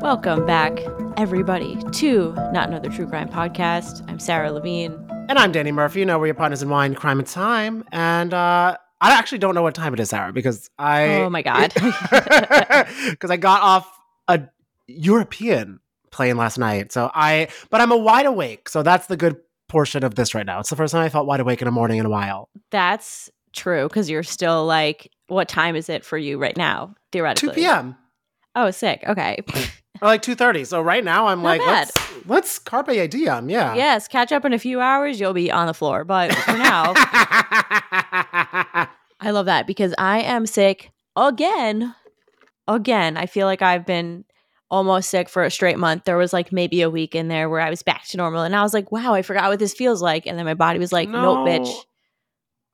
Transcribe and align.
Welcome 0.00 0.46
back, 0.46 0.78
everybody, 1.16 1.76
to 1.94 2.32
Not 2.52 2.68
Another 2.68 2.88
True 2.88 3.06
Crime 3.08 3.28
Podcast. 3.28 4.08
I'm 4.08 4.20
Sara 4.20 4.52
Levine. 4.52 4.92
And 5.28 5.36
I'm 5.40 5.50
Danny 5.50 5.72
Murphy. 5.72 5.98
You 5.98 6.06
know, 6.06 6.20
we're 6.20 6.26
your 6.26 6.36
partners 6.36 6.62
in 6.62 6.68
wine, 6.68 6.94
crime, 6.94 7.18
and 7.18 7.26
time. 7.26 7.84
And 7.90 8.32
uh, 8.32 8.76
I 9.00 9.12
actually 9.12 9.38
don't 9.38 9.56
know 9.56 9.62
what 9.62 9.74
time 9.74 9.92
it 9.94 9.98
is, 9.98 10.10
Sara, 10.10 10.32
because 10.32 10.70
I. 10.78 11.16
Oh 11.16 11.30
my 11.30 11.42
God. 11.42 11.72
Because 13.10 13.30
I 13.32 13.36
got 13.36 13.60
off 13.62 13.92
a 14.28 14.42
European 14.86 15.80
plane 16.12 16.36
last 16.36 16.58
night. 16.58 16.92
So 16.92 17.10
I. 17.12 17.48
But 17.68 17.80
I'm 17.80 17.90
a 17.90 17.96
wide 17.96 18.26
awake. 18.26 18.68
So 18.68 18.84
that's 18.84 19.08
the 19.08 19.16
good 19.16 19.36
portion 19.68 20.04
of 20.04 20.14
this 20.14 20.32
right 20.32 20.46
now. 20.46 20.60
It's 20.60 20.70
the 20.70 20.76
first 20.76 20.92
time 20.92 21.04
I 21.04 21.08
felt 21.08 21.26
wide 21.26 21.40
awake 21.40 21.60
in 21.60 21.66
a 21.66 21.72
morning 21.72 21.98
in 21.98 22.06
a 22.06 22.10
while. 22.10 22.48
That's 22.70 23.30
true 23.52 23.88
because 23.88 24.08
you're 24.08 24.22
still 24.22 24.64
like, 24.64 25.10
what 25.26 25.48
time 25.48 25.74
is 25.74 25.88
it 25.88 26.04
for 26.04 26.16
you 26.16 26.38
right 26.38 26.56
now, 26.56 26.94
theoretically? 27.10 27.48
2 27.48 27.54
p.m. 27.60 27.96
Oh, 28.54 28.70
sick. 28.70 29.04
Okay. 29.06 29.42
Or 30.00 30.08
like 30.08 30.22
2.30. 30.22 30.66
So 30.66 30.80
right 30.80 31.02
now 31.04 31.26
I'm 31.26 31.38
Not 31.42 31.48
like, 31.48 31.60
bad. 31.60 31.90
let's, 31.96 32.26
let's 32.26 32.58
carpe 32.58 32.88
diem. 33.10 33.50
Yeah. 33.50 33.74
yes, 33.74 34.06
catch 34.08 34.30
up 34.32 34.44
in 34.44 34.52
a 34.52 34.58
few 34.58 34.80
hours. 34.80 35.18
You'll 35.18 35.32
be 35.32 35.50
on 35.50 35.66
the 35.66 35.74
floor. 35.74 36.04
But 36.04 36.32
for 36.34 36.52
now, 36.52 36.92
I 39.20 39.30
love 39.30 39.46
that 39.46 39.66
because 39.66 39.94
I 39.98 40.20
am 40.20 40.46
sick 40.46 40.92
again. 41.16 41.94
Again. 42.66 43.16
I 43.16 43.26
feel 43.26 43.46
like 43.46 43.62
I've 43.62 43.86
been 43.86 44.24
almost 44.70 45.10
sick 45.10 45.28
for 45.28 45.42
a 45.44 45.50
straight 45.50 45.78
month. 45.78 46.04
There 46.04 46.16
was 46.18 46.32
like 46.32 46.52
maybe 46.52 46.82
a 46.82 46.90
week 46.90 47.14
in 47.14 47.28
there 47.28 47.48
where 47.48 47.60
I 47.60 47.70
was 47.70 47.82
back 47.82 48.04
to 48.08 48.16
normal 48.16 48.42
and 48.42 48.54
I 48.54 48.62
was 48.62 48.74
like, 48.74 48.92
wow, 48.92 49.14
I 49.14 49.22
forgot 49.22 49.48
what 49.48 49.58
this 49.58 49.74
feels 49.74 50.02
like. 50.02 50.26
And 50.26 50.38
then 50.38 50.44
my 50.44 50.54
body 50.54 50.78
was 50.78 50.92
like, 50.92 51.08
nope, 51.08 51.38
bitch. 51.48 51.74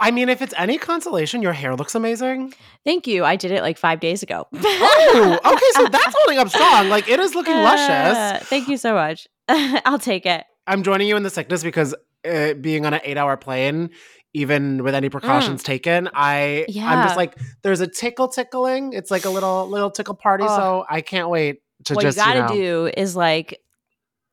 I 0.01 0.11
mean, 0.11 0.29
if 0.29 0.43
it's 0.43 0.53
any 0.57 0.77
consolation, 0.77 1.41
your 1.41 1.53
hair 1.53 1.77
looks 1.77 1.95
amazing. 1.95 2.53
Thank 2.85 3.07
you. 3.07 3.25
I 3.25 3.37
did 3.37 3.53
it 3.53 3.63
like 3.63 3.79
five 3.79 4.01
days 4.01 4.23
ago. 4.23 4.47
Oh, 4.53 5.39
okay. 5.45 5.81
So 5.81 5.87
that's 5.89 6.15
holding 6.19 6.39
up 6.39 6.49
strong. 6.49 6.89
Like 6.89 7.09
it 7.09 7.21
is 7.21 7.35
looking 7.35 7.55
Uh, 7.55 7.63
luscious. 7.63 8.49
Thank 8.49 8.69
you 8.69 8.77
so 8.77 8.95
much. 8.95 9.29
I'll 9.49 9.99
take 9.99 10.27
it. 10.27 10.45
I'm 10.67 10.83
joining 10.83 11.07
you 11.09 11.17
in 11.17 11.23
the 11.23 11.31
sickness 11.31 11.63
because 11.63 11.95
uh, 12.29 12.55
being 12.55 12.87
on 12.87 12.95
an 12.95 13.01
eight 13.05 13.17
hour 13.17 13.37
plane, 13.37 13.91
even 14.33 14.83
with 14.83 14.95
any 14.95 15.09
precautions 15.11 15.63
taken, 15.63 16.09
I 16.13 16.67
I'm 16.69 16.99
Mm. 16.99 17.05
Just 17.05 17.17
like 17.17 17.39
there's 17.63 17.81
a 17.81 17.87
tickle 17.87 18.29
tickling. 18.29 18.93
It's 18.95 19.11
like 19.11 19.25
a 19.27 19.31
little 19.31 19.69
little 19.69 19.91
tickle 19.91 20.15
party. 20.15 20.45
Oh. 20.47 20.57
So 20.57 20.85
I 20.91 21.03
can't 21.03 21.29
wait 21.29 21.61
to 21.85 21.95
what 21.95 22.03
just 22.03 22.19
What 22.19 22.27
you 22.35 22.41
gotta 22.43 22.55
know. 22.55 22.61
do 22.61 22.91
is 22.97 23.15
like 23.15 23.61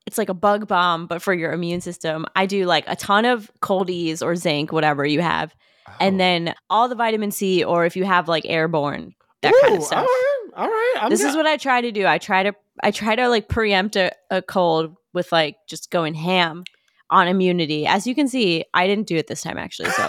it's 0.05 0.17
like 0.17 0.29
a 0.29 0.33
bug 0.33 0.67
bomb, 0.67 1.07
but 1.07 1.21
for 1.21 1.33
your 1.33 1.51
immune 1.53 1.81
system. 1.81 2.25
I 2.35 2.45
do 2.45 2.65
like 2.65 2.85
a 2.87 2.95
ton 2.95 3.25
of 3.25 3.51
Cold-EEZE 3.61 4.21
or 4.23 4.35
zinc, 4.35 4.71
whatever 4.71 5.05
you 5.05 5.21
have, 5.21 5.53
Oh. 5.87 5.93
and 5.99 6.19
then 6.19 6.53
all 6.69 6.87
the 6.89 6.95
vitamin 6.95 7.31
C, 7.31 7.63
or 7.63 7.85
if 7.85 7.95
you 7.95 8.03
have 8.05 8.27
like 8.27 8.45
airborne, 8.45 9.13
that 9.41 9.53
kind 9.63 9.75
of 9.77 9.83
stuff. 9.83 9.99
All 9.99 10.05
right, 10.05 10.37
all 10.57 10.67
right. 10.67 10.93
I'm 11.01 11.09
this 11.09 11.23
is 11.23 11.35
what 11.35 11.47
I 11.47 11.57
try 11.57 11.81
to 11.81 11.91
do. 11.91 12.05
I 12.05 12.17
try 12.19 12.43
to 12.43 12.53
I 12.83 12.91
try 12.91 13.15
to 13.15 13.27
like 13.29 13.47
preempt 13.49 13.95
a, 13.95 14.11
a 14.29 14.41
cold 14.41 14.95
with 15.13 15.31
like 15.31 15.55
just 15.67 15.89
going 15.91 16.13
ham 16.13 16.63
on 17.09 17.27
immunity. 17.27 17.85
As 17.87 18.05
you 18.07 18.13
can 18.15 18.27
see, 18.27 18.63
I 18.73 18.85
didn't 18.87 19.07
do 19.07 19.15
it 19.17 19.27
this 19.27 19.41
time 19.41 19.57
actually. 19.57 19.89
So 19.89 20.03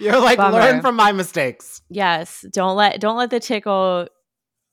You're 0.00 0.20
like 0.20 0.36
Bummer. 0.38 0.58
learn 0.58 0.80
from 0.80 0.96
my 0.96 1.12
mistakes, 1.12 1.82
yes, 1.90 2.44
don't 2.52 2.76
let 2.76 3.00
don't 3.00 3.16
let 3.16 3.30
the 3.30 3.40
tickle 3.40 4.06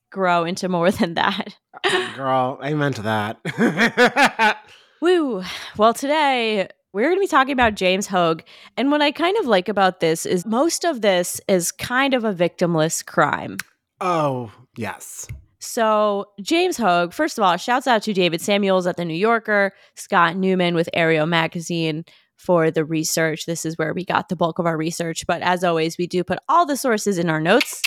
grow 0.09 0.44
into 0.46 0.70
more 0.70 0.92
than 1.00 1.16
that. 1.16 1.56
Uh, 1.84 2.16
girl. 2.16 2.59
Amen 2.64 2.94
to 2.94 3.02
that. 3.03 4.58
Woo. 5.02 5.44
Well, 5.78 5.94
today 5.94 6.68
we're 6.92 7.03
going 7.03 7.18
to 7.18 7.22
be 7.22 7.28
talking 7.28 7.53
about 7.53 7.75
James 7.75 8.08
Hogue. 8.08 8.42
And 8.78 8.92
what 8.92 9.02
I 9.02 9.12
kind 9.12 9.38
of 9.38 9.46
like 9.46 9.70
about 9.70 10.00
this 10.00 10.25
is 10.25 10.46
most 10.46 10.84
of 10.84 11.02
this 11.02 11.40
is 11.47 11.72
kind 11.72 12.14
of 12.14 12.24
a 12.24 12.34
victimless 12.34 13.06
crime. 13.06 13.58
oh 14.02 14.52
yes. 14.75 15.28
So, 15.62 16.26
James 16.41 16.78
Hogue, 16.78 17.12
first 17.12 17.38
of 17.38 17.44
all, 17.44 17.58
shouts 17.58 17.86
out 17.86 18.02
to 18.03 18.14
David 18.14 18.40
Samuels 18.40 18.88
at 18.88 18.96
The 18.96 19.03
New 19.03 19.14
Yorker, 19.14 19.74
Scott 19.96 20.38
Newman 20.38 20.74
with 20.74 20.90
Areo 20.96 21.28
Magazine 21.28 22.06
for 22.38 22.72
the 22.72 22.86
research. 22.86 23.46
This 23.46 23.66
is 23.66 23.78
where 23.78 23.94
we 23.94 24.06
got 24.06 24.30
the 24.30 24.38
bulk 24.38 24.58
of 24.59 24.66
our 24.66 24.78
research. 24.78 25.28
But 25.28 25.41
as 25.41 25.62
always, 25.66 25.97
we 25.97 26.08
do 26.08 26.24
put 26.24 26.40
all 26.47 26.66
the 26.66 26.78
sources 26.78 27.18
in 27.18 27.30
our 27.30 27.41
notes. 27.41 27.81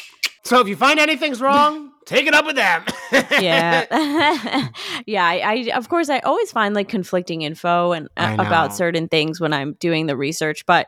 So 0.44 0.60
if 0.60 0.68
you 0.68 0.76
find 0.76 0.98
anything's 0.98 1.40
wrong, 1.40 1.92
take 2.04 2.26
it 2.26 2.34
up 2.34 2.46
with 2.46 2.56
them. 2.56 2.84
yeah 3.40 4.68
yeah 5.06 5.24
I, 5.26 5.38
I 5.44 5.76
of 5.76 5.88
course 5.88 6.08
i 6.08 6.18
always 6.20 6.50
find 6.50 6.74
like 6.74 6.88
conflicting 6.88 7.42
info 7.42 7.92
and 7.92 8.08
uh, 8.16 8.36
about 8.38 8.74
certain 8.74 9.06
things 9.06 9.38
when 9.38 9.52
i'm 9.52 9.74
doing 9.74 10.06
the 10.06 10.16
research 10.16 10.64
but 10.64 10.86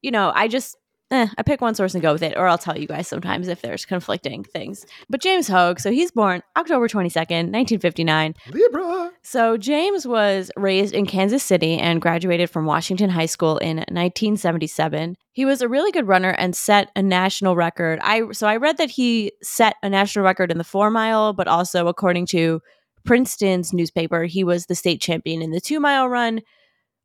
you 0.00 0.12
know 0.12 0.30
i 0.34 0.46
just 0.46 0.76
eh, 1.10 1.28
i 1.38 1.42
pick 1.42 1.60
one 1.60 1.74
source 1.74 1.94
and 1.94 2.02
go 2.02 2.12
with 2.12 2.22
it 2.22 2.36
or 2.36 2.46
i'll 2.46 2.58
tell 2.58 2.78
you 2.78 2.86
guys 2.86 3.08
sometimes 3.08 3.48
if 3.48 3.62
there's 3.62 3.84
conflicting 3.84 4.42
things 4.44 4.86
but 5.08 5.20
james 5.20 5.48
hogue 5.48 5.78
so 5.80 5.90
he's 5.90 6.10
born 6.10 6.42
october 6.56 6.88
22nd 6.88 7.52
1959 7.52 8.34
Libra. 8.52 9.12
so 9.22 9.56
James 9.56 10.06
was 10.06 10.50
raised 10.56 10.94
in 10.94 11.06
Kansas 11.06 11.42
City 11.42 11.78
and 11.78 12.00
graduated 12.00 12.50
from 12.50 12.64
Washington 12.66 13.10
High 13.10 13.26
School 13.26 13.58
in 13.58 13.78
1977. 13.78 15.16
He 15.32 15.44
was 15.44 15.60
a 15.60 15.68
really 15.68 15.92
good 15.92 16.06
runner 16.06 16.30
and 16.30 16.54
set 16.56 16.90
a 16.96 17.02
national 17.02 17.56
record. 17.56 17.98
I 18.02 18.30
so 18.32 18.46
I 18.46 18.56
read 18.56 18.76
that 18.78 18.90
he 18.90 19.32
set 19.42 19.76
a 19.82 19.88
national 19.88 20.24
record 20.24 20.50
in 20.50 20.58
the 20.58 20.64
4 20.64 20.90
mile, 20.90 21.32
but 21.32 21.48
also 21.48 21.88
according 21.88 22.26
to 22.26 22.60
Princeton's 23.04 23.72
newspaper, 23.72 24.24
he 24.24 24.44
was 24.44 24.66
the 24.66 24.74
state 24.74 25.00
champion 25.00 25.42
in 25.42 25.50
the 25.50 25.60
2 25.60 25.80
mile 25.80 26.08
run. 26.08 26.40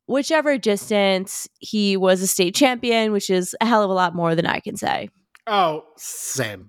Whichever 0.06 0.58
distance, 0.58 1.48
he 1.58 1.96
was 1.96 2.22
a 2.22 2.26
state 2.26 2.54
champion, 2.54 3.12
which 3.12 3.30
is 3.30 3.54
a 3.60 3.66
hell 3.66 3.82
of 3.82 3.90
a 3.90 3.94
lot 3.94 4.14
more 4.14 4.34
than 4.34 4.46
I 4.46 4.60
can 4.60 4.76
say. 4.76 5.08
Oh, 5.46 5.84
same. 5.96 6.68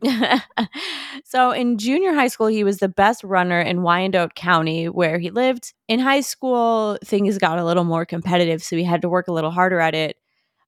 so 1.26 1.52
in 1.52 1.78
junior 1.78 2.14
high 2.14 2.28
school, 2.28 2.48
he 2.48 2.64
was 2.64 2.80
the 2.80 2.90
best 2.90 3.24
runner 3.24 3.60
in 3.60 3.84
Wyandotte 3.84 4.34
County, 4.34 4.90
where 4.90 5.20
he 5.20 5.30
lived. 5.30 5.74
In 5.88 6.00
high 6.00 6.22
school, 6.22 6.98
things 7.04 7.38
got 7.38 7.60
a 7.60 7.66
little 7.66 7.84
more 7.84 8.06
competitive, 8.06 8.64
so 8.64 8.76
he 8.76 8.84
had 8.84 9.04
to 9.04 9.10
work 9.10 9.28
a 9.28 9.34
little 9.34 9.52
harder 9.52 9.80
at 9.80 9.94
it. 9.94 10.18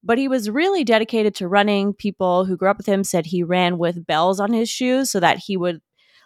But 0.03 0.19
he 0.19 0.27
was 0.27 0.51
really 0.51 0.83
dedicated 0.83 1.33
to 1.35 1.47
running. 1.47 1.93
People 1.93 2.45
who 2.45 2.57
grew 2.57 2.69
up 2.69 2.77
with 2.77 2.85
him 2.85 3.03
said 3.03 3.25
he 3.25 3.41
ran 3.41 3.79
with 3.79 4.05
bells 4.05 4.39
on 4.39 4.53
his 4.53 4.69
shoes 4.69 5.09
so 5.09 5.19
that 5.19 5.39
he 5.39 5.57
would 5.57 5.81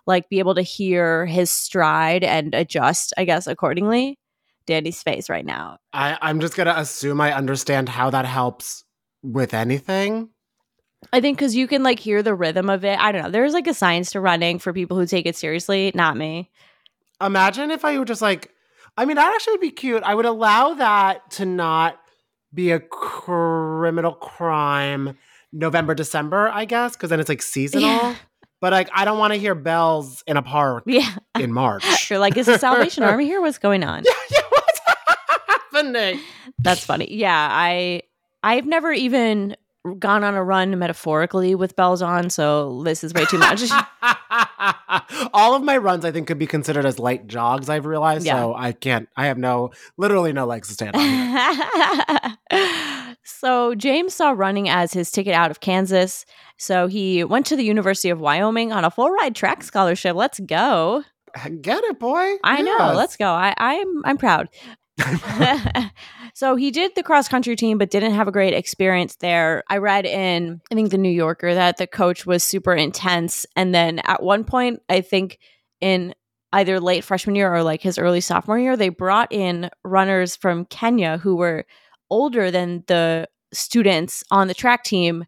like 0.05 0.27
be 0.27 0.39
able 0.39 0.55
to 0.55 0.61
hear 0.61 1.25
his 1.25 1.49
stride 1.49 2.25
and 2.25 2.53
adjust, 2.53 3.13
I 3.17 3.23
guess, 3.23 3.47
accordingly. 3.47 4.18
Danny's 4.69 5.03
face 5.03 5.29
right 5.29 5.45
now. 5.45 5.77
I, 5.91 6.17
I'm 6.21 6.39
just 6.39 6.55
gonna 6.55 6.75
assume 6.77 7.19
I 7.19 7.33
understand 7.33 7.89
how 7.89 8.09
that 8.11 8.25
helps 8.25 8.83
with 9.21 9.53
anything. 9.53 10.29
I 11.11 11.21
think 11.21 11.37
because 11.37 11.55
you 11.55 11.67
can 11.67 11.81
like 11.83 11.99
hear 11.99 12.21
the 12.23 12.35
rhythm 12.35 12.69
of 12.69 12.85
it. 12.85 12.97
I 12.99 13.11
don't 13.11 13.23
know. 13.23 13.29
There's 13.31 13.53
like 13.53 13.67
a 13.67 13.73
science 13.73 14.11
to 14.11 14.19
running 14.21 14.59
for 14.59 14.71
people 14.73 14.97
who 14.97 15.05
take 15.05 15.25
it 15.25 15.35
seriously. 15.35 15.91
Not 15.95 16.15
me. 16.17 16.49
Imagine 17.21 17.71
if 17.71 17.83
I 17.83 17.97
were 17.97 18.05
just 18.05 18.21
like, 18.21 18.51
I 18.97 19.05
mean, 19.05 19.15
that 19.15 19.33
actually 19.33 19.53
would 19.53 19.61
be 19.61 19.71
cute. 19.71 20.03
I 20.03 20.13
would 20.15 20.25
allow 20.25 20.73
that 20.75 21.31
to 21.31 21.45
not 21.45 21.99
be 22.53 22.71
a 22.71 22.79
criminal 22.79 24.13
crime 24.13 25.17
November, 25.51 25.95
December, 25.95 26.49
I 26.53 26.65
guess, 26.65 26.95
because 26.95 27.09
then 27.09 27.19
it's 27.19 27.29
like 27.29 27.41
seasonal. 27.41 27.87
Yeah. 27.89 28.15
But 28.61 28.73
like, 28.73 28.89
I 28.93 29.05
don't 29.05 29.17
want 29.19 29.31
to 29.33 29.39
hear 29.39 29.55
bells 29.55 30.21
in 30.27 30.35
a 30.35 30.41
park 30.41 30.83
Yeah. 30.87 31.09
in 31.39 31.53
March. 31.53 32.09
You're 32.09 32.19
like, 32.19 32.35
is 32.35 32.45
the 32.47 32.57
Salvation 32.57 33.03
Army 33.05 33.23
here? 33.25 33.39
What's 33.41 33.57
going 33.57 33.83
on? 33.83 34.03
yeah, 34.05 34.11
yeah, 34.31 34.39
happening? 35.85 36.19
That's 36.59 36.83
funny. 36.83 37.07
Yeah, 37.13 37.47
I 37.51 38.03
I've 38.43 38.65
never 38.65 38.91
even 38.91 39.55
gone 39.97 40.23
on 40.25 40.35
a 40.35 40.43
run 40.43 40.77
metaphorically 40.77 41.55
with 41.55 41.75
bells 41.75 42.01
on, 42.01 42.29
so 42.29 42.83
this 42.83 43.03
is 43.03 43.13
way 43.13 43.25
too 43.25 43.37
much. 43.37 43.63
All 45.33 45.55
of 45.55 45.63
my 45.63 45.77
runs, 45.77 46.03
I 46.05 46.11
think, 46.11 46.27
could 46.27 46.37
be 46.37 46.47
considered 46.47 46.85
as 46.85 46.99
light 46.99 47.27
jogs. 47.27 47.69
I've 47.69 47.85
realized, 47.85 48.25
Yeah. 48.25 48.35
so 48.39 48.53
I 48.55 48.73
can't. 48.73 49.07
I 49.15 49.27
have 49.27 49.37
no, 49.37 49.71
literally, 49.97 50.33
no 50.33 50.45
legs 50.45 50.67
to 50.67 50.73
stand 50.73 50.95
on. 50.95 52.37
so 53.23 53.73
James 53.75 54.13
saw 54.13 54.31
running 54.31 54.67
as 54.69 54.93
his 54.93 55.11
ticket 55.11 55.33
out 55.33 55.49
of 55.51 55.59
Kansas. 55.61 56.25
So 56.57 56.87
he 56.87 57.23
went 57.23 57.45
to 57.47 57.55
the 57.55 57.63
University 57.63 58.09
of 58.09 58.19
Wyoming 58.19 58.71
on 58.73 58.83
a 58.83 58.91
full 58.91 59.09
ride 59.09 59.35
track 59.35 59.63
scholarship. 59.63 60.15
Let's 60.15 60.39
go. 60.41 61.03
Get 61.61 61.83
it, 61.85 61.99
boy. 61.99 62.35
I 62.43 62.61
know. 62.61 62.93
Let's 62.95 63.15
go. 63.15 63.27
I, 63.31 63.53
I'm 63.57 64.01
I'm 64.05 64.17
proud. 64.17 64.49
so 66.33 66.55
he 66.55 66.71
did 66.71 66.95
the 66.95 67.03
cross 67.03 67.27
country 67.27 67.55
team, 67.55 67.77
but 67.77 67.89
didn't 67.89 68.13
have 68.13 68.27
a 68.27 68.31
great 68.31 68.53
experience 68.53 69.15
there. 69.17 69.63
I 69.69 69.77
read 69.77 70.05
in, 70.05 70.61
I 70.71 70.75
think, 70.75 70.91
the 70.91 70.97
New 70.97 71.09
Yorker 71.09 71.53
that 71.53 71.77
the 71.77 71.87
coach 71.87 72.25
was 72.25 72.43
super 72.43 72.73
intense. 72.73 73.45
And 73.55 73.73
then 73.73 73.99
at 73.99 74.23
one 74.23 74.43
point, 74.43 74.81
I 74.89 75.01
think 75.01 75.39
in 75.81 76.13
either 76.51 76.79
late 76.79 77.03
freshman 77.03 77.35
year 77.35 77.53
or 77.53 77.63
like 77.63 77.81
his 77.81 77.97
early 77.97 78.21
sophomore 78.21 78.59
year, 78.59 78.75
they 78.75 78.89
brought 78.89 79.31
in 79.31 79.69
runners 79.83 80.35
from 80.35 80.65
Kenya 80.65 81.17
who 81.17 81.35
were 81.35 81.65
older 82.09 82.51
than 82.51 82.83
the 82.87 83.27
students 83.53 84.23
on 84.31 84.47
the 84.47 84.53
track 84.53 84.83
team. 84.83 85.25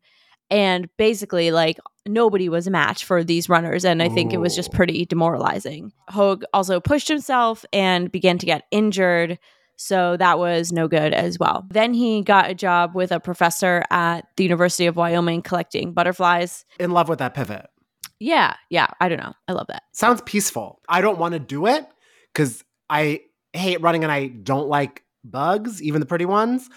And 0.49 0.89
basically, 0.97 1.51
like, 1.51 1.79
nobody 2.05 2.49
was 2.49 2.67
a 2.67 2.71
match 2.71 3.05
for 3.05 3.23
these 3.23 3.47
runners. 3.47 3.85
And 3.85 4.01
I 4.01 4.09
think 4.09 4.33
it 4.33 4.39
was 4.39 4.55
just 4.55 4.69
oh. 4.73 4.75
pretty 4.75 5.05
demoralizing. 5.05 5.91
Hogue 6.09 6.43
also 6.53 6.79
pushed 6.79 7.07
himself 7.07 7.63
and 7.71 8.11
began 8.11 8.37
to 8.39 8.45
get 8.45 8.63
injured. 8.71 9.39
So 9.81 10.15
that 10.17 10.37
was 10.37 10.71
no 10.71 10.87
good 10.87 11.13
as 11.13 11.39
well. 11.39 11.65
Then 11.69 11.93
he 11.93 12.21
got 12.21 12.49
a 12.49 12.53
job 12.53 12.93
with 12.93 13.11
a 13.11 13.19
professor 13.19 13.83
at 13.89 14.27
the 14.37 14.43
University 14.43 14.85
of 14.85 14.95
Wyoming 14.95 15.41
collecting 15.41 15.91
butterflies. 15.93 16.65
In 16.79 16.91
love 16.91 17.09
with 17.09 17.19
that 17.19 17.33
pivot. 17.33 17.67
Yeah, 18.19 18.55
yeah, 18.69 18.87
I 18.99 19.09
don't 19.09 19.19
know. 19.19 19.33
I 19.47 19.53
love 19.53 19.67
that. 19.67 19.81
Sounds 19.93 20.21
peaceful. 20.21 20.79
I 20.87 21.01
don't 21.01 21.17
want 21.17 21.33
to 21.33 21.39
do 21.39 21.65
it 21.65 21.85
because 22.31 22.63
I 22.89 23.21
hate 23.53 23.81
running 23.81 24.03
and 24.03 24.11
I 24.11 24.27
don't 24.27 24.67
like 24.67 25.03
bugs, 25.23 25.81
even 25.81 25.99
the 25.99 26.05
pretty 26.05 26.25
ones. 26.25 26.69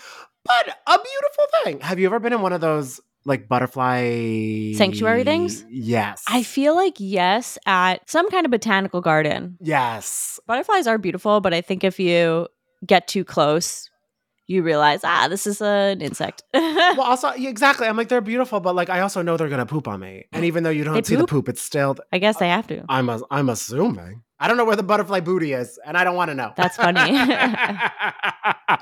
But 0.45 0.69
a 0.87 0.99
beautiful 0.99 1.45
thing. 1.63 1.81
Have 1.81 1.99
you 1.99 2.07
ever 2.07 2.19
been 2.19 2.33
in 2.33 2.41
one 2.41 2.55
of 2.55 2.63
those 2.63 3.01
like 3.27 3.49
butterfly 3.49 4.73
Sanctuary 4.75 5.25
things? 5.25 5.65
Yes. 5.69 6.25
I 6.29 6.43
feel 6.43 6.75
like 6.75 6.95
yes 6.99 7.59
at 7.67 8.09
some 8.09 8.31
kind 8.31 8.47
of 8.47 8.51
botanical 8.51 9.01
garden. 9.01 9.59
yes. 9.61 10.41
Butterflies 10.47 10.87
are 10.87 10.99
beautiful, 10.99 11.41
but 11.41 11.55
I 11.55 11.61
think 11.61 11.85
if 11.85 11.99
you 11.99 12.49
get 12.87 13.09
too 13.09 13.25
close, 13.25 13.91
you 14.47 14.63
realize, 14.63 15.01
ah, 15.05 15.27
this 15.29 15.47
is 15.47 15.61
an 15.63 16.01
insect. 16.03 16.43
Well, 16.53 17.01
also 17.03 17.33
yeah, 17.35 17.49
exactly. 17.49 17.87
I'm 17.89 17.97
like 17.97 18.09
they're 18.09 18.21
beautiful, 18.21 18.61
but 18.61 18.75
like 18.77 18.89
I 18.91 19.01
also 19.01 19.21
know 19.23 19.37
they're 19.37 19.49
gonna 19.49 19.67
poop 19.67 19.89
on 19.89 19.99
me. 20.01 20.27
And 20.33 20.45
even 20.45 20.63
though 20.63 20.71
you 20.71 20.85
don't 20.85 20.95
They 20.95 21.03
see 21.03 21.15
the 21.17 21.23
poop? 21.23 21.31
poop, 21.31 21.49
it's 21.49 21.63
still 21.63 21.97
I 22.13 22.19
guess 22.19 22.37
they 22.37 22.49
have 22.49 22.67
to. 22.69 22.85
I'm 22.89 23.09
a, 23.09 23.21
I'm 23.31 23.49
assuming. 23.49 24.23
I 24.39 24.47
don't 24.49 24.57
know 24.57 24.65
where 24.65 24.77
the 24.77 24.83
butterfly 24.83 25.21
booty 25.21 25.53
is, 25.55 25.79
and 25.85 25.97
I 25.97 26.05
don't 26.05 26.15
want 26.17 26.31
to 26.31 26.35
know. 26.35 26.53
That's 26.57 26.77
funny. 26.77 27.19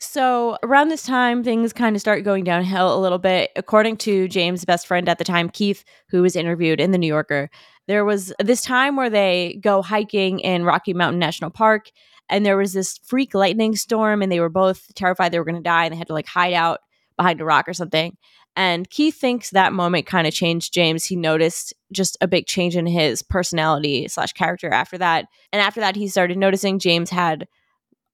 So 0.00 0.56
around 0.62 0.88
this 0.90 1.02
time, 1.02 1.42
things 1.42 1.72
kind 1.72 1.96
of 1.96 2.00
start 2.00 2.22
going 2.22 2.44
downhill 2.44 2.96
a 2.96 3.00
little 3.00 3.18
bit. 3.18 3.50
According 3.56 3.96
to 3.98 4.28
James' 4.28 4.64
best 4.64 4.86
friend 4.86 5.08
at 5.08 5.18
the 5.18 5.24
time, 5.24 5.50
Keith, 5.50 5.84
who 6.08 6.22
was 6.22 6.36
interviewed 6.36 6.80
in 6.80 6.92
the 6.92 6.98
New 6.98 7.08
Yorker, 7.08 7.50
there 7.88 8.04
was 8.04 8.32
this 8.38 8.62
time 8.62 8.94
where 8.94 9.10
they 9.10 9.58
go 9.60 9.82
hiking 9.82 10.38
in 10.38 10.64
Rocky 10.64 10.94
Mountain 10.94 11.18
National 11.18 11.50
Park, 11.50 11.90
and 12.28 12.44
there 12.44 12.56
was 12.56 12.72
this 12.72 12.98
freak 13.04 13.34
lightning 13.34 13.76
storm, 13.76 14.22
and 14.22 14.30
they 14.30 14.40
were 14.40 14.48
both 14.48 14.94
terrified 14.94 15.32
they 15.32 15.38
were 15.38 15.44
going 15.44 15.54
to 15.56 15.62
die, 15.62 15.84
and 15.84 15.92
they 15.92 15.98
had 15.98 16.08
to 16.08 16.12
like 16.12 16.26
hide 16.26 16.54
out 16.54 16.80
behind 17.16 17.40
a 17.40 17.44
rock 17.44 17.68
or 17.68 17.74
something. 17.74 18.16
And 18.56 18.90
Keith 18.90 19.16
thinks 19.16 19.50
that 19.50 19.72
moment 19.72 20.06
kind 20.06 20.26
of 20.26 20.34
changed 20.34 20.72
James. 20.72 21.04
He 21.04 21.14
noticed 21.14 21.72
just 21.92 22.16
a 22.20 22.26
big 22.26 22.46
change 22.46 22.76
in 22.76 22.86
his 22.86 23.22
personality 23.22 24.08
slash 24.08 24.32
character 24.32 24.70
after 24.70 24.98
that. 24.98 25.26
And 25.52 25.62
after 25.62 25.80
that, 25.80 25.94
he 25.94 26.08
started 26.08 26.38
noticing 26.38 26.80
James 26.80 27.10
had 27.10 27.46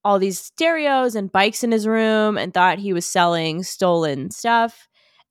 all 0.05 0.19
these 0.19 0.39
stereos 0.39 1.15
and 1.15 1.33
bikes 1.33 1.65
in 1.65 1.73
his 1.73 1.87
room 1.87 2.37
and 2.37 2.53
thought 2.53 2.79
he 2.79 2.93
was 2.93 3.07
selling 3.07 3.63
stolen 3.63 4.31
stuff. 4.31 4.87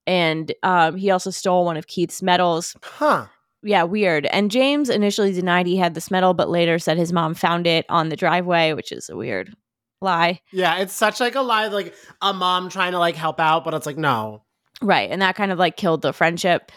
And 0.08 0.52
um, 0.64 0.96
he 0.96 1.12
also 1.12 1.30
stole 1.30 1.66
one 1.66 1.78
of 1.78 1.86
Keith's 1.86 2.24
medals. 2.24 2.76
huh. 2.82 3.28
Yeah, 3.64 3.84
weird. 3.84 4.26
And 4.28 4.52
James 4.52 4.90
initially 4.90 5.32
denied 5.32 5.68
he 5.68 5.78
had 5.78 5.94
this 5.94 6.12
medal, 6.12 6.34
but 6.34 6.50
later 6.50 6.78
said 6.80 6.98
his 6.98 7.14
mom 7.14 7.34
found 7.34 7.66
it 7.66 7.86
on 7.88 8.10
the 8.10 8.16
driveway, 8.16 8.74
which 8.74 8.92
is 8.92 9.10
a 9.10 9.16
weird 9.16 9.56
lie. 10.02 10.42
Yeah, 10.52 10.78
it's 10.80 10.94
such 10.94 11.20
like 11.20 11.36
a 11.36 11.42
lie, 11.42 11.68
like 11.68 11.96
a 12.22 12.34
mom 12.34 12.70
trying 12.70 12.92
to 12.92 13.00
like 13.00 13.16
help 13.16 13.40
out, 13.40 13.64
but 13.64 13.74
it's 13.74 13.86
like 13.86 13.98
no. 13.98 14.44
Right. 14.82 15.10
And 15.10 15.22
that 15.22 15.36
kind 15.36 15.52
of 15.52 15.58
like 15.58 15.78
killed 15.78 16.02
the 16.02 16.12
friendship. 16.12 16.72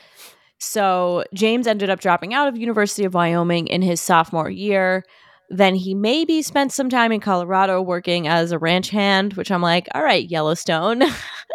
So 0.58 1.24
James 1.34 1.66
ended 1.66 1.90
up 1.90 2.00
dropping 2.00 2.34
out 2.34 2.46
of 2.48 2.56
University 2.56 3.04
of 3.04 3.14
Wyoming 3.14 3.66
in 3.66 3.82
his 3.82 4.00
sophomore 4.00 4.48
year. 4.48 5.04
Then 5.50 5.74
he 5.74 5.94
maybe 5.94 6.40
spent 6.42 6.72
some 6.72 6.88
time 6.88 7.12
in 7.12 7.20
Colorado 7.20 7.82
working 7.82 8.26
as 8.26 8.52
a 8.52 8.58
ranch 8.58 8.90
hand, 8.90 9.34
which 9.34 9.50
I'm 9.50 9.62
like, 9.62 9.86
all 9.94 10.02
right, 10.02 10.28
Yellowstone. 10.28 11.00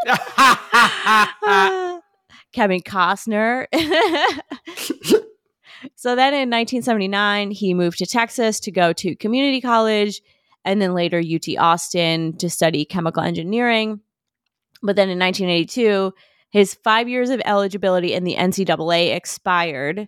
Kevin 2.53 2.81
Costner. 2.81 3.67
so 6.01 6.15
then 6.15 6.33
in 6.33 6.49
1979, 6.49 7.51
he 7.51 7.75
moved 7.75 7.99
to 7.99 8.07
Texas 8.07 8.59
to 8.61 8.71
go 8.71 8.91
to 8.91 9.15
community 9.15 9.61
college 9.61 10.19
and 10.65 10.81
then 10.81 10.95
later 10.95 11.19
UT 11.19 11.47
Austin 11.59 12.35
to 12.37 12.49
study 12.49 12.85
chemical 12.85 13.21
engineering. 13.21 14.01
But 14.81 14.95
then 14.95 15.11
in 15.11 15.19
1982, 15.19 16.11
his 16.49 16.73
five 16.73 17.07
years 17.07 17.29
of 17.29 17.39
eligibility 17.45 18.15
in 18.15 18.23
the 18.23 18.33
NCAA 18.33 19.15
expired, 19.15 20.07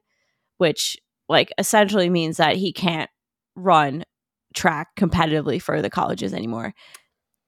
which 0.58 0.98
like 1.30 1.54
essentially 1.60 2.10
means 2.10 2.38
that 2.38 2.56
he 2.56 2.74
can't 2.74 3.12
run 3.56 4.04
track 4.56 4.96
competitively 4.98 5.62
for 5.62 5.80
the 5.80 5.92
colleges 5.92 6.34
anymore. 6.34 6.74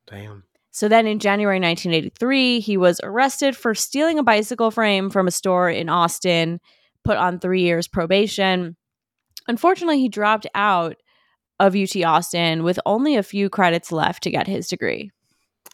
Damn. 0.05 0.43
So 0.69 0.87
then 0.87 1.07
in 1.07 1.17
January 1.17 1.59
1983, 1.59 2.59
he 2.59 2.77
was 2.77 3.01
arrested 3.01 3.57
for 3.57 3.73
stealing 3.73 4.19
a 4.19 4.23
bicycle 4.23 4.69
frame 4.69 5.09
from 5.09 5.27
a 5.27 5.31
store 5.31 5.67
in 5.67 5.89
Austin, 5.89 6.59
put 7.05 7.17
on 7.17 7.39
three 7.39 7.61
years 7.61 7.87
probation. 7.87 8.75
Unfortunately, 9.47 9.99
he 9.99 10.09
dropped 10.09 10.47
out 10.55 10.97
of 11.59 11.75
UT 11.75 11.95
Austin 12.03 12.63
with 12.63 12.79
only 12.85 13.15
a 13.15 13.23
few 13.23 13.49
credits 13.49 13.91
left 13.91 14.23
to 14.23 14.31
get 14.31 14.47
his 14.47 14.67
degree. 14.67 15.11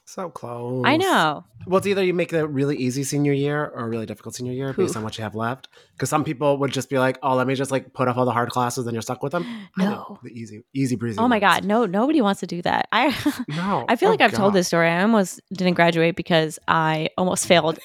So 0.06 0.30
close. 0.30 0.84
I 0.86 0.98
know. 0.98 1.46
Well, 1.66 1.78
it's 1.78 1.88
either 1.88 2.04
you 2.04 2.14
make 2.14 2.34
a 2.34 2.46
really 2.46 2.76
easy 2.76 3.04
senior 3.04 3.32
year 3.32 3.64
or 3.74 3.86
a 3.86 3.88
really 3.88 4.06
difficult 4.06 4.36
senior 4.36 4.52
year 4.52 4.74
based 4.74 4.98
on 4.98 5.04
what 5.04 5.18
you 5.18 5.24
have 5.24 5.36
left. 5.36 5.70
Because 5.94 6.10
some 6.10 6.26
people 6.26 6.58
would 6.58 6.72
just 6.74 6.90
be 6.90 7.00
like, 7.00 7.18
"Oh, 7.24 7.36
let 7.36 7.48
me 7.48 7.56
just 7.56 7.72
like 7.72 7.94
put 7.94 8.10
off 8.10 8.18
all 8.18 8.26
the 8.26 8.32
hard 8.34 8.50
classes, 8.50 8.86
and 8.86 8.94
you're 8.94 9.02
stuck 9.02 9.24
with 9.24 9.32
them." 9.32 9.46
I 9.78 9.86
No. 9.86 10.20
the 10.22 10.32
easy, 10.32 10.64
easy 10.74 10.98
breezy. 10.98 11.18
Oh 11.18 11.30
my 11.30 11.36
ones. 11.38 11.42
God. 11.42 11.66
No, 11.66 11.86
nobody 11.86 12.20
wants 12.20 12.42
to 12.42 12.48
do 12.48 12.62
that. 12.64 12.90
I 12.92 13.16
no. 13.48 13.86
I 13.88 13.96
feel 13.96 14.10
Oh, 14.10 14.12
like 14.12 14.22
I've 14.22 14.34
told 14.34 14.54
this 14.54 14.68
story. 14.68 14.90
I 14.90 15.02
almost 15.02 15.40
didn't 15.54 15.76
graduate 15.76 16.18
because 16.18 16.60
I 16.68 17.10
almost 17.18 17.46
failed 17.48 17.80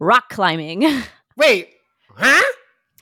rock 0.00 0.30
climbing. 0.30 0.86
Wait, 1.36 1.68
huh? 2.16 2.42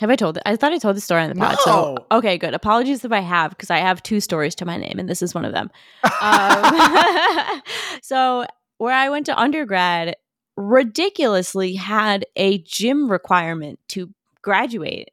Have 0.00 0.08
I 0.11 0.17
told 0.17 0.38
it? 0.38 0.43
I 0.47 0.56
thought 0.56 0.73
I 0.73 0.79
told 0.79 0.97
the 0.97 1.00
story 1.02 1.23
on 1.23 1.29
the 1.29 1.35
pod. 1.37 1.58
So 1.62 2.06
okay, 2.11 2.38
good. 2.38 2.55
Apologies 2.55 3.05
if 3.05 3.12
I 3.12 3.20
have, 3.20 3.50
because 3.50 3.69
I 3.70 3.79
have 3.79 4.02
two 4.02 4.19
stories 4.19 4.55
to 4.56 4.64
my 4.64 4.79
name, 4.79 4.99
and 4.99 5.08
this 5.08 5.20
is 5.20 5.35
one 5.35 5.44
of 5.44 5.52
them. 5.52 5.70
Um, 6.23 7.62
so 8.02 8.47
where 8.79 8.94
I 8.94 9.08
went 9.11 9.26
to 9.26 9.38
undergrad, 9.38 10.17
ridiculously 10.56 11.75
had 11.75 12.25
a 12.37 12.58
gym 12.58 13.11
requirement 13.11 13.79
to 13.88 14.12
graduate, 14.42 15.11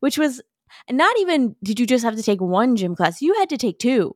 which 0.00 0.16
was 0.18 0.40
not 0.90 1.18
even. 1.18 1.56
Did 1.62 1.80
you 1.80 1.86
just 1.86 2.04
have 2.04 2.16
to 2.16 2.22
take 2.22 2.40
one 2.40 2.76
gym 2.76 2.94
class? 2.94 3.20
You 3.20 3.34
had 3.34 3.48
to 3.50 3.56
take 3.56 3.78
two. 3.78 4.14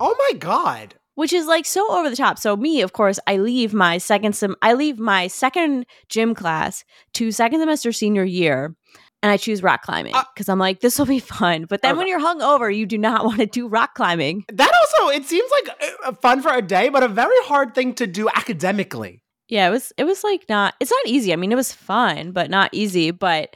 oh 0.00 0.16
my 0.30 0.38
god. 0.38 0.94
Which 1.14 1.34
is 1.34 1.46
like 1.46 1.66
so 1.66 1.86
over 1.92 2.08
the 2.08 2.16
top. 2.16 2.38
So 2.38 2.56
me, 2.56 2.80
of 2.80 2.94
course, 2.94 3.20
I 3.26 3.36
leave 3.36 3.74
my 3.74 3.98
second 3.98 4.34
sem- 4.34 4.56
I 4.62 4.72
leave 4.72 4.98
my 4.98 5.26
second 5.26 5.84
gym 6.08 6.34
class 6.34 6.84
to 7.14 7.30
second 7.30 7.60
semester 7.60 7.92
senior 7.92 8.24
year, 8.24 8.74
and 9.22 9.30
I 9.30 9.36
choose 9.36 9.62
rock 9.62 9.82
climbing 9.82 10.14
Uh, 10.14 10.24
because 10.34 10.48
I'm 10.48 10.58
like, 10.58 10.80
this 10.80 10.98
will 10.98 11.06
be 11.06 11.20
fun. 11.20 11.66
But 11.68 11.82
then 11.82 11.96
when 11.96 12.08
you're 12.08 12.20
hungover, 12.20 12.74
you 12.74 12.86
do 12.86 12.98
not 12.98 13.24
want 13.26 13.38
to 13.38 13.46
do 13.46 13.68
rock 13.68 13.94
climbing. 13.94 14.44
That 14.52 14.72
also, 14.72 15.10
it 15.10 15.24
seems 15.24 15.50
like 15.50 15.92
uh, 16.04 16.12
fun 16.20 16.42
for 16.42 16.52
a 16.52 16.62
day, 16.62 16.88
but 16.88 17.02
a 17.02 17.08
very 17.08 17.36
hard 17.44 17.74
thing 17.74 17.94
to 17.94 18.06
do 18.06 18.28
academically. 18.28 19.22
Yeah, 19.48 19.68
it 19.68 19.70
was 19.70 19.92
it 19.98 20.04
was 20.04 20.24
like 20.24 20.46
not 20.48 20.74
it's 20.80 20.90
not 20.90 21.06
easy. 21.06 21.32
I 21.32 21.36
mean, 21.36 21.52
it 21.52 21.56
was 21.56 21.72
fun, 21.72 22.32
but 22.32 22.48
not 22.50 22.70
easy. 22.72 23.10
But 23.10 23.54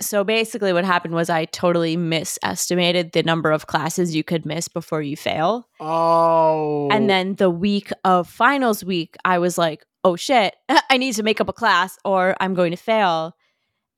so 0.00 0.24
basically 0.24 0.72
what 0.72 0.84
happened 0.84 1.14
was 1.14 1.30
I 1.30 1.44
totally 1.46 1.96
misestimated 1.96 3.12
the 3.12 3.22
number 3.22 3.50
of 3.50 3.66
classes 3.66 4.14
you 4.14 4.24
could 4.24 4.46
miss 4.46 4.68
before 4.68 5.02
you 5.02 5.16
fail. 5.16 5.68
Oh. 5.80 6.88
And 6.90 7.08
then 7.08 7.34
the 7.36 7.50
week 7.50 7.90
of 8.04 8.28
finals 8.28 8.84
week, 8.84 9.16
I 9.24 9.38
was 9.38 9.58
like, 9.58 9.84
oh 10.04 10.16
shit, 10.16 10.54
I 10.90 10.96
need 10.98 11.14
to 11.14 11.22
make 11.22 11.40
up 11.40 11.48
a 11.48 11.52
class 11.52 11.98
or 12.04 12.36
I'm 12.40 12.54
going 12.54 12.70
to 12.70 12.76
fail. 12.76 13.34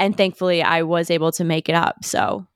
And 0.01 0.17
thankfully, 0.17 0.63
I 0.63 0.83
was 0.83 1.11
able 1.11 1.31
to 1.33 1.45
make 1.45 1.69
it 1.69 1.75
up. 1.75 2.05
So, 2.05 2.47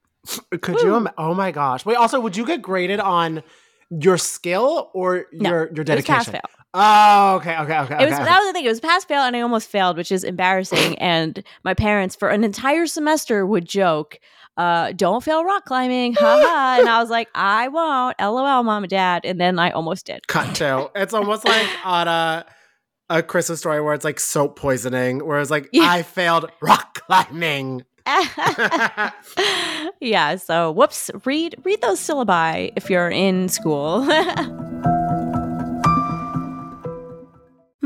Could 0.60 0.80
you? 0.80 0.96
Im- 0.96 1.08
oh 1.18 1.34
my 1.34 1.50
gosh! 1.52 1.84
Wait. 1.84 1.96
Also, 1.96 2.18
would 2.18 2.36
you 2.36 2.44
get 2.46 2.62
graded 2.62 2.98
on 2.98 3.42
your 3.90 4.18
skill 4.18 4.90
or 4.94 5.26
No, 5.32 5.50
your 5.50 5.58
your 5.60 5.66
it 5.66 5.78
was 5.78 5.86
dedication? 5.86 6.14
pass 6.14 6.28
fail. 6.28 6.40
Oh, 6.76 7.36
okay, 7.36 7.56
okay, 7.58 7.78
okay. 7.80 7.94
It 8.02 8.06
was 8.06 8.14
okay. 8.14 8.24
that 8.24 8.38
was 8.40 8.48
the 8.48 8.52
thing. 8.54 8.64
It 8.64 8.68
was 8.68 8.80
pass 8.80 9.04
fail, 9.04 9.22
and 9.22 9.36
I 9.36 9.40
almost 9.42 9.68
failed, 9.68 9.96
which 9.96 10.10
is 10.10 10.24
embarrassing. 10.24 10.98
and 10.98 11.44
my 11.62 11.74
parents, 11.74 12.16
for 12.16 12.30
an 12.30 12.42
entire 12.42 12.86
semester, 12.86 13.46
would 13.46 13.64
joke, 13.66 14.18
uh, 14.56 14.90
"Don't 14.92 15.22
fail 15.22 15.44
rock 15.44 15.66
climbing, 15.66 16.14
haha." 16.14 16.80
and 16.80 16.88
I 16.88 16.98
was 17.00 17.10
like, 17.10 17.28
"I 17.34 17.68
won't." 17.68 18.18
LOL, 18.18 18.62
mom 18.64 18.82
and 18.82 18.90
dad. 18.90 19.24
And 19.24 19.40
then 19.40 19.58
I 19.58 19.70
almost 19.70 20.06
did. 20.06 20.26
cut 20.26 20.54
to. 20.56 20.90
It's 20.96 21.14
almost 21.14 21.44
like 21.44 21.68
on 21.84 22.08
a 22.08 22.44
a 23.10 23.22
Christmas 23.22 23.60
story 23.60 23.80
where 23.80 23.94
it's 23.94 24.04
like 24.04 24.20
soap 24.20 24.58
poisoning, 24.58 25.24
where 25.24 25.40
it's 25.40 25.50
like 25.50 25.68
Yeah. 25.72 25.84
I 25.90 26.02
failed 26.02 26.50
rock 26.60 27.00
climbing. 27.06 27.84
yeah. 30.00 30.36
So, 30.36 30.70
whoops. 30.72 31.10
Read 31.24 31.56
read 31.64 31.80
those 31.80 32.00
syllabi 32.00 32.72
if 32.76 32.90
you're 32.90 33.08
in 33.10 33.48
school. 33.48 34.06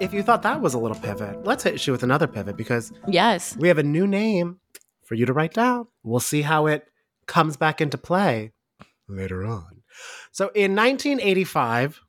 If 0.00 0.14
you 0.14 0.22
thought 0.22 0.42
that 0.42 0.60
was 0.62 0.72
a 0.74 0.78
little 0.78 0.96
pivot, 0.98 1.44
let's 1.44 1.62
hit 1.62 1.86
you 1.86 1.92
with 1.92 2.02
another 2.02 2.26
pivot 2.26 2.56
because 2.56 2.90
Yes. 3.06 3.56
we 3.56 3.68
have 3.68 3.76
a 3.78 3.82
new 3.82 4.06
name 4.06 4.58
for 5.04 5.14
you 5.14 5.26
to 5.26 5.32
write 5.32 5.52
down. 5.52 5.88
We'll 6.02 6.20
see 6.20 6.42
how 6.42 6.66
it 6.66 6.86
comes 7.26 7.56
back 7.58 7.80
into 7.82 7.98
play 7.98 8.52
later 9.08 9.44
on. 9.44 9.82
So 10.32 10.46
in 10.54 10.74
1985, 10.74 12.00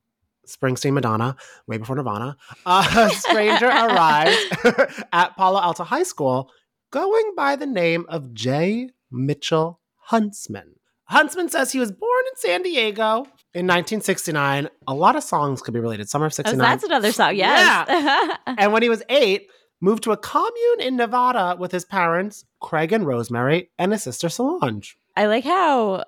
Springsteen 0.48 0.94
Madonna, 0.94 1.36
way 1.68 1.78
before 1.78 1.96
Nirvana, 1.98 2.38
a 2.66 3.10
stranger 3.14 3.68
arrives 3.68 4.38
at 5.14 5.36
Palo 5.36 5.60
Alto 5.60 5.84
High 5.84 6.04
School 6.04 6.50
going 6.92 7.34
by 7.36 7.56
the 7.58 7.66
name 7.68 8.06
of 8.08 8.34
J. 8.34 8.90
Mitchell 9.12 9.82
Huntsman. 10.06 10.76
Huntsman 11.06 11.50
says 11.50 11.72
he 11.74 11.80
was 11.80 11.92
born 11.92 12.24
in 12.32 12.38
San 12.38 12.64
Diego 12.64 13.26
in 13.54 13.66
1969. 13.68 14.70
A 14.88 14.94
lot 14.94 15.16
of 15.16 15.24
songs 15.24 15.62
could 15.62 15.74
be 15.74 15.80
related. 15.80 16.10
Summer 16.10 16.26
of 16.28 16.34
69. 16.34 16.60
Oh, 16.60 16.64
that's 16.64 16.84
another 16.84 17.12
song. 17.12 17.36
Yes. 17.36 18.38
and 18.48 18.72
when 18.74 18.82
he 18.84 18.90
was 18.90 19.04
eight, 19.10 19.48
moved 19.82 20.04
to 20.04 20.12
a 20.12 20.18
commune 20.18 20.82
in 20.82 20.96
Nevada 20.96 21.56
with 21.60 21.72
his 21.72 21.86
parents, 21.86 22.46
Craig 22.62 22.92
and 22.94 23.06
Rosemary, 23.06 23.70
and 23.80 23.92
his 23.92 24.04
sister 24.04 24.30
Solange. 24.30 24.96
I 25.18 25.26
like 25.26 25.44
how 25.44 26.04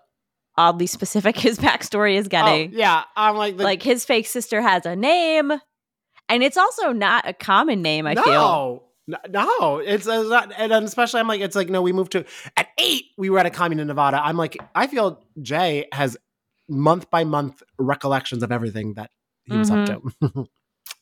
oddly 0.57 0.87
specific 0.87 1.37
his 1.39 1.57
backstory 1.59 2.15
is 2.15 2.27
Oh, 2.27 2.29
getting. 2.29 2.71
yeah. 2.73 3.03
I'm 3.15 3.35
like, 3.35 3.57
the, 3.57 3.63
like 3.63 3.81
his 3.83 4.05
fake 4.05 4.27
sister 4.27 4.61
has 4.61 4.85
a 4.85 4.95
name, 4.95 5.51
and 6.29 6.43
it's 6.43 6.57
also 6.57 6.91
not 6.91 7.27
a 7.27 7.33
common 7.33 7.81
name. 7.81 8.07
I 8.07 8.13
no, 8.13 8.23
feel. 8.23 8.83
no, 9.07 9.17
no, 9.29 9.77
it's, 9.79 10.07
it's 10.07 10.29
not, 10.29 10.53
and 10.57 10.71
especially 10.71 11.19
I'm 11.19 11.27
like, 11.27 11.41
it's 11.41 11.55
like, 11.55 11.69
no, 11.69 11.81
we 11.81 11.91
moved 11.91 12.13
to 12.13 12.23
at 12.55 12.67
eight. 12.77 13.05
We 13.17 13.29
were 13.29 13.39
at 13.39 13.45
a 13.45 13.49
commune 13.49 13.79
in 13.79 13.87
Nevada. 13.87 14.23
I'm 14.23 14.37
like, 14.37 14.55
I 14.75 14.87
feel 14.87 15.21
Jay 15.41 15.87
has 15.91 16.15
month 16.69 17.09
by 17.09 17.23
month 17.23 17.61
recollections 17.77 18.43
of 18.43 18.51
everything 18.51 18.93
that 18.95 19.11
he 19.43 19.57
was 19.57 19.69
up 19.69 19.89
mm-hmm. 19.89 20.41
to. 20.41 20.49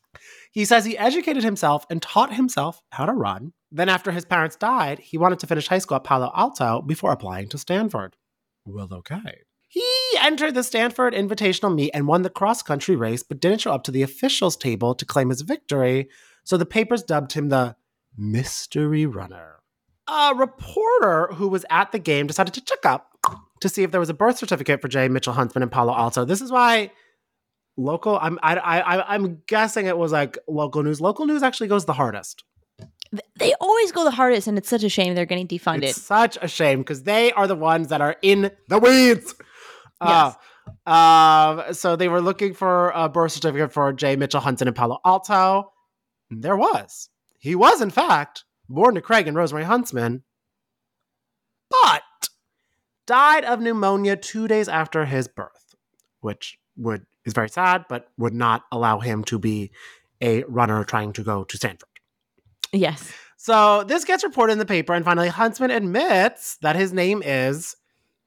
he 0.51 0.65
says 0.65 0.85
he 0.85 0.97
educated 0.97 1.43
himself 1.43 1.85
and 1.89 2.01
taught 2.01 2.33
himself 2.33 2.81
how 2.91 3.05
to 3.05 3.13
run. 3.13 3.53
Then, 3.71 3.87
after 3.87 4.11
his 4.11 4.25
parents 4.25 4.55
died, 4.55 4.99
he 4.99 5.17
wanted 5.17 5.39
to 5.39 5.47
finish 5.47 5.67
high 5.67 5.77
school 5.77 5.95
at 5.95 6.03
Palo 6.03 6.31
Alto 6.35 6.81
before 6.81 7.11
applying 7.11 7.47
to 7.49 7.57
Stanford. 7.57 8.17
Well, 8.65 8.89
okay. 8.91 9.43
He 9.69 9.87
entered 10.19 10.53
the 10.53 10.63
Stanford 10.63 11.13
Invitational 11.13 11.73
Meet 11.73 11.91
and 11.93 12.05
won 12.05 12.23
the 12.23 12.29
cross 12.29 12.61
country 12.61 12.97
race, 12.97 13.23
but 13.23 13.39
didn't 13.39 13.61
show 13.61 13.71
up 13.71 13.83
to 13.83 13.91
the 13.91 14.03
officials' 14.03 14.57
table 14.57 14.93
to 14.95 15.05
claim 15.05 15.29
his 15.29 15.41
victory, 15.41 16.09
so 16.43 16.57
the 16.57 16.65
papers 16.65 17.03
dubbed 17.03 17.31
him 17.31 17.47
the 17.47 17.77
Mystery 18.17 19.05
Runner. 19.05 19.59
A 20.09 20.33
reporter 20.35 21.27
who 21.35 21.47
was 21.47 21.65
at 21.69 21.93
the 21.93 21.99
game 21.99 22.27
decided 22.27 22.53
to 22.55 22.61
check 22.65 22.85
up 22.85 23.10
to 23.61 23.69
see 23.69 23.83
if 23.83 23.91
there 23.91 23.99
was 23.99 24.09
a 24.09 24.13
birth 24.13 24.37
certificate 24.37 24.81
for 24.81 24.87
Jay 24.87 25.07
Mitchell 25.07 25.33
Huntsman 25.33 25.63
in 25.63 25.69
Palo 25.69 25.95
Alto. 25.95 26.25
This 26.25 26.41
is 26.41 26.51
why 26.51 26.91
local. 27.77 28.19
I'm 28.21 28.37
I, 28.43 28.57
I 28.57 29.15
I'm 29.15 29.41
guessing 29.47 29.85
it 29.85 29.97
was 29.97 30.11
like 30.11 30.37
local 30.47 30.83
news. 30.83 30.99
Local 30.99 31.25
news 31.25 31.43
actually 31.43 31.67
goes 31.67 31.85
the 31.85 31.93
hardest. 31.93 32.43
They 33.37 33.53
always 33.59 33.91
go 33.91 34.03
the 34.03 34.11
hardest, 34.11 34.47
and 34.47 34.57
it's 34.57 34.69
such 34.69 34.83
a 34.83 34.89
shame 34.89 35.15
they're 35.15 35.25
getting 35.25 35.47
defunded. 35.47 35.83
It's 35.83 36.01
such 36.01 36.37
a 36.41 36.47
shame 36.47 36.79
because 36.79 37.03
they 37.03 37.31
are 37.33 37.45
the 37.47 37.55
ones 37.55 37.89
that 37.89 38.01
are 38.01 38.15
in 38.21 38.51
the 38.67 38.79
weeds. 38.79 39.35
Uh, 39.99 40.33
um, 40.85 41.73
so 41.73 41.95
they 41.95 42.07
were 42.07 42.21
looking 42.21 42.53
for 42.53 42.89
a 42.91 43.09
birth 43.09 43.33
certificate 43.33 43.73
for 43.73 43.91
Jay 43.93 44.15
Mitchell 44.15 44.39
Huntsman 44.39 44.69
in 44.69 44.73
Palo 44.73 44.99
Alto. 45.05 45.71
There 46.29 46.55
was. 46.55 47.09
He 47.37 47.53
was, 47.53 47.81
in 47.81 47.89
fact, 47.89 48.45
born 48.69 48.95
to 48.95 49.01
Craig 49.01 49.27
and 49.27 49.35
Rosemary 49.35 49.65
Huntsman, 49.65 50.23
but 51.69 52.03
died 53.05 53.43
of 53.43 53.59
pneumonia 53.59 54.15
two 54.15 54.47
days 54.47 54.67
after 54.67 55.05
his 55.05 55.27
birth, 55.27 55.75
which 56.21 56.57
would 56.77 57.05
is 57.25 57.33
very 57.33 57.49
sad, 57.49 57.85
but 57.89 58.09
would 58.17 58.33
not 58.33 58.63
allow 58.71 58.99
him 58.99 59.23
to 59.25 59.37
be 59.37 59.71
a 60.21 60.43
runner 60.43 60.83
trying 60.83 61.13
to 61.13 61.23
go 61.23 61.43
to 61.43 61.57
Stanford. 61.57 61.89
yes. 62.71 63.11
So 63.37 63.83
this 63.83 64.05
gets 64.05 64.23
reported 64.23 64.53
in 64.53 64.59
the 64.59 64.65
paper, 64.65 64.93
and 64.93 65.03
finally, 65.03 65.27
Huntsman 65.27 65.71
admits 65.71 66.57
that 66.57 66.75
his 66.75 66.93
name 66.93 67.23
is. 67.25 67.75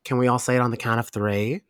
Can 0.05 0.19
we 0.19 0.27
all 0.27 0.39
say 0.39 0.57
it 0.57 0.61
on 0.61 0.71
the 0.71 0.77
count 0.77 1.01
of 1.01 1.09
three? 1.09 1.63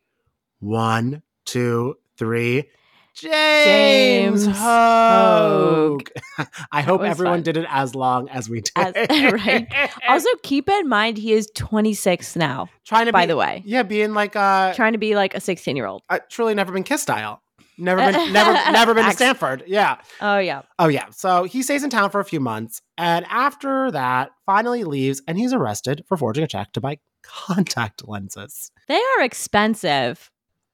One, 0.58 1.22
two, 1.44 1.96
three. 2.16 2.68
James, 3.14 4.44
James 4.44 4.58
Hogue. 4.58 6.08
I 6.72 6.82
hope 6.82 7.02
everyone 7.02 7.38
fun. 7.38 7.42
did 7.42 7.56
it 7.56 7.66
as 7.68 7.94
long 7.94 8.28
as 8.28 8.48
we 8.50 8.60
did. 8.76 8.76
As- 8.76 9.32
right. 9.32 9.66
Also, 10.08 10.28
keep 10.42 10.68
in 10.68 10.88
mind 10.88 11.16
he 11.18 11.32
is 11.32 11.48
26 11.54 12.36
now. 12.36 12.68
trying 12.84 13.06
to 13.06 13.12
By 13.12 13.22
be, 13.22 13.28
the 13.28 13.36
way, 13.36 13.62
yeah, 13.64 13.82
being 13.82 14.14
like 14.14 14.34
uh, 14.36 14.74
trying 14.74 14.92
to 14.92 14.98
be 14.98 15.14
like 15.14 15.34
a 15.34 15.40
16 15.40 15.76
year 15.76 15.86
old. 15.86 16.02
uh 16.10 16.18
truly 16.28 16.54
never 16.54 16.72
been 16.72 16.82
kissed 16.84 17.04
style. 17.04 17.40
Never 17.76 18.00
been, 18.12 18.32
never, 18.32 18.52
never 18.72 18.94
been 18.94 19.04
to 19.04 19.10
Stanford. 19.12 19.64
Yeah. 19.66 19.96
Oh 20.20 20.38
yeah. 20.38 20.62
Oh 20.78 20.88
yeah. 20.88 21.06
So 21.10 21.44
he 21.44 21.62
stays 21.62 21.82
in 21.82 21.90
town 21.90 22.10
for 22.10 22.20
a 22.20 22.24
few 22.24 22.40
months, 22.40 22.80
and 22.98 23.24
after 23.28 23.90
that, 23.90 24.30
finally 24.46 24.84
leaves, 24.84 25.22
and 25.26 25.38
he's 25.38 25.52
arrested 25.52 26.04
for 26.08 26.16
forging 26.16 26.44
a 26.44 26.46
check 26.46 26.72
to 26.74 26.80
buy 26.80 26.98
contact 27.22 28.06
lenses. 28.06 28.70
They 28.86 29.00
are 29.18 29.22
expensive. 29.22 30.30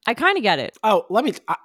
I 0.07 0.15
kind 0.15 0.37
of 0.37 0.43
get 0.43 0.59
it. 0.59 0.77
Oh, 0.83 1.07
let 1.11 1.25
me. 1.25 1.33
I, 1.49 1.57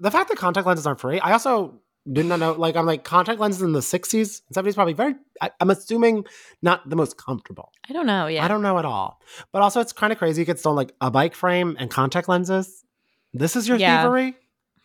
the 0.00 0.10
fact 0.10 0.28
that 0.28 0.38
contact 0.38 0.66
lenses 0.66 0.86
aren't 0.86 1.00
free, 1.00 1.20
I 1.20 1.32
also 1.32 1.80
did 2.12 2.26
not 2.26 2.38
know. 2.38 2.52
Like, 2.52 2.76
I'm 2.76 2.84
like 2.86 3.04
contact 3.04 3.40
lenses 3.40 3.62
in 3.62 3.72
the 3.72 3.80
60s 3.80 4.42
and 4.54 4.66
70s, 4.66 4.74
probably 4.74 4.92
very. 4.92 5.14
I, 5.40 5.50
I'm 5.60 5.70
assuming 5.70 6.24
not 6.62 6.88
the 6.88 6.96
most 6.96 7.16
comfortable. 7.16 7.70
I 7.88 7.92
don't 7.92 8.06
know. 8.06 8.26
Yeah. 8.26 8.44
I 8.44 8.48
don't 8.48 8.62
know 8.62 8.78
at 8.78 8.84
all. 8.84 9.20
But 9.52 9.62
also, 9.62 9.80
it's 9.80 9.92
kind 9.92 10.12
of 10.12 10.18
crazy. 10.18 10.42
You 10.42 10.46
get 10.46 10.58
stolen 10.58 10.76
like 10.76 10.92
a 11.00 11.10
bike 11.10 11.34
frame 11.34 11.76
and 11.78 11.90
contact 11.90 12.28
lenses. 12.28 12.84
This 13.32 13.56
is 13.56 13.66
your 13.66 13.78
Yeah. 13.78 14.02
thievery. 14.02 14.36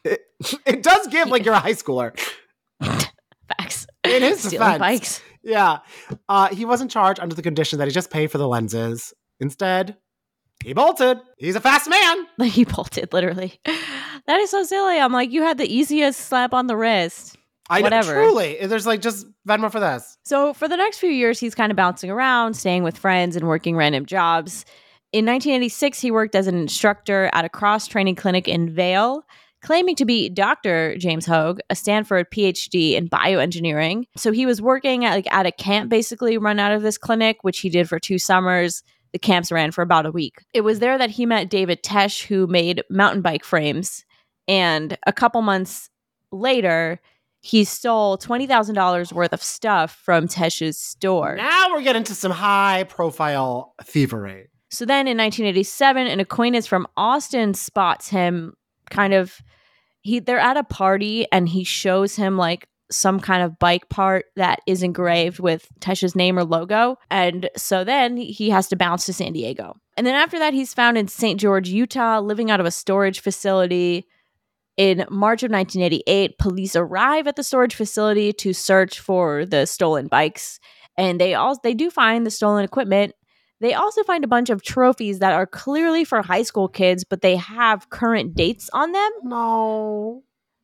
It, 0.05 0.21
it 0.65 0.83
does 0.83 1.07
give 1.07 1.27
like 1.27 1.43
you're 1.43 1.53
a 1.53 1.59
high 1.59 1.73
schooler. 1.73 2.17
Facts. 2.81 3.87
In 4.03 4.21
his 4.23 4.39
Stealing 4.43 4.79
bikes. 4.79 5.21
Yeah. 5.43 5.79
Uh, 6.27 6.47
he 6.53 6.65
wasn't 6.65 6.91
charged 6.91 7.19
under 7.19 7.35
the 7.35 7.41
condition 7.41 7.79
that 7.79 7.87
he 7.87 7.93
just 7.93 8.11
paid 8.11 8.31
for 8.31 8.37
the 8.37 8.47
lenses. 8.47 9.13
Instead, 9.39 9.97
he 10.63 10.73
bolted. 10.73 11.19
He's 11.37 11.55
a 11.55 11.61
fast 11.61 11.89
man. 11.89 12.27
Like 12.37 12.51
he 12.53 12.63
bolted, 12.65 13.11
literally. 13.13 13.59
That 14.29 14.41
is 14.41 14.51
so 14.51 14.61
silly. 14.61 14.99
I'm 14.99 15.11
like, 15.11 15.31
you 15.31 15.41
had 15.41 15.57
the 15.57 15.65
easiest 15.65 16.19
slap 16.19 16.53
on 16.53 16.67
the 16.67 16.77
wrist. 16.77 17.35
I 17.67 17.81
Whatever. 17.81 18.13
know. 18.13 18.27
Truly. 18.27 18.59
There's 18.61 18.85
like 18.85 19.01
just 19.01 19.25
Venmo 19.47 19.71
for 19.71 19.79
this. 19.79 20.19
So 20.23 20.53
for 20.53 20.67
the 20.67 20.77
next 20.77 20.99
few 20.99 21.09
years, 21.09 21.39
he's 21.39 21.55
kind 21.55 21.71
of 21.71 21.75
bouncing 21.75 22.11
around, 22.11 22.53
staying 22.53 22.83
with 22.83 22.95
friends, 22.95 23.35
and 23.35 23.47
working 23.47 23.75
random 23.75 24.05
jobs. 24.05 24.65
In 25.13 25.25
1986, 25.25 25.99
he 25.99 26.11
worked 26.11 26.35
as 26.35 26.45
an 26.45 26.53
instructor 26.53 27.31
at 27.33 27.43
a 27.43 27.49
cross 27.49 27.87
training 27.87 28.17
clinic 28.17 28.47
in 28.47 28.71
Vail, 28.71 29.23
claiming 29.63 29.95
to 29.95 30.05
be 30.05 30.29
Dr. 30.29 30.95
James 30.97 31.25
Hogue, 31.25 31.59
a 31.71 31.75
Stanford 31.75 32.29
PhD 32.29 32.93
in 32.93 33.09
bioengineering. 33.09 34.03
So 34.15 34.31
he 34.31 34.45
was 34.45 34.61
working 34.61 35.05
at 35.05 35.15
like 35.15 35.33
at 35.33 35.47
a 35.47 35.51
camp 35.51 35.89
basically 35.89 36.37
run 36.37 36.59
out 36.59 36.71
of 36.71 36.83
this 36.83 36.99
clinic, 36.99 37.37
which 37.41 37.61
he 37.61 37.69
did 37.69 37.89
for 37.89 37.97
two 37.97 38.19
summers. 38.19 38.83
The 39.11 39.17
camps 39.17 39.51
ran 39.51 39.71
for 39.71 39.81
about 39.81 40.05
a 40.05 40.11
week. 40.11 40.45
It 40.53 40.61
was 40.61 40.77
there 40.77 40.99
that 40.99 41.09
he 41.09 41.25
met 41.25 41.49
David 41.49 41.81
Tesch, 41.81 42.27
who 42.27 42.45
made 42.45 42.83
mountain 42.91 43.23
bike 43.23 43.43
frames. 43.43 44.05
And 44.49 44.97
a 45.05 45.13
couple 45.13 45.43
months 45.43 45.91
later, 46.31 46.99
he 47.39 47.63
stole 47.63 48.17
$20,000 48.17 49.13
worth 49.13 49.31
of 49.31 49.43
stuff 49.43 49.95
from 50.03 50.27
Tesch's 50.27 50.77
store. 50.77 51.35
Now 51.35 51.67
we're 51.71 51.83
getting 51.83 52.03
to 52.05 52.15
some 52.15 52.31
high 52.31 52.83
profile 52.83 53.75
thievery. 53.83 54.49
So 54.71 54.85
then 54.85 55.07
in 55.07 55.17
1987, 55.17 56.07
an 56.07 56.19
acquaintance 56.19 56.65
from 56.65 56.87
Austin 56.97 57.53
spots 57.53 58.09
him 58.09 58.55
kind 58.89 59.13
of 59.13 59.39
he 60.01 60.19
they're 60.19 60.39
at 60.39 60.57
a 60.57 60.63
party 60.63 61.27
and 61.31 61.47
he 61.47 61.63
shows 61.63 62.15
him 62.15 62.35
like 62.35 62.67
some 62.91 63.19
kind 63.19 63.43
of 63.43 63.59
bike 63.59 63.87
part 63.89 64.25
that 64.35 64.61
is 64.65 64.81
engraved 64.81 65.39
with 65.39 65.67
Tesch's 65.79 66.15
name 66.15 66.39
or 66.39 66.43
logo. 66.43 66.97
And 67.11 67.49
so 67.55 67.83
then 67.83 68.17
he 68.17 68.49
has 68.49 68.67
to 68.69 68.75
bounce 68.75 69.05
to 69.05 69.13
San 69.13 69.33
Diego. 69.33 69.75
And 69.95 70.07
then 70.07 70.15
after 70.15 70.39
that, 70.39 70.53
he's 70.53 70.73
found 70.73 70.97
in 70.97 71.07
St. 71.07 71.39
George, 71.39 71.69
Utah, 71.69 72.19
living 72.19 72.49
out 72.49 72.59
of 72.59 72.65
a 72.65 72.71
storage 72.71 73.19
facility. 73.19 74.07
In 74.79 75.05
March 75.09 75.43
of 75.43 75.51
1988, 75.51 76.37
police 76.37 76.73
arrive 76.73 77.27
at 77.27 77.35
the 77.35 77.43
storage 77.43 77.75
facility 77.75 78.31
to 78.31 78.53
search 78.53 79.01
for 79.01 79.45
the 79.45 79.65
stolen 79.65 80.07
bikes. 80.07 80.57
And 80.97 81.19
they 81.19 81.33
all 81.33 81.59
they 81.61 81.73
do 81.73 81.89
find 81.89 82.25
the 82.25 82.31
stolen 82.31 82.63
equipment 82.63 83.13
They 83.59 83.73
also 83.73 84.03
find 84.03 84.23
a 84.23 84.27
bunch 84.27 84.49
of 84.49 84.63
trophies 84.63 85.19
that 85.19 85.33
are 85.33 85.45
clearly 85.45 86.05
for 86.05 86.21
high 86.21 86.43
school 86.43 86.69
kids, 86.69 87.03
but 87.03 87.21
they 87.21 87.35
have 87.35 87.89
current 87.89 88.35
dates 88.35 88.69
on 88.71 88.93
them. 88.93 89.11
No. 89.23 90.23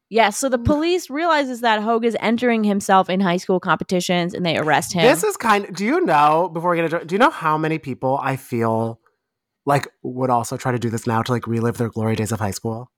Yes, 0.10 0.38
so 0.38 0.48
the 0.48 0.60
mm. 0.60 0.64
police 0.64 1.10
realizes 1.10 1.60
that 1.60 1.82
Hogue 1.82 2.06
is 2.06 2.16
entering 2.22 2.64
himself 2.64 3.10
in 3.10 3.20
high 3.20 3.36
school 3.36 3.60
competitions 3.60 4.34
and 4.34 4.46
they 4.46 4.58
arrest 4.58 4.94
him. 4.94 5.02
This 5.02 5.26
is 5.26 5.36
kind 5.36 5.76
do 5.76 5.84
you 5.84 6.00
know, 6.00 6.50
before 6.54 6.70
we 6.70 6.78
get 6.78 6.86
into 6.86 7.04
do 7.06 7.16
you 7.16 7.20
know 7.20 7.32
how 7.32 7.58
many 7.58 7.80
people 7.80 8.18
I 8.24 8.38
feel 8.38 9.02
like 9.66 9.90
would 10.04 10.30
also 10.30 10.56
try 10.56 10.72
to 10.72 10.80
do 10.80 10.90
this 10.90 11.06
now 11.06 11.22
to 11.22 11.34
like 11.34 11.48
relive 11.48 11.78
their 11.78 11.90
glory 11.90 12.16
days 12.16 12.32
of 12.32 12.40
high 12.40 12.52
school? 12.52 12.90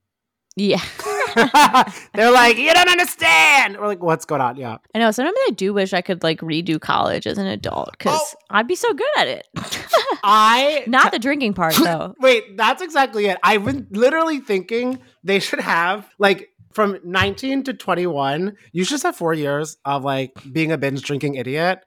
yeah. 0.58 0.82
They're 2.14 2.32
like, 2.32 2.58
you 2.58 2.74
don't 2.74 2.90
understand. 2.90 3.78
We're 3.78 3.88
like, 3.88 4.02
what's 4.04 4.26
going 4.26 4.42
on? 4.42 4.56
Yeah. 4.58 4.78
I 4.94 5.00
know. 5.00 5.12
Sometimes 5.12 5.38
I 5.48 5.52
do 5.52 5.74
wish 5.74 5.94
I 5.94 6.02
could 6.02 6.24
like 6.24 6.40
redo 6.42 6.80
college 6.80 7.28
as 7.28 7.38
an 7.38 7.48
adult 7.48 7.92
because 7.92 8.20
Oh. 8.20 8.38
I'd 8.50 8.68
be 8.68 8.76
so 8.76 8.94
good 8.94 9.08
at 9.18 9.28
it. 9.28 9.48
I 10.24 10.84
Not 10.88 11.12
the 11.12 11.20
drinking 11.20 11.54
part 11.54 11.76
though. 11.84 12.16
Wait, 12.20 12.58
that's 12.58 12.82
exactly 12.82 13.26
it. 13.28 13.38
I've 13.44 13.64
been 13.66 13.88
literally 13.92 14.40
thinking 14.40 15.00
they 15.24 15.40
should 15.40 15.60
have 15.60 16.08
like 16.20 16.50
from 16.74 17.00
19 17.04 17.64
to 17.64 17.74
21, 17.74 18.56
you 18.72 18.84
should 18.84 18.92
just 18.92 19.04
have 19.04 19.16
four 19.16 19.34
years 19.34 19.78
of 19.84 20.04
like 20.04 20.32
being 20.52 20.72
a 20.72 20.78
binge 20.78 21.02
drinking 21.02 21.36
idiot. 21.36 21.80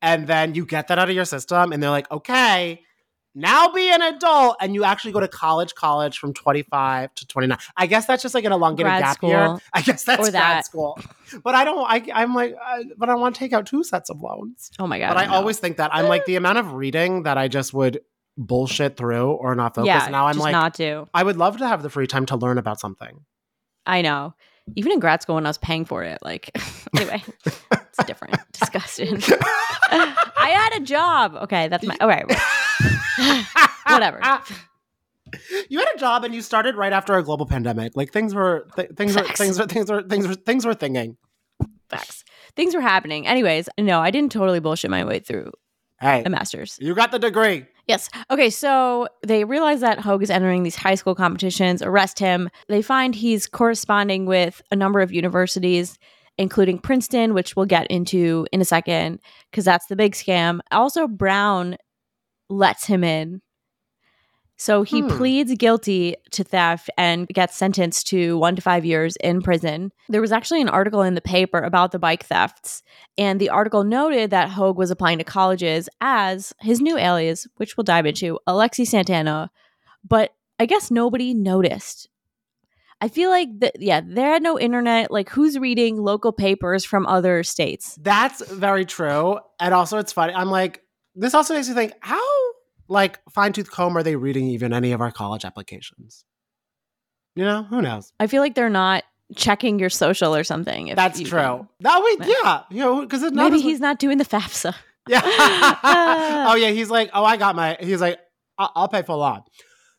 And 0.00 0.28
then 0.28 0.54
you 0.54 0.64
get 0.64 0.86
that 0.88 0.98
out 1.00 1.08
of 1.10 1.16
your 1.16 1.24
system, 1.24 1.72
and 1.72 1.82
they're 1.82 1.90
like, 1.90 2.08
okay, 2.12 2.82
now 3.38 3.68
be 3.72 3.88
an 3.90 4.02
adult. 4.02 4.56
And 4.60 4.74
you 4.74 4.84
actually 4.84 5.12
go 5.12 5.20
to 5.20 5.28
college, 5.28 5.74
college 5.74 6.18
from 6.18 6.34
25 6.34 7.14
to 7.14 7.26
29. 7.26 7.58
I 7.76 7.86
guess 7.86 8.06
that's 8.06 8.22
just 8.22 8.34
like 8.34 8.44
an 8.44 8.52
elongated 8.52 8.86
Grad 8.90 9.02
gap 9.02 9.14
school. 9.16 9.30
year. 9.30 9.58
I 9.72 9.80
guess 9.82 10.04
that's 10.04 10.20
Or 10.28 10.30
grad 10.30 10.34
that. 10.34 10.66
school. 10.66 10.98
But 11.44 11.54
I 11.54 11.64
don't, 11.64 11.84
I, 11.88 12.04
I'm 12.14 12.34
like, 12.34 12.54
uh, 12.62 12.84
but 12.96 13.08
I 13.08 13.14
want 13.14 13.34
to 13.34 13.38
take 13.38 13.52
out 13.52 13.66
two 13.66 13.84
sets 13.84 14.10
of 14.10 14.20
loans. 14.20 14.70
Oh 14.78 14.86
my 14.86 14.98
god. 14.98 15.08
But 15.08 15.16
I 15.18 15.26
know. 15.26 15.34
always 15.34 15.58
think 15.58 15.76
that 15.78 15.94
I'm 15.94 16.06
like 16.06 16.24
the 16.26 16.36
amount 16.42 16.58
of 16.58 16.72
reading 16.74 17.22
that 17.24 17.38
I 17.38 17.48
just 17.48 17.72
would 17.74 18.00
bullshit 18.36 18.96
through 18.96 19.32
or 19.32 19.54
not 19.54 19.74
focus. 19.74 19.88
yeah. 19.88 20.08
now 20.08 20.26
I'm 20.26 20.34
just 20.34 20.44
like, 20.44 20.52
not 20.52 20.74
do. 20.74 21.08
I 21.12 21.22
would 21.22 21.36
love 21.36 21.56
to 21.58 21.66
have 21.66 21.82
the 21.82 21.90
free 21.90 22.06
time 22.06 22.26
to 22.26 22.36
learn 22.36 22.58
about 22.58 22.78
something. 22.80 23.24
I 23.86 24.02
know. 24.02 24.34
Even 24.76 24.92
in 24.92 25.00
grad 25.00 25.22
school 25.22 25.36
when 25.36 25.46
I 25.46 25.48
was 25.48 25.56
paying 25.58 25.86
for 25.86 26.04
it, 26.04 26.18
like 26.22 26.50
anyway, 26.96 27.22
it's 27.46 28.04
different. 28.06 28.36
Disgusting. 28.52 29.18
I 29.90 30.50
had 30.54 30.80
a 30.80 30.84
job. 30.84 31.34
Okay, 31.36 31.68
that's 31.68 31.86
my 31.86 31.96
all 32.00 32.06
right. 32.08 32.26
Whatever. 33.86 34.20
You 35.68 35.78
had 35.78 35.88
a 35.94 35.98
job 35.98 36.24
and 36.24 36.34
you 36.34 36.40
started 36.40 36.74
right 36.76 36.90
after 36.92 37.14
a 37.14 37.22
global 37.22 37.44
pandemic. 37.44 37.94
Like 37.94 38.12
things 38.14 38.34
were 38.34 38.66
th- 38.76 38.92
things 38.96 39.14
were 39.14 39.24
Facts. 39.24 39.38
things 39.38 39.58
were 39.58 39.66
things 39.66 39.90
were 39.90 40.02
things 40.02 40.26
were 40.26 40.34
things 40.34 40.64
were 40.64 40.72
thinking. 40.72 41.18
Facts. 41.90 42.24
Things 42.56 42.74
were 42.74 42.80
happening. 42.80 43.26
Anyways, 43.26 43.68
no, 43.78 44.00
I 44.00 44.10
didn't 44.10 44.32
totally 44.32 44.58
bullshit 44.58 44.90
my 44.90 45.04
way 45.04 45.18
through 45.18 45.52
Hey, 46.00 46.22
a 46.24 46.30
master's. 46.30 46.78
you 46.80 46.94
got 46.94 47.10
the 47.12 47.18
degree. 47.18 47.66
Yes. 47.86 48.08
Okay, 48.30 48.48
so 48.48 49.06
they 49.26 49.44
realize 49.44 49.80
that 49.82 49.98
Hogue 49.98 50.22
is 50.22 50.30
entering 50.30 50.62
these 50.62 50.76
high 50.76 50.94
school 50.94 51.14
competitions, 51.14 51.82
arrest 51.82 52.18
him. 52.18 52.48
They 52.68 52.80
find 52.80 53.14
he's 53.14 53.46
corresponding 53.46 54.24
with 54.24 54.62
a 54.70 54.76
number 54.76 55.00
of 55.00 55.12
universities, 55.12 55.98
including 56.38 56.78
Princeton, 56.78 57.34
which 57.34 57.54
we'll 57.54 57.66
get 57.66 57.86
into 57.88 58.46
in 58.50 58.62
a 58.62 58.64
second, 58.64 59.20
because 59.50 59.66
that's 59.66 59.86
the 59.88 59.96
big 59.96 60.12
scam. 60.14 60.60
Also, 60.70 61.06
Brown 61.06 61.76
lets 62.48 62.86
him 62.86 63.04
in. 63.04 63.42
So 64.60 64.82
he 64.82 65.02
Hmm. 65.02 65.08
pleads 65.08 65.54
guilty 65.54 66.16
to 66.32 66.42
theft 66.42 66.90
and 66.98 67.28
gets 67.28 67.56
sentenced 67.56 68.08
to 68.08 68.36
one 68.38 68.56
to 68.56 68.62
five 68.62 68.84
years 68.84 69.14
in 69.16 69.40
prison. 69.40 69.92
There 70.08 70.20
was 70.20 70.32
actually 70.32 70.60
an 70.60 70.68
article 70.68 71.02
in 71.02 71.14
the 71.14 71.20
paper 71.20 71.58
about 71.58 71.92
the 71.92 71.98
bike 72.00 72.24
thefts, 72.24 72.82
and 73.16 73.40
the 73.40 73.50
article 73.50 73.84
noted 73.84 74.30
that 74.30 74.48
Hogue 74.50 74.76
was 74.76 74.90
applying 74.90 75.18
to 75.18 75.24
colleges 75.24 75.88
as 76.00 76.52
his 76.60 76.80
new 76.80 76.98
alias, 76.98 77.46
which 77.58 77.76
we'll 77.76 77.84
dive 77.84 78.04
into, 78.06 78.40
Alexi 78.48 78.84
Santana. 78.84 79.52
But 80.06 80.32
I 80.58 80.66
guess 80.66 80.90
nobody 80.90 81.34
noticed. 81.34 82.08
I 83.00 83.06
feel 83.06 83.30
like 83.30 83.60
that, 83.60 83.80
yeah, 83.80 84.00
there 84.04 84.32
had 84.32 84.42
no 84.42 84.58
internet. 84.58 85.12
Like, 85.12 85.28
who's 85.28 85.56
reading 85.56 85.98
local 86.02 86.32
papers 86.32 86.84
from 86.84 87.06
other 87.06 87.44
states? 87.44 87.96
That's 88.02 88.44
very 88.50 88.84
true. 88.84 89.38
And 89.60 89.72
also 89.72 89.98
it's 89.98 90.12
funny. 90.12 90.34
I'm 90.34 90.50
like, 90.50 90.82
this 91.14 91.32
also 91.32 91.54
makes 91.54 91.68
me 91.68 91.74
think, 91.76 91.92
how 92.00 92.20
like 92.88 93.20
fine 93.30 93.52
tooth 93.52 93.70
comb 93.70 93.96
are 93.96 94.02
they 94.02 94.16
reading 94.16 94.46
even 94.48 94.72
any 94.72 94.92
of 94.92 95.00
our 95.00 95.10
college 95.12 95.44
applications? 95.44 96.24
You 97.36 97.44
know, 97.44 97.62
who 97.64 97.82
knows? 97.82 98.12
I 98.18 98.26
feel 98.26 98.42
like 98.42 98.54
they're 98.54 98.68
not 98.70 99.04
checking 99.36 99.78
your 99.78 99.90
social 99.90 100.34
or 100.34 100.42
something. 100.42 100.92
That's 100.96 101.20
true. 101.20 101.38
can- 101.38 101.68
That 101.80 102.02
way, 102.02 102.26
yeah, 102.42 102.62
you 102.70 102.80
know, 102.82 103.02
because 103.02 103.22
it's 103.22 103.32
not 103.34 103.44
Maybe 103.44 103.56
as- 103.56 103.62
he's 103.62 103.80
not 103.80 103.98
doing 103.98 104.18
the 104.18 104.24
FAFSA. 104.24 104.74
Yeah. 105.06 105.20
oh 106.50 106.54
yeah, 106.56 106.70
he's 106.70 106.90
like, 106.90 107.10
oh, 107.14 107.24
I 107.24 107.36
got 107.36 107.54
my. 107.56 107.76
He's 107.80 108.00
like, 108.00 108.18
I- 108.58 108.70
I'll 108.74 108.88
pay 108.88 109.02
full 109.02 109.22
on. 109.22 109.42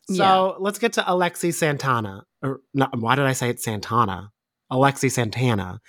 So 0.08 0.14
Yeah. 0.14 0.40
let's 0.58 0.78
get 0.78 0.92
to 0.94 1.02
Alexi 1.02 1.52
Santana. 1.54 2.24
Or 2.42 2.60
not, 2.74 2.98
why 2.98 3.14
did 3.16 3.24
I 3.26 3.32
say 3.32 3.50
it 3.50 3.60
Santana? 3.60 4.30
Alexi 4.72 5.10
Santana. 5.10 5.80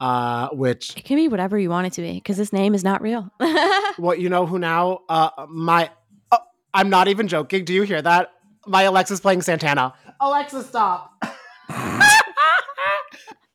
Uh, 0.00 0.48
which 0.52 0.96
It 0.96 1.04
can 1.04 1.16
be 1.16 1.28
whatever 1.28 1.58
you 1.58 1.68
want 1.68 1.86
it 1.86 1.92
to 1.94 2.00
be 2.02 2.14
because 2.14 2.38
this 2.38 2.54
name 2.54 2.74
is 2.74 2.82
not 2.82 3.02
real. 3.02 3.30
well, 3.98 4.14
you 4.14 4.28
know 4.30 4.46
who 4.46 4.58
now? 4.58 5.00
Uh, 5.08 5.28
my. 5.50 5.90
I'm 6.72 6.90
not 6.90 7.08
even 7.08 7.28
joking. 7.28 7.64
Do 7.64 7.72
you 7.72 7.82
hear 7.82 8.02
that? 8.02 8.32
My 8.66 8.82
Alexa's 8.82 9.20
playing 9.20 9.42
Santana. 9.42 9.94
Alexa, 10.20 10.62
stop. 10.64 11.12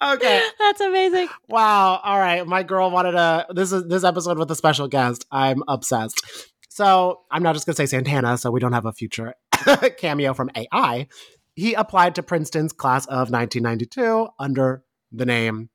okay. 0.04 0.41
That's 0.60 0.82
amazing. 0.82 1.28
Wow. 1.47 2.01
All 2.04 2.19
right. 2.19 2.45
My 2.45 2.63
girl 2.63 2.91
wanted 2.91 3.15
a 3.15 3.45
this 3.49 3.71
is 3.71 3.88
this 3.88 4.04
episode 4.04 4.38
with 4.38 4.49
a 4.51 4.56
special 4.56 4.88
guest. 4.88 5.25
I'm 5.32 5.63
obsessed. 5.67 6.21
So 6.69 7.21
I'm 7.32 7.43
not 7.43 7.54
just 7.54 7.65
gonna 7.65 7.75
say 7.75 7.86
Santana, 7.86 8.38
so 8.38 8.51
we 8.51 8.60
don't 8.60 8.73
have 8.73 8.86
a 8.86 8.91
future 8.91 9.36
cameo 9.97 10.34
from 10.34 10.49
AI. 10.56 11.08
He 11.56 11.73
applied 11.73 12.15
to 12.15 12.23
Princeton's 12.23 12.73
class 12.73 13.06
of 13.06 13.32
1992 13.32 14.28
under 14.38 14.84
the 15.12 15.25
name 15.25 15.69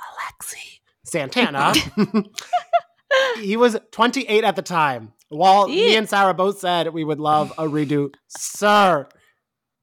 Alexi 0.00 0.80
Santana. 1.04 1.72
he 3.40 3.56
was 3.56 3.76
28 3.92 4.42
at 4.42 4.56
the 4.56 4.62
time. 4.62 5.12
While 5.34 5.68
me 5.68 5.96
and 5.96 6.08
Sara 6.08 6.32
both 6.34 6.58
said 6.60 6.92
we 6.92 7.02
would 7.04 7.18
love 7.20 7.52
a 7.58 7.64
redo, 7.64 8.12
sir, 8.28 9.06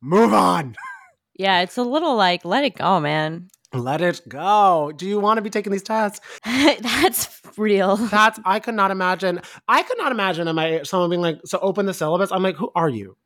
move 0.02 0.34
on. 0.34 0.76
Yeah, 1.34 1.62
it's 1.62 1.78
a 1.78 1.82
little 1.82 2.16
like, 2.16 2.46
let 2.46 2.64
it 2.66 2.76
go, 2.76 3.00
man. 3.00 3.48
Let 3.74 4.02
it 4.02 4.22
go. 4.30 4.92
Do 4.96 5.08
you 5.08 5.20
want 5.20 5.38
to 5.38 5.42
be 5.42 5.50
taking 5.50 5.72
these 5.72 5.82
tests? 5.82 6.20
That's 6.46 7.42
real. 7.58 7.96
That's 8.12 8.40
I 8.46 8.60
could 8.60 8.76
not 8.76 8.92
imagine. 8.92 9.42
I 9.68 9.82
could 9.82 9.98
not 9.98 10.12
imagine 10.12 10.48
I 10.60 10.84
someone 10.84 11.10
being 11.10 11.22
like, 11.22 11.40
so 11.46 11.58
open 11.60 11.88
the 11.88 11.96
syllabus. 11.96 12.32
I'm 12.32 12.44
like, 12.44 12.58
who 12.58 12.70
are 12.76 12.90
you? 12.90 13.18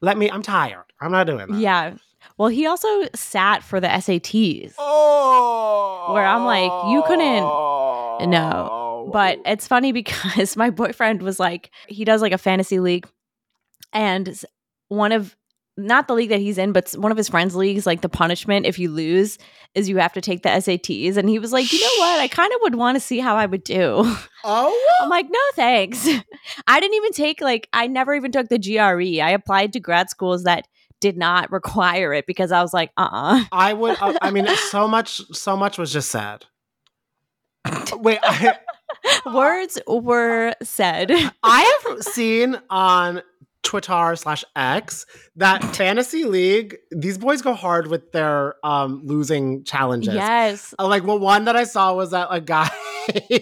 Let 0.00 0.18
me. 0.18 0.28
I'm 0.28 0.42
tired. 0.42 0.82
I'm 1.00 1.12
not 1.12 1.28
doing 1.28 1.46
that. 1.46 1.60
Yeah. 1.60 1.94
Well, 2.38 2.48
he 2.48 2.66
also 2.66 2.88
sat 3.14 3.62
for 3.62 3.78
the 3.78 3.86
SATs. 3.88 4.74
Oh. 4.78 6.10
Where 6.12 6.24
I'm 6.26 6.44
like, 6.44 6.72
you 6.90 7.04
couldn't- 7.06 7.44
No. 8.30 8.79
But 9.06 9.40
it's 9.44 9.66
funny 9.66 9.92
because 10.00 10.56
my 10.56 10.70
boyfriend 10.70 11.22
was 11.22 11.38
like, 11.38 11.70
he 11.88 12.04
does 12.04 12.22
like 12.22 12.32
a 12.32 12.38
fantasy 12.38 12.80
league. 12.80 13.08
And 13.92 14.40
one 14.88 15.12
of, 15.12 15.36
not 15.76 16.08
the 16.08 16.14
league 16.14 16.28
that 16.28 16.40
he's 16.40 16.58
in, 16.58 16.72
but 16.72 16.90
one 16.92 17.10
of 17.10 17.16
his 17.16 17.28
friends' 17.28 17.56
leagues, 17.56 17.86
like 17.86 18.02
the 18.02 18.08
punishment 18.08 18.66
if 18.66 18.78
you 18.78 18.90
lose 18.90 19.38
is 19.74 19.88
you 19.88 19.96
have 19.98 20.12
to 20.12 20.20
take 20.20 20.42
the 20.42 20.48
SATs. 20.48 21.16
And 21.16 21.28
he 21.28 21.38
was 21.38 21.52
like, 21.52 21.72
you 21.72 21.80
know 21.80 22.04
what? 22.04 22.20
I 22.20 22.28
kind 22.28 22.52
of 22.52 22.60
would 22.62 22.74
want 22.74 22.96
to 22.96 23.00
see 23.00 23.18
how 23.18 23.36
I 23.36 23.46
would 23.46 23.64
do. 23.64 24.02
oh. 24.44 24.98
I'm 25.00 25.08
like, 25.08 25.26
no, 25.30 25.38
thanks. 25.54 26.06
I 26.66 26.80
didn't 26.80 26.96
even 26.96 27.12
take 27.12 27.40
like 27.40 27.68
I 27.72 27.86
never 27.86 28.14
even 28.14 28.32
took 28.32 28.48
the 28.48 28.58
GRE. 28.58 29.22
I 29.22 29.30
applied 29.30 29.72
to 29.74 29.80
grad 29.80 30.10
schools 30.10 30.44
that 30.44 30.66
did 31.00 31.16
not 31.16 31.50
require 31.52 32.12
it 32.12 32.26
because 32.26 32.52
I 32.52 32.62
was 32.62 32.74
like, 32.74 32.90
uh 32.96 33.08
uh 33.10 33.44
I 33.52 33.72
would. 33.72 33.96
Uh, 34.00 34.18
I 34.20 34.30
mean, 34.30 34.46
so 34.70 34.86
much. 34.86 35.22
So 35.32 35.56
much 35.56 35.78
was 35.78 35.92
just 35.92 36.10
said. 36.10 36.46
Wait. 37.92 38.18
I, 38.22 38.58
Words 39.34 39.78
were 39.86 40.52
said. 40.62 41.10
I 41.42 41.80
have 41.86 42.02
seen 42.02 42.58
on 42.70 43.22
Twitter 43.62 44.16
slash 44.16 44.44
X 44.56 45.04
that 45.36 45.62
fantasy 45.76 46.24
league. 46.24 46.76
These 46.90 47.18
boys 47.18 47.42
go 47.42 47.52
hard 47.54 47.86
with 47.88 48.12
their 48.12 48.54
um 48.64 49.02
losing 49.04 49.64
challenges. 49.64 50.14
yes. 50.14 50.74
Uh, 50.78 50.86
Like, 50.88 51.04
well, 51.04 51.18
one 51.18 51.44
that 51.44 51.56
I 51.56 51.64
saw 51.64 51.94
was 51.94 52.10
that 52.12 52.28
a 52.30 52.40
guy 52.40 52.70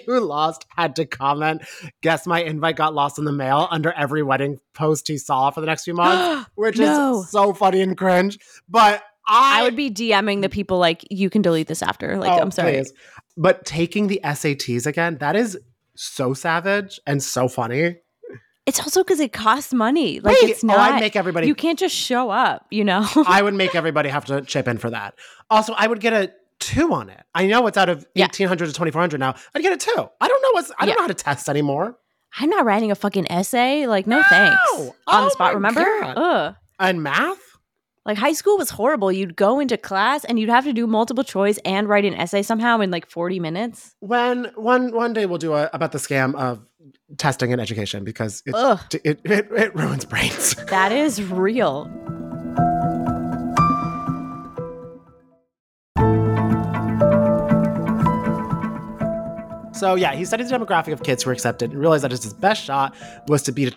who 0.06 0.20
lost 0.20 0.66
had 0.76 0.96
to 0.96 1.06
comment, 1.06 1.62
guess 2.02 2.26
my 2.26 2.42
invite 2.42 2.76
got 2.76 2.94
lost 2.94 3.18
in 3.18 3.24
the 3.24 3.32
mail 3.32 3.68
under 3.70 3.92
every 3.92 4.22
wedding 4.22 4.58
post 4.74 5.08
he 5.08 5.18
saw 5.18 5.50
for 5.50 5.61
the 5.61 5.66
next 5.66 5.84
few 5.84 5.94
months, 5.94 6.48
which 6.56 6.78
No. 6.78 7.20
is 7.20 7.30
so 7.30 7.52
funny 7.52 7.80
and 7.80 7.96
cringe. 7.96 8.38
But 8.68 9.02
I, 9.30 9.61
I 9.61 9.62
would 9.64 9.76
be 9.76 9.90
DMing 9.90 10.40
the 10.40 10.48
people 10.48 10.78
like, 10.78 11.04
you 11.11 11.28
can 11.28 11.42
delete 11.42 11.66
this 11.68 11.82
after. 11.82 12.16
Like, 12.16 12.30
Oh, 12.32 12.38
I'm 12.40 12.50
sorry. 12.50 12.72
please. 12.76 12.92
But 13.40 13.64
taking 13.64 14.09
the 14.09 14.20
SATs 14.24 14.85
again, 14.85 15.18
that 15.18 15.37
is 15.37 15.57
so 15.94 16.35
savage 16.35 16.98
and 17.07 17.22
so 17.22 17.46
funny. 17.48 17.96
It's 18.66 18.81
also 18.81 19.03
because 19.03 19.20
it 19.20 19.33
costs 19.33 19.72
money. 19.72 20.20
Like, 20.20 20.37
it's 20.42 20.62
oh, 20.62 20.66
not. 20.66 20.79
I'd 20.79 21.01
make 21.01 21.16
everybody 21.16 21.46
you 21.46 21.55
can't 21.55 21.79
just 21.79 21.94
show 21.94 22.29
up, 22.31 22.66
you 22.70 22.85
know? 22.85 23.07
I 23.27 23.40
would 23.40 23.55
make 23.55 23.74
everybody 23.74 24.09
have 24.11 24.27
to 24.27 24.42
chip 24.42 24.68
in 24.68 24.77
for 24.77 24.90
that. 24.90 25.14
Also, 25.48 25.72
I 25.72 25.87
would 25.87 26.01
get 26.01 26.12
a 26.12 26.33
two 26.59 26.92
on 26.92 27.09
it. 27.09 27.22
I 27.35 27.46
know 27.46 27.66
it's 27.68 27.79
out 27.79 27.88
of 27.88 28.05
Yeah. 28.14 28.24
1800 28.24 28.66
to 28.66 28.72
2400 28.72 29.18
now. 29.18 29.37
I'd 29.55 29.62
get 29.62 29.72
a 29.72 29.77
two. 29.79 30.09
I 30.20 30.29
don't 30.29 30.42
know 30.42 30.51
what's, 30.53 30.70
I 30.79 30.85
don't 30.85 30.88
Yeah. 30.88 30.94
know 30.96 31.01
how 31.03 31.07
to 31.07 31.14
test 31.14 31.48
anymore. 31.48 31.96
I'm 32.38 32.51
not 32.51 32.64
writing 32.66 32.90
a 32.90 32.94
fucking 32.94 33.31
essay. 33.33 33.87
Like, 33.87 34.07
no, 34.07 34.22
thanks. 34.29 34.59
On 34.77 34.92
Oh 35.07 35.24
the 35.24 35.31
spot, 35.31 35.55
remember? 35.55 35.83
God. 35.83 36.14
Ugh. 36.18 36.55
And 36.81 37.03
math? 37.03 37.38
Like 38.09 38.16
high 38.16 38.33
school 38.33 38.57
was 38.57 38.71
horrible. 38.71 39.12
You'd 39.12 39.37
go 39.37 39.61
into 39.61 39.77
class 39.77 40.25
and 40.25 40.38
you'd 40.38 40.49
have 40.49 40.64
to 40.64 40.73
do 40.73 40.87
multiple 40.87 41.23
choice 41.23 41.59
and 41.62 41.87
write 41.87 42.07
an 42.07 42.14
essay 42.14 42.40
somehow 42.40 42.81
in 42.81 42.90
like 42.90 43.07
40 43.07 43.38
minutes. 43.38 43.94
When 44.01 44.47
one 44.55 44.92
one 44.94 45.12
day 45.12 45.27
we'll 45.27 45.37
do 45.37 45.53
a, 45.53 45.68
about 45.75 45.92
the 45.92 45.99
scam 45.99 46.35
of 46.35 46.64
testing 47.18 47.51
in 47.51 47.61
education 47.61 48.05
because 48.05 48.42
it, 48.47 48.55
it, 49.05 49.21
it, 49.25 49.49
it 49.53 49.75
ruins 49.75 50.07
brains. 50.07 50.57
That 50.68 50.90
is 50.90 51.23
real. 51.23 51.85
So 59.75 59.97
yeah, 59.97 60.14
he 60.14 60.25
studied 60.25 60.49
the 60.49 60.57
demographic 60.57 60.94
of 60.94 61.03
kids 61.03 61.25
who 61.25 61.29
were 61.29 61.35
accepted 61.35 61.73
and 61.73 61.79
realized 61.79 62.05
that 62.05 62.11
his 62.11 62.33
best 62.33 62.64
shot 62.64 62.97
was 63.29 63.42
to 63.42 63.53
be 63.53 63.75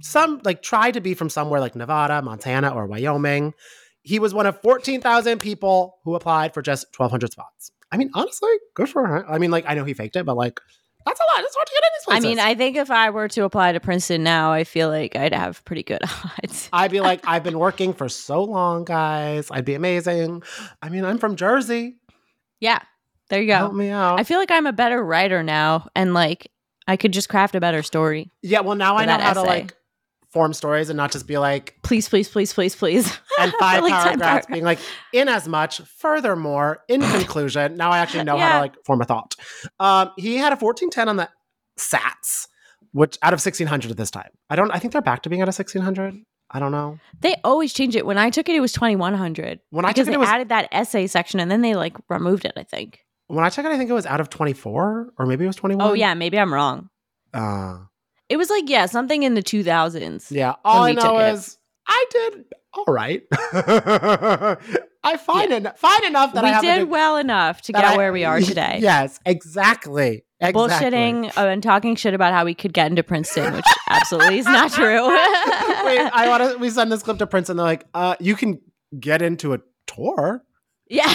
some 0.00 0.40
like 0.44 0.62
try 0.62 0.90
to 0.90 1.00
be 1.00 1.14
from 1.14 1.28
somewhere 1.28 1.60
like 1.60 1.74
Nevada, 1.74 2.22
Montana, 2.22 2.70
or 2.70 2.86
Wyoming. 2.86 3.54
He 4.02 4.18
was 4.18 4.32
one 4.32 4.46
of 4.46 4.60
14,000 4.62 5.40
people 5.40 5.98
who 6.04 6.14
applied 6.14 6.54
for 6.54 6.62
just 6.62 6.86
1,200 6.96 7.32
spots. 7.32 7.72
I 7.92 7.96
mean, 7.96 8.10
honestly, 8.14 8.50
good 8.74 8.88
for 8.88 9.04
him. 9.06 9.24
I 9.28 9.38
mean, 9.38 9.50
like, 9.50 9.64
I 9.66 9.74
know 9.74 9.84
he 9.84 9.94
faked 9.94 10.16
it, 10.16 10.24
but 10.24 10.36
like, 10.36 10.60
that's 11.04 11.20
a 11.20 11.22
lot. 11.34 11.44
It's 11.44 11.54
hard 11.54 11.66
to 11.66 11.72
get 11.72 11.82
in 11.82 11.90
these 11.94 12.24
I 12.24 12.28
mean, 12.28 12.38
I 12.38 12.54
think 12.54 12.76
if 12.76 12.90
I 12.90 13.10
were 13.10 13.28
to 13.28 13.44
apply 13.44 13.72
to 13.72 13.80
Princeton 13.80 14.22
now, 14.22 14.52
I 14.52 14.64
feel 14.64 14.88
like 14.88 15.16
I'd 15.16 15.34
have 15.34 15.64
pretty 15.64 15.82
good 15.82 16.02
odds. 16.42 16.68
I'd 16.72 16.90
be 16.90 17.00
like, 17.00 17.26
I've 17.26 17.42
been 17.42 17.58
working 17.58 17.92
for 17.94 18.08
so 18.08 18.44
long, 18.44 18.84
guys. 18.84 19.50
I'd 19.50 19.64
be 19.64 19.74
amazing. 19.74 20.42
I 20.82 20.88
mean, 20.88 21.04
I'm 21.04 21.18
from 21.18 21.36
Jersey. 21.36 21.96
Yeah, 22.60 22.80
there 23.30 23.40
you 23.40 23.46
go. 23.46 23.56
Help 23.56 23.74
me 23.74 23.88
out. 23.88 24.20
I 24.20 24.24
feel 24.24 24.38
like 24.38 24.50
I'm 24.50 24.66
a 24.66 24.72
better 24.72 25.02
writer 25.02 25.42
now 25.42 25.88
and 25.96 26.12
like 26.12 26.50
I 26.86 26.96
could 26.96 27.12
just 27.12 27.28
craft 27.28 27.54
a 27.54 27.60
better 27.60 27.82
story. 27.82 28.30
yeah, 28.42 28.60
well, 28.60 28.76
now 28.76 28.96
I 28.96 29.04
know 29.06 29.18
how 29.18 29.32
to 29.32 29.42
like 29.42 29.74
form 30.32 30.52
stories 30.52 30.88
and 30.90 30.96
not 30.96 31.10
just 31.12 31.26
be 31.26 31.38
like, 31.38 31.76
Please, 31.82 32.08
please, 32.08 32.28
please, 32.28 32.52
please, 32.52 32.74
please. 32.76 33.18
and 33.38 33.52
five 33.58 33.82
Like 33.82 33.92
paragraphs 33.92 34.46
being 34.46 34.64
like, 34.64 34.78
in 35.12 35.28
as 35.28 35.48
much, 35.48 35.80
furthermore, 35.82 36.84
in 36.88 37.00
conclusion, 37.18 37.76
now 37.76 37.90
I 37.90 37.98
actually 37.98 38.24
know 38.24 38.38
how 38.38 38.54
to 38.54 38.60
like 38.60 38.74
form 38.84 39.00
a 39.00 39.04
thought. 39.04 39.34
Um, 39.80 40.10
he 40.16 40.36
had 40.36 40.52
a 40.52 40.56
1410 40.56 41.08
on 41.08 41.16
the 41.16 41.28
SATs, 41.78 42.46
which 42.92 43.18
out 43.22 43.32
of 43.32 43.38
1600 43.38 43.90
at 43.90 43.96
this 43.96 44.10
time. 44.10 44.30
I 44.48 44.56
don't, 44.56 44.70
I 44.70 44.78
think 44.78 44.92
they're 44.92 45.02
back 45.02 45.22
to 45.22 45.28
being 45.28 45.42
at 45.42 45.48
a 45.48 45.50
1600. 45.50 46.14
I 46.52 46.58
don't 46.58 46.72
know. 46.72 46.98
They 47.20 47.36
always 47.44 47.72
change 47.72 47.94
it. 47.94 48.04
When 48.04 48.18
I 48.18 48.30
took 48.30 48.48
it, 48.48 48.56
it 48.56 48.60
was 48.60 48.72
2100. 48.72 49.60
When 49.70 49.84
I 49.84 49.92
took 49.92 50.02
it, 50.02 50.06
they 50.06 50.14
it 50.14 50.18
was, 50.18 50.28
added 50.28 50.48
that 50.48 50.68
essay 50.72 51.06
section 51.06 51.38
and 51.38 51.48
then 51.50 51.60
they 51.62 51.74
like 51.74 51.96
removed 52.08 52.44
it, 52.44 52.52
I 52.56 52.64
think. 52.64 53.00
when 53.28 53.44
I 53.44 53.48
took 53.50 53.64
it, 53.64 53.70
I 53.70 53.78
think 53.78 53.88
it 53.88 53.94
was 53.94 54.06
out 54.06 54.20
of 54.20 54.30
24 54.30 55.12
or 55.16 55.26
maybe 55.26 55.44
it 55.44 55.46
was 55.46 55.56
21. 55.56 55.88
Oh, 55.88 55.92
yeah, 55.92 56.14
maybe 56.14 56.38
I'm 56.38 56.52
wrong. 56.52 56.88
Uh, 57.32 57.78
It 58.30 58.36
was 58.38 58.48
like, 58.48 58.64
yeah, 58.70 58.86
something 58.86 59.22
in 59.24 59.34
the 59.34 59.42
2000s. 59.42 60.30
yeah. 60.30 60.54
All 60.64 60.84
I 60.84 60.92
know 60.92 61.18
is 61.18 61.58
I 61.86 62.06
did 62.10 62.44
all 62.72 62.84
right. 62.88 63.22
I 65.02 65.16
find, 65.16 65.52
en- 65.52 65.72
find 65.76 66.04
enough 66.04 66.34
that 66.34 66.44
we 66.44 66.50
I 66.50 66.52
have 66.52 66.62
did 66.62 66.88
well 66.88 67.16
enough 67.16 67.62
to 67.62 67.72
get 67.72 67.96
where 67.96 68.12
we 68.12 68.24
are 68.24 68.40
today. 68.52 68.78
Yes, 68.80 69.18
exactly. 69.26 70.24
exactly. 70.40 70.68
Bullshitting 70.68 71.36
uh, 71.36 71.46
and 71.46 71.62
talking 71.62 71.96
shit 71.96 72.14
about 72.14 72.32
how 72.32 72.44
we 72.44 72.54
could 72.54 72.72
get 72.72 72.86
into 72.90 73.02
Princeton, 73.02 73.52
which 73.54 73.64
absolutely 73.88 74.38
is 74.38 74.46
not 74.46 74.70
true. 74.72 75.06
Wait, 75.08 76.00
I 76.12 76.26
want 76.28 76.52
to. 76.52 76.58
We 76.58 76.70
send 76.70 76.92
this 76.92 77.02
clip 77.02 77.18
to 77.18 77.26
Princeton. 77.26 77.52
and 77.54 77.58
they're 77.58 77.66
like, 77.66 77.86
"Uh, 77.94 78.14
you 78.20 78.36
can 78.36 78.60
get 78.98 79.22
into 79.22 79.54
a 79.54 79.58
tour. 79.86 80.44
yeah. 80.88 81.06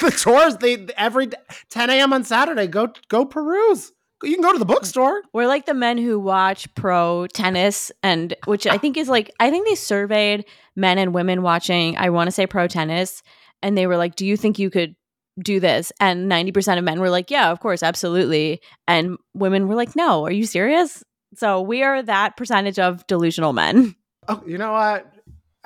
the 0.00 0.16
tours, 0.18 0.56
they 0.58 0.86
every 0.96 1.28
10 1.70 1.90
a.m. 1.90 2.12
on 2.12 2.24
Saturday. 2.24 2.66
Go 2.68 2.92
go 3.08 3.24
peruse. 3.24 3.92
You 4.22 4.34
can 4.34 4.42
go 4.42 4.52
to 4.52 4.58
the 4.58 4.64
bookstore. 4.64 5.22
We're 5.32 5.46
like 5.46 5.66
the 5.66 5.74
men 5.74 5.96
who 5.98 6.18
watch 6.18 6.72
pro 6.74 7.26
tennis, 7.28 7.92
and 8.02 8.34
which 8.46 8.66
I 8.66 8.78
think 8.78 8.96
is 8.96 9.08
like, 9.08 9.32
I 9.38 9.50
think 9.50 9.66
they 9.66 9.74
surveyed 9.76 10.44
men 10.74 10.98
and 10.98 11.14
women 11.14 11.42
watching, 11.42 11.96
I 11.96 12.10
want 12.10 12.26
to 12.26 12.32
say 12.32 12.46
pro 12.46 12.66
tennis, 12.66 13.22
and 13.62 13.78
they 13.78 13.86
were 13.86 13.96
like, 13.96 14.16
Do 14.16 14.26
you 14.26 14.36
think 14.36 14.58
you 14.58 14.70
could 14.70 14.96
do 15.40 15.60
this? 15.60 15.92
And 16.00 16.30
90% 16.30 16.78
of 16.78 16.84
men 16.84 17.00
were 17.00 17.10
like, 17.10 17.30
Yeah, 17.30 17.50
of 17.50 17.60
course, 17.60 17.82
absolutely. 17.82 18.60
And 18.88 19.16
women 19.34 19.68
were 19.68 19.76
like, 19.76 19.94
No, 19.94 20.24
are 20.24 20.32
you 20.32 20.46
serious? 20.46 21.04
So 21.36 21.60
we 21.60 21.82
are 21.82 22.02
that 22.02 22.36
percentage 22.36 22.78
of 22.78 23.06
delusional 23.06 23.52
men. 23.52 23.94
Oh, 24.28 24.42
you 24.46 24.58
know 24.58 24.72
what? 24.72 25.10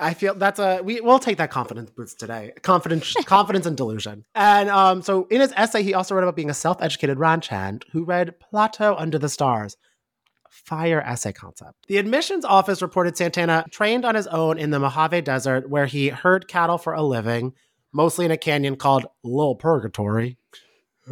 I 0.03 0.13
feel 0.13 0.35
that's 0.35 0.59
a 0.59 0.81
we 0.83 0.99
we'll 1.01 1.19
take 1.19 1.37
that 1.37 1.49
confidence 1.49 1.89
boost 1.89 2.19
today. 2.19 2.53
Confidence, 2.61 3.13
confidence, 3.25 3.65
and 3.65 3.77
delusion. 3.77 4.25
And 4.35 4.69
um, 4.69 5.01
so 5.01 5.27
in 5.29 5.41
his 5.41 5.53
essay, 5.55 5.81
he 5.81 5.93
also 5.93 6.13
wrote 6.13 6.23
about 6.23 6.35
being 6.35 6.49
a 6.49 6.53
self-educated 6.53 7.17
ranch 7.17 7.47
hand 7.47 7.85
who 7.91 8.03
read 8.03 8.39
Plato 8.39 8.95
Under 8.95 9.17
the 9.17 9.29
Stars. 9.29 9.77
Fire 10.49 11.01
essay 11.01 11.33
concept. 11.33 11.87
The 11.87 11.97
admissions 11.97 12.45
office 12.45 12.81
reported 12.81 13.17
Santana 13.17 13.65
trained 13.71 14.05
on 14.05 14.13
his 14.13 14.27
own 14.27 14.59
in 14.59 14.69
the 14.69 14.79
Mojave 14.79 15.21
Desert, 15.21 15.67
where 15.67 15.87
he 15.87 16.09
herd 16.09 16.47
cattle 16.47 16.77
for 16.77 16.93
a 16.93 17.01
living, 17.01 17.53
mostly 17.91 18.25
in 18.25 18.31
a 18.31 18.37
canyon 18.37 18.75
called 18.75 19.07
Little 19.23 19.55
Purgatory. 19.55 20.37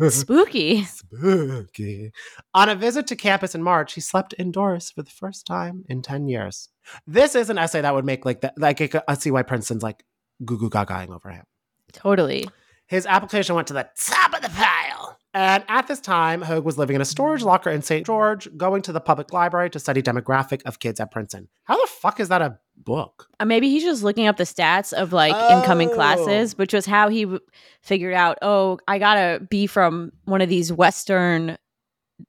Spooky. 0.09 0.83
Spooky. 0.85 2.11
On 2.53 2.69
a 2.69 2.75
visit 2.75 3.07
to 3.07 3.15
campus 3.15 3.55
in 3.55 3.63
March, 3.63 3.93
he 3.93 4.01
slept 4.01 4.33
indoors 4.39 4.91
for 4.91 5.01
the 5.03 5.11
first 5.11 5.45
time 5.45 5.83
in 5.89 6.01
10 6.01 6.27
years. 6.27 6.69
This 7.05 7.35
is 7.35 7.49
an 7.49 7.57
essay 7.57 7.81
that 7.81 7.93
would 7.93 8.05
make 8.05 8.25
like 8.25 8.41
that 8.41 8.53
like 8.57 8.95
I 9.07 9.13
see 9.15 9.31
why 9.31 9.43
Princeton's 9.43 9.83
like 9.83 10.03
goo 10.45 10.57
goo 10.57 10.69
gagaing 10.69 11.09
over 11.09 11.29
him. 11.29 11.43
Totally. 11.91 12.47
His 12.87 13.05
application 13.05 13.55
went 13.55 13.67
to 13.67 13.73
the 13.73 13.89
top 13.97 14.33
of 14.33 14.41
the 14.41 14.49
pile. 14.49 15.17
And 15.33 15.63
at 15.69 15.87
this 15.87 16.01
time, 16.01 16.41
Hogue 16.41 16.65
was 16.65 16.77
living 16.77 16.95
in 16.95 17.01
a 17.01 17.05
storage 17.05 17.41
locker 17.41 17.69
in 17.69 17.81
St. 17.81 18.05
George, 18.05 18.49
going 18.57 18.81
to 18.81 18.91
the 18.91 18.99
public 18.99 19.31
library 19.31 19.69
to 19.69 19.79
study 19.79 20.01
demographic 20.01 20.61
of 20.65 20.79
kids 20.79 20.99
at 20.99 21.09
Princeton. 21.09 21.47
How 21.63 21.79
the 21.79 21.87
fuck 21.87 22.19
is 22.19 22.27
that 22.27 22.41
a 22.41 22.59
book? 22.83 23.27
Uh, 23.39 23.45
maybe 23.45 23.69
he's 23.69 23.83
just 23.83 24.03
looking 24.03 24.27
up 24.27 24.37
the 24.37 24.43
stats 24.43 24.93
of 24.93 25.13
like 25.13 25.35
incoming 25.51 25.89
Oh. 25.91 25.95
classes, 25.95 26.57
which 26.57 26.73
was 26.73 26.85
how 26.85 27.09
he 27.09 27.23
w- 27.23 27.39
figured 27.81 28.13
out, 28.13 28.37
oh, 28.41 28.79
I 28.87 28.99
gotta 28.99 29.39
be 29.49 29.67
from 29.67 30.11
one 30.25 30.41
of 30.41 30.49
these 30.49 30.71
Western, 30.71 31.57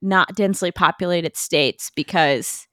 not 0.01 0.35
densely 0.35 0.71
populated 0.71 1.37
states 1.37 1.91
because 1.95 2.67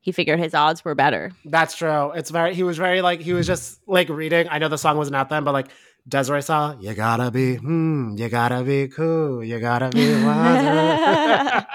he 0.00 0.12
figured 0.12 0.38
his 0.38 0.54
odds 0.54 0.84
were 0.84 0.94
better. 0.94 1.32
That's 1.44 1.76
true. 1.76 2.12
It's 2.12 2.30
very, 2.30 2.54
he 2.54 2.62
was 2.62 2.76
very 2.78 3.02
like, 3.02 3.20
he 3.20 3.32
was 3.34 3.46
just 3.46 3.80
like 3.86 4.08
reading. 4.08 4.46
I 4.50 4.58
know 4.58 4.68
the 4.68 4.78
song 4.78 4.96
wasn't 4.96 5.16
out 5.16 5.28
then, 5.28 5.44
but 5.44 5.52
like 5.52 5.68
Des'ree 6.08 6.42
saw, 6.42 6.74
you 6.80 6.94
gotta 6.94 7.30
be, 7.30 7.56
hmm, 7.56 8.16
you 8.16 8.30
gotta 8.30 8.62
be 8.62 8.88
cool, 8.88 9.44
you 9.44 9.60
gotta 9.60 9.90
be 9.90 10.10
wiser. 10.24 11.66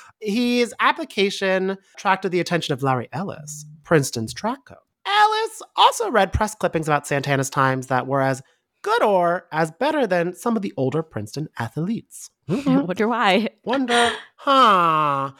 His 0.20 0.72
application 0.78 1.76
attracted 1.96 2.30
the 2.30 2.38
attention 2.38 2.72
of 2.72 2.84
Larry 2.84 3.08
Ellis, 3.12 3.64
Princeton's 3.82 4.32
track 4.32 4.64
coach. 4.64 4.78
Ellis 5.04 5.62
also 5.74 6.08
read 6.10 6.32
press 6.32 6.54
clippings 6.54 6.86
about 6.86 7.06
Santana's 7.08 7.50
times 7.50 7.88
that 7.88 8.06
were 8.06 8.20
as 8.20 8.42
good 8.82 9.02
or 9.02 9.46
as 9.50 9.72
better 9.72 10.06
than 10.06 10.34
some 10.34 10.54
of 10.54 10.62
the 10.62 10.72
older 10.76 11.02
Princeton 11.02 11.48
athletes. 11.58 12.30
I 12.48 12.78
wonder 12.78 13.08
why. 13.08 13.48
Wonder, 13.64 14.12
huh? 14.36 15.32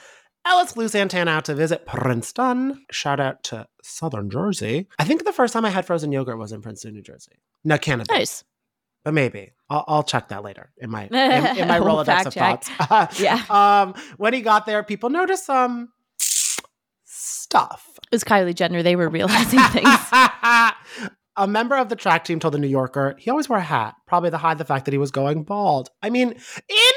Ellis 0.44 0.72
flew 0.72 0.88
Santana 0.88 1.30
out 1.30 1.44
to 1.46 1.54
visit 1.54 1.86
Princeton. 1.86 2.84
Shout 2.90 3.20
out 3.20 3.44
to 3.44 3.68
Southern 3.82 4.28
Jersey. 4.28 4.88
I 4.98 5.04
think 5.04 5.24
the 5.24 5.32
first 5.32 5.52
time 5.52 5.64
I 5.64 5.70
had 5.70 5.86
frozen 5.86 6.10
yogurt 6.10 6.38
was 6.38 6.50
in 6.52 6.62
Princeton, 6.62 6.94
New 6.94 7.02
Jersey. 7.02 7.32
No, 7.64 7.78
Canada. 7.78 8.12
Nice. 8.12 8.42
But 9.04 9.14
maybe. 9.14 9.52
I'll, 9.70 9.84
I'll 9.86 10.02
check 10.02 10.28
that 10.28 10.42
later 10.42 10.70
in 10.78 10.90
my 10.90 11.04
in, 11.06 11.14
in 11.58 11.68
my 11.68 11.78
Rolodex 11.80 12.26
of 12.26 12.34
check. 12.34 12.64
thoughts. 12.64 13.20
Yeah. 13.20 13.42
Um, 13.50 13.94
when 14.16 14.34
he 14.34 14.40
got 14.42 14.66
there, 14.66 14.82
people 14.82 15.10
noticed 15.10 15.46
some 15.46 15.90
stuff. 17.04 17.88
It 18.10 18.16
was 18.16 18.24
Kylie 18.24 18.54
Jenner. 18.54 18.82
They 18.82 18.96
were 18.96 19.08
realizing 19.08 19.60
things. 19.70 19.88
a 21.36 21.46
member 21.46 21.76
of 21.76 21.88
the 21.88 21.96
track 21.96 22.24
team 22.24 22.40
told 22.40 22.54
the 22.54 22.58
New 22.58 22.66
Yorker 22.68 23.14
he 23.18 23.30
always 23.30 23.48
wore 23.48 23.58
a 23.58 23.62
hat, 23.62 23.94
probably 24.06 24.30
to 24.30 24.38
hide 24.38 24.58
the 24.58 24.64
fact 24.64 24.86
that 24.86 24.92
he 24.92 24.98
was 24.98 25.10
going 25.10 25.44
bald. 25.44 25.90
I 26.02 26.10
mean, 26.10 26.30
in 26.32 26.92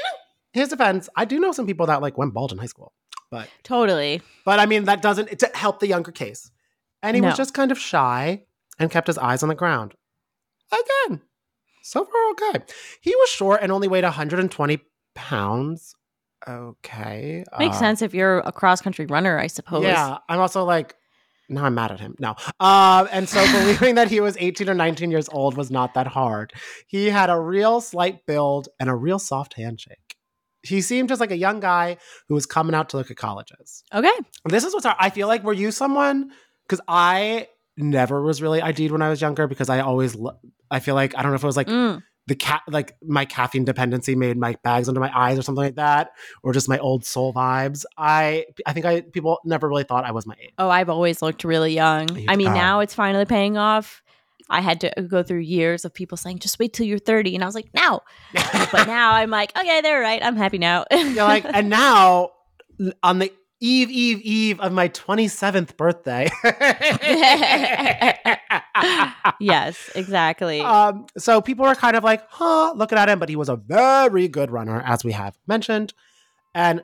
his 0.52 0.68
defense, 0.70 1.08
I 1.16 1.24
do 1.24 1.38
know 1.38 1.52
some 1.52 1.66
people 1.66 1.86
that 1.86 2.02
like 2.02 2.18
went 2.18 2.34
bald 2.34 2.52
in 2.52 2.58
high 2.58 2.66
school, 2.66 2.92
but 3.30 3.48
Totally. 3.62 4.22
but 4.44 4.58
I 4.58 4.66
mean 4.66 4.84
that 4.84 5.02
doesn't 5.02 5.38
to 5.38 5.50
help 5.54 5.80
the 5.80 5.88
younger 5.88 6.12
case. 6.12 6.50
And 7.02 7.14
he 7.14 7.20
was 7.20 7.36
just 7.36 7.54
kind 7.54 7.70
of 7.70 7.78
shy 7.78 8.44
and 8.78 8.90
kept 8.90 9.06
his 9.06 9.18
eyes 9.18 9.42
on 9.42 9.48
the 9.48 9.54
ground. 9.54 9.94
Again, 10.72 11.22
so 11.82 12.04
far 12.04 12.30
okay. 12.30 12.64
He 13.00 13.14
was 13.14 13.28
short 13.28 13.60
and 13.62 13.70
only 13.70 13.86
weighed 13.88 14.04
120 14.04 14.80
pounds. 15.14 15.94
Okay, 16.48 17.44
Makes 17.58 17.76
uh, 17.76 17.80
sense 17.80 18.02
if 18.02 18.14
you're 18.14 18.38
a 18.40 18.52
cross 18.52 18.80
country 18.80 19.06
runner, 19.06 19.38
I 19.38 19.46
suppose. 19.48 19.84
yeah, 19.84 20.18
I'm 20.28 20.38
also 20.38 20.64
like, 20.64 20.94
now 21.48 21.64
I'm 21.64 21.74
mad 21.74 21.90
at 21.92 21.98
him. 21.98 22.14
No. 22.20 22.36
Um, 22.60 23.08
and 23.10 23.28
so 23.28 23.44
believing 23.60 23.96
that 23.96 24.08
he 24.08 24.20
was 24.20 24.36
18 24.38 24.68
or 24.68 24.74
19 24.74 25.10
years 25.10 25.28
old 25.30 25.56
was 25.56 25.70
not 25.70 25.94
that 25.94 26.06
hard. 26.06 26.52
He 26.86 27.06
had 27.10 27.30
a 27.30 27.40
real 27.40 27.80
slight 27.80 28.26
build 28.26 28.68
and 28.78 28.88
a 28.88 28.94
real 28.94 29.18
soft 29.18 29.54
handshake. 29.54 30.05
He 30.66 30.80
seemed 30.80 31.08
just 31.08 31.20
like 31.20 31.30
a 31.30 31.36
young 31.36 31.60
guy 31.60 31.96
who 32.28 32.34
was 32.34 32.46
coming 32.46 32.74
out 32.74 32.88
to 32.90 32.96
look 32.96 33.10
at 33.10 33.16
colleges. 33.16 33.82
Okay. 33.94 34.10
This 34.46 34.64
is 34.64 34.72
what's 34.74 34.86
hard. 34.86 34.96
I 35.00 35.10
feel 35.10 35.28
like 35.28 35.42
were 35.44 35.52
you 35.52 35.70
someone 35.70 36.30
because 36.68 36.80
I 36.88 37.48
never 37.76 38.22
was 38.22 38.40
really 38.42 38.60
ID'd 38.62 38.90
when 38.90 39.02
I 39.02 39.08
was 39.10 39.20
younger 39.20 39.46
because 39.46 39.68
I 39.68 39.80
always 39.80 40.14
lo- 40.14 40.38
I 40.70 40.80
feel 40.80 40.94
like 40.94 41.16
I 41.16 41.22
don't 41.22 41.30
know 41.30 41.36
if 41.36 41.44
it 41.44 41.46
was 41.46 41.56
like 41.56 41.68
Mm. 41.68 42.02
the 42.26 42.34
cat 42.34 42.62
like 42.68 42.96
my 43.06 43.24
caffeine 43.24 43.64
dependency 43.64 44.16
made 44.16 44.36
my 44.36 44.56
bags 44.64 44.88
under 44.88 45.00
my 45.00 45.10
eyes 45.16 45.38
or 45.38 45.42
something 45.42 45.62
like 45.62 45.76
that, 45.76 46.10
or 46.42 46.52
just 46.52 46.68
my 46.68 46.78
old 46.78 47.04
soul 47.04 47.32
vibes. 47.34 47.84
I 47.96 48.46
I 48.66 48.72
think 48.72 48.86
I 48.86 49.02
people 49.02 49.38
never 49.44 49.68
really 49.68 49.84
thought 49.84 50.04
I 50.04 50.10
was 50.12 50.26
my 50.26 50.34
age. 50.42 50.52
Oh, 50.58 50.68
I've 50.70 50.88
always 50.88 51.20
looked 51.22 51.44
really 51.44 51.74
young. 51.74 52.08
You- 52.16 52.24
I 52.28 52.36
mean, 52.36 52.48
oh. 52.48 52.54
now 52.54 52.80
it's 52.80 52.94
finally 52.94 53.26
paying 53.26 53.56
off. 53.56 54.02
I 54.48 54.60
had 54.60 54.80
to 54.82 54.92
go 55.08 55.22
through 55.22 55.40
years 55.40 55.84
of 55.84 55.92
people 55.92 56.16
saying, 56.16 56.38
just 56.38 56.58
wait 56.58 56.72
till 56.72 56.86
you're 56.86 56.98
30. 56.98 57.34
And 57.34 57.42
I 57.42 57.46
was 57.46 57.54
like, 57.54 57.68
no. 57.74 58.00
But 58.72 58.86
now 58.86 59.12
I'm 59.12 59.30
like, 59.30 59.56
okay, 59.58 59.80
they're 59.80 60.00
right. 60.00 60.22
I'm 60.22 60.36
happy 60.36 60.58
now. 60.58 60.84
You're 60.90 61.24
like, 61.24 61.44
and 61.52 61.68
now 61.68 62.30
on 63.02 63.18
the 63.18 63.32
eve, 63.60 63.90
eve, 63.90 64.20
eve 64.22 64.60
of 64.60 64.72
my 64.72 64.88
27th 64.88 65.76
birthday. 65.76 66.28
yes, 69.40 69.90
exactly. 69.94 70.60
um, 70.60 71.06
so 71.16 71.40
people 71.40 71.64
were 71.64 71.74
kind 71.74 71.96
of 71.96 72.04
like, 72.04 72.22
huh, 72.28 72.72
looking 72.76 72.98
at 72.98 73.08
him, 73.08 73.18
but 73.18 73.28
he 73.28 73.36
was 73.36 73.48
a 73.48 73.56
very 73.56 74.28
good 74.28 74.50
runner, 74.50 74.82
as 74.84 75.04
we 75.04 75.12
have 75.12 75.36
mentioned. 75.46 75.94
And 76.54 76.82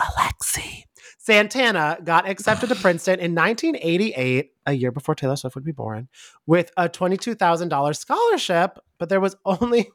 Alexi 0.00 0.84
Santana 1.24 1.96
got 2.04 2.28
accepted 2.28 2.68
to 2.68 2.74
Princeton 2.74 3.18
in 3.18 3.34
1988, 3.34 4.52
a 4.66 4.72
year 4.74 4.92
before 4.92 5.14
Taylor 5.14 5.36
Swift 5.36 5.54
would 5.54 5.64
be 5.64 5.72
born, 5.72 6.08
with 6.46 6.70
a 6.76 6.86
$22,000 6.86 7.96
scholarship, 7.96 8.78
but 8.98 9.08
there 9.08 9.20
was 9.20 9.34
only 9.46 9.90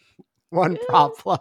one 0.50 0.76
problem. 0.88 1.38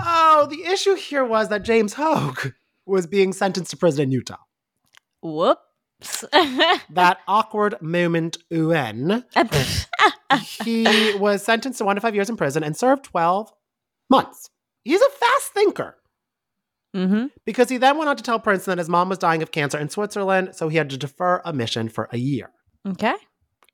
Oh, 0.00 0.48
the 0.50 0.64
issue 0.64 0.96
here 0.96 1.24
was 1.24 1.50
that 1.50 1.62
James 1.62 1.92
Hogue 1.92 2.50
was 2.84 3.06
being 3.06 3.32
sentenced 3.32 3.70
to 3.70 3.76
prison 3.76 4.02
in 4.02 4.10
Utah. 4.10 4.38
Whoops. 5.22 6.24
That 6.90 7.18
awkward 7.28 7.80
moment, 7.80 8.38
UN. 8.50 9.24
he 10.64 11.14
was 11.18 11.44
sentenced 11.44 11.78
to 11.78 11.84
one 11.84 11.94
to 11.94 12.00
five 12.00 12.14
years 12.16 12.28
in 12.28 12.36
prison 12.36 12.64
and 12.64 12.76
served 12.76 13.04
12 13.04 13.52
months. 14.10 14.50
He's 14.82 15.00
a 15.00 15.10
fast 15.10 15.52
thinker 15.52 15.97
hmm 16.94 17.26
because 17.44 17.68
he 17.68 17.76
then 17.76 17.98
went 17.98 18.08
on 18.08 18.16
to 18.16 18.22
tell 18.22 18.38
Princeton 18.40 18.72
that 18.72 18.78
his 18.78 18.88
mom 18.88 19.08
was 19.08 19.18
dying 19.18 19.42
of 19.42 19.50
cancer 19.50 19.78
in 19.78 19.88
Switzerland, 19.88 20.54
so 20.54 20.68
he 20.68 20.76
had 20.76 20.90
to 20.90 20.96
defer 20.96 21.42
a 21.44 21.52
mission 21.52 21.88
for 21.88 22.08
a 22.12 22.18
year. 22.18 22.50
Okay. 22.86 23.14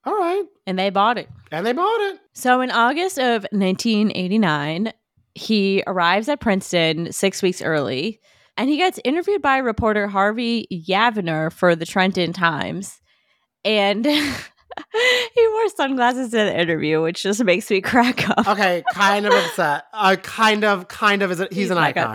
All 0.04 0.14
right. 0.14 0.44
And 0.66 0.78
they 0.78 0.90
bought 0.90 1.18
it. 1.18 1.28
And 1.50 1.64
they 1.64 1.72
bought 1.72 2.00
it. 2.00 2.20
So 2.34 2.60
in 2.60 2.70
August 2.70 3.18
of 3.18 3.46
1989, 3.52 4.92
he 5.34 5.82
arrives 5.86 6.28
at 6.28 6.40
Princeton 6.40 7.10
six 7.12 7.42
weeks 7.42 7.62
early 7.62 8.20
and 8.56 8.68
he 8.70 8.76
gets 8.76 9.00
interviewed 9.04 9.42
by 9.42 9.58
reporter 9.58 10.06
Harvey 10.06 10.66
Yavener 10.70 11.52
for 11.52 11.74
the 11.74 11.86
Trenton 11.86 12.32
Times. 12.32 13.00
And 13.64 14.06
he 15.34 15.48
wore 15.48 15.68
sunglasses 15.68 16.32
in 16.34 16.46
the 16.46 16.60
interview, 16.60 17.02
which 17.02 17.22
just 17.22 17.42
makes 17.44 17.70
me 17.70 17.80
crack 17.82 18.28
up. 18.28 18.46
Okay, 18.46 18.84
kind 18.92 19.26
of 19.26 19.32
upset. 19.32 19.84
Uh, 19.92 20.16
kind 20.22 20.64
of, 20.64 20.88
kind 20.88 21.22
of 21.22 21.30
is. 21.30 21.40
A, 21.40 21.48
he's 21.50 21.70
an 21.70 21.78
icon. 21.78 22.14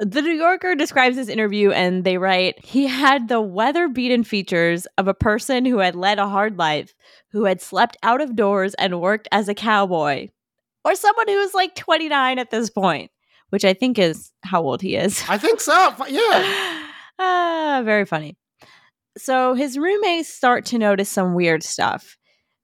the 0.00 0.22
New 0.22 0.32
Yorker 0.32 0.74
describes 0.74 1.16
this 1.16 1.28
interview 1.28 1.70
and 1.70 2.04
they 2.04 2.18
write 2.18 2.64
he 2.64 2.86
had 2.86 3.28
the 3.28 3.40
weather 3.40 3.88
beaten 3.88 4.24
features 4.24 4.86
of 4.98 5.08
a 5.08 5.14
person 5.14 5.64
who 5.64 5.78
had 5.78 5.94
led 5.94 6.18
a 6.18 6.28
hard 6.28 6.58
life, 6.58 6.94
who 7.30 7.44
had 7.44 7.60
slept 7.60 7.96
out 8.02 8.20
of 8.20 8.36
doors 8.36 8.74
and 8.74 9.00
worked 9.00 9.28
as 9.32 9.48
a 9.48 9.54
cowboy, 9.54 10.28
or 10.84 10.94
someone 10.94 11.28
who 11.28 11.38
was 11.38 11.54
like 11.54 11.74
29 11.74 12.38
at 12.38 12.50
this 12.50 12.70
point, 12.70 13.10
which 13.50 13.64
I 13.64 13.74
think 13.74 13.98
is 13.98 14.32
how 14.42 14.62
old 14.62 14.82
he 14.82 14.96
is. 14.96 15.22
I 15.28 15.38
think 15.38 15.60
so. 15.60 15.94
Yeah. 16.08 16.88
ah, 17.18 17.82
very 17.84 18.04
funny. 18.04 18.36
So 19.18 19.54
his 19.54 19.78
roommates 19.78 20.28
start 20.28 20.64
to 20.66 20.78
notice 20.78 21.08
some 21.08 21.34
weird 21.34 21.62
stuff. 21.62 22.16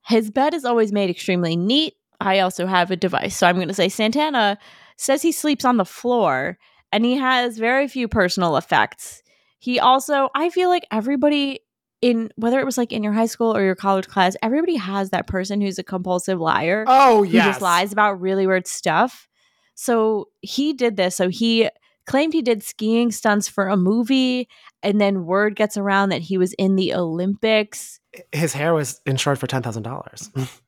His 0.06 0.30
bed 0.30 0.54
is 0.54 0.64
always 0.64 0.92
made 0.92 1.10
extremely 1.10 1.56
neat. 1.56 1.94
I 2.20 2.40
also 2.40 2.66
have 2.66 2.90
a 2.90 2.96
device. 2.96 3.36
So 3.36 3.46
I'm 3.46 3.56
going 3.56 3.68
to 3.68 3.74
say 3.74 3.88
Santana 3.88 4.58
says 4.96 5.22
he 5.22 5.32
sleeps 5.32 5.64
on 5.64 5.76
the 5.76 5.84
floor 5.84 6.58
and 6.90 7.04
he 7.04 7.16
has 7.16 7.58
very 7.58 7.86
few 7.86 8.08
personal 8.08 8.56
effects. 8.56 9.22
He 9.58 9.78
also, 9.78 10.28
I 10.34 10.50
feel 10.50 10.68
like 10.70 10.86
everybody 10.90 11.60
in 12.00 12.30
whether 12.36 12.60
it 12.60 12.64
was 12.64 12.78
like 12.78 12.92
in 12.92 13.02
your 13.02 13.12
high 13.12 13.26
school 13.26 13.54
or 13.54 13.62
your 13.62 13.74
college 13.74 14.06
class, 14.06 14.36
everybody 14.42 14.76
has 14.76 15.10
that 15.10 15.26
person 15.26 15.60
who's 15.60 15.78
a 15.80 15.84
compulsive 15.84 16.38
liar 16.40 16.84
Oh, 16.86 17.24
who 17.24 17.32
yes. 17.32 17.46
just 17.46 17.60
lies 17.60 17.92
about 17.92 18.20
really 18.20 18.46
weird 18.46 18.68
stuff. 18.68 19.28
So 19.74 20.28
he 20.40 20.72
did 20.72 20.96
this. 20.96 21.16
So 21.16 21.28
he 21.28 21.68
claimed 22.08 22.32
he 22.32 22.42
did 22.42 22.62
skiing 22.64 23.12
stunts 23.12 23.48
for 23.48 23.68
a 23.68 23.76
movie, 23.76 24.48
and 24.82 25.00
then 25.00 25.24
word 25.26 25.54
gets 25.54 25.76
around 25.76 26.08
that 26.08 26.22
he 26.22 26.36
was 26.38 26.52
in 26.54 26.74
the 26.74 26.92
Olympics. 26.94 28.00
His 28.32 28.52
hair 28.54 28.74
was 28.74 29.00
insured 29.06 29.38
for 29.38 29.46
$10,000. 29.46 30.50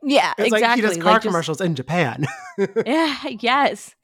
Yeah, 0.00 0.32
It's 0.38 0.46
exactly. 0.52 0.60
like 0.68 0.76
he 0.76 0.82
does 0.82 0.96
car 0.98 1.12
Like, 1.14 1.22
just- 1.22 1.26
commercials 1.32 1.60
in 1.60 1.74
Japan. 1.74 2.24
Yeah, 2.86 3.16
yes. 3.40 3.94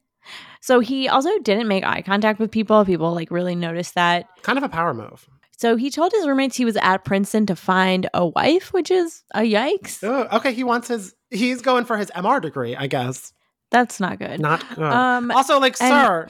So 0.60 0.80
he 0.80 1.08
also 1.08 1.38
didn't 1.38 1.68
make 1.68 1.84
eye 1.84 2.02
contact 2.02 2.40
with 2.40 2.50
people. 2.50 2.84
People 2.84 3.12
like 3.14 3.30
really 3.30 3.54
noticed 3.54 3.94
that. 3.94 4.26
kind 4.42 4.58
of 4.58 4.64
a 4.64 4.68
power 4.68 4.92
move. 4.94 5.28
So 5.56 5.76
he 5.76 5.90
told 5.90 6.10
his 6.12 6.26
roommates 6.26 6.56
he 6.56 6.64
was 6.64 6.76
at 6.78 7.04
Princeton 7.04 7.46
to 7.46 7.54
find 7.56 8.08
a 8.12 8.26
wife, 8.26 8.72
which 8.72 8.90
is 8.90 9.22
a 9.34 9.40
yikes. 9.42 10.02
Oh, 10.02 10.26
okay, 10.38 10.52
he 10.52 10.64
wants 10.64 10.88
his. 10.88 11.14
He's 11.30 11.62
going 11.62 11.84
for 11.84 11.96
his 11.96 12.10
MR 12.10 12.40
degree, 12.42 12.74
I 12.74 12.86
guess. 12.88 13.32
That's 13.70 14.00
not 14.00 14.18
good. 14.18 14.40
Not 14.40 14.64
good. 14.74 14.82
Um, 14.84 15.30
also, 15.30 15.60
like, 15.60 15.76
and- 15.80 15.90
sir, 15.90 16.28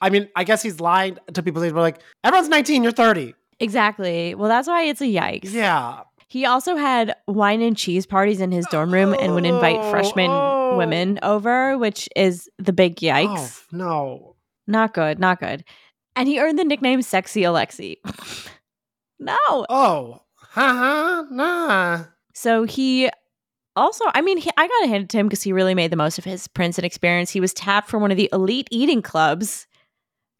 I 0.00 0.10
mean, 0.10 0.28
I 0.36 0.44
guess 0.44 0.62
he's 0.62 0.80
lying 0.80 1.18
to 1.32 1.42
people. 1.42 1.62
He's 1.62 1.72
like, 1.72 2.00
everyone's 2.24 2.48
19, 2.48 2.82
you're 2.82 2.92
30. 2.92 3.34
exactly. 3.60 4.34
Well, 4.34 4.48
that's 4.48 4.68
why 4.68 4.82
it's 4.84 5.00
a 5.00 5.04
yikes. 5.06 5.52
Yeah. 5.52 6.02
He 6.28 6.44
also 6.44 6.74
had 6.76 7.14
wine 7.28 7.62
and 7.62 7.76
cheese 7.76 8.04
parties 8.04 8.40
in 8.40 8.50
his 8.50 8.66
dorm 8.66 8.92
room 8.92 9.14
and 9.18 9.34
would 9.34 9.46
invite 9.46 9.76
Oh, 9.78 9.90
freshman 9.90 10.30
oh. 10.30 10.76
women 10.76 11.18
over, 11.22 11.78
which 11.78 12.08
is 12.16 12.50
the 12.58 12.72
big 12.72 12.96
yikes. 12.96 13.62
Oh, 13.72 13.76
no. 13.76 14.36
Not 14.66 14.92
good, 14.92 15.18
not 15.20 15.38
good. 15.40 15.64
And 16.16 16.28
he 16.28 16.40
earned 16.40 16.58
the 16.58 16.64
nickname 16.64 17.00
Sexy 17.02 17.42
Alexi. 17.42 17.96
no. 19.18 19.36
Oh, 19.48 20.20
haha, 20.36 21.22
nah. 21.30 22.04
So 22.34 22.64
he 22.64 23.08
also, 23.76 24.04
I 24.14 24.20
mean, 24.20 24.38
he, 24.38 24.50
I 24.56 24.66
got 24.66 24.80
to 24.80 24.88
hand 24.88 25.04
it 25.04 25.08
to 25.10 25.18
him 25.18 25.26
because 25.28 25.42
he 25.42 25.52
really 25.52 25.74
made 25.74 25.90
the 25.92 25.96
most 25.96 26.18
of 26.18 26.24
his 26.24 26.48
Princeton 26.48 26.84
experience. 26.84 27.30
He 27.30 27.40
was 27.40 27.54
tapped 27.54 27.88
for 27.88 27.98
one 27.98 28.10
of 28.10 28.16
the 28.16 28.28
elite 28.32 28.68
eating 28.70 29.02
clubs 29.02 29.66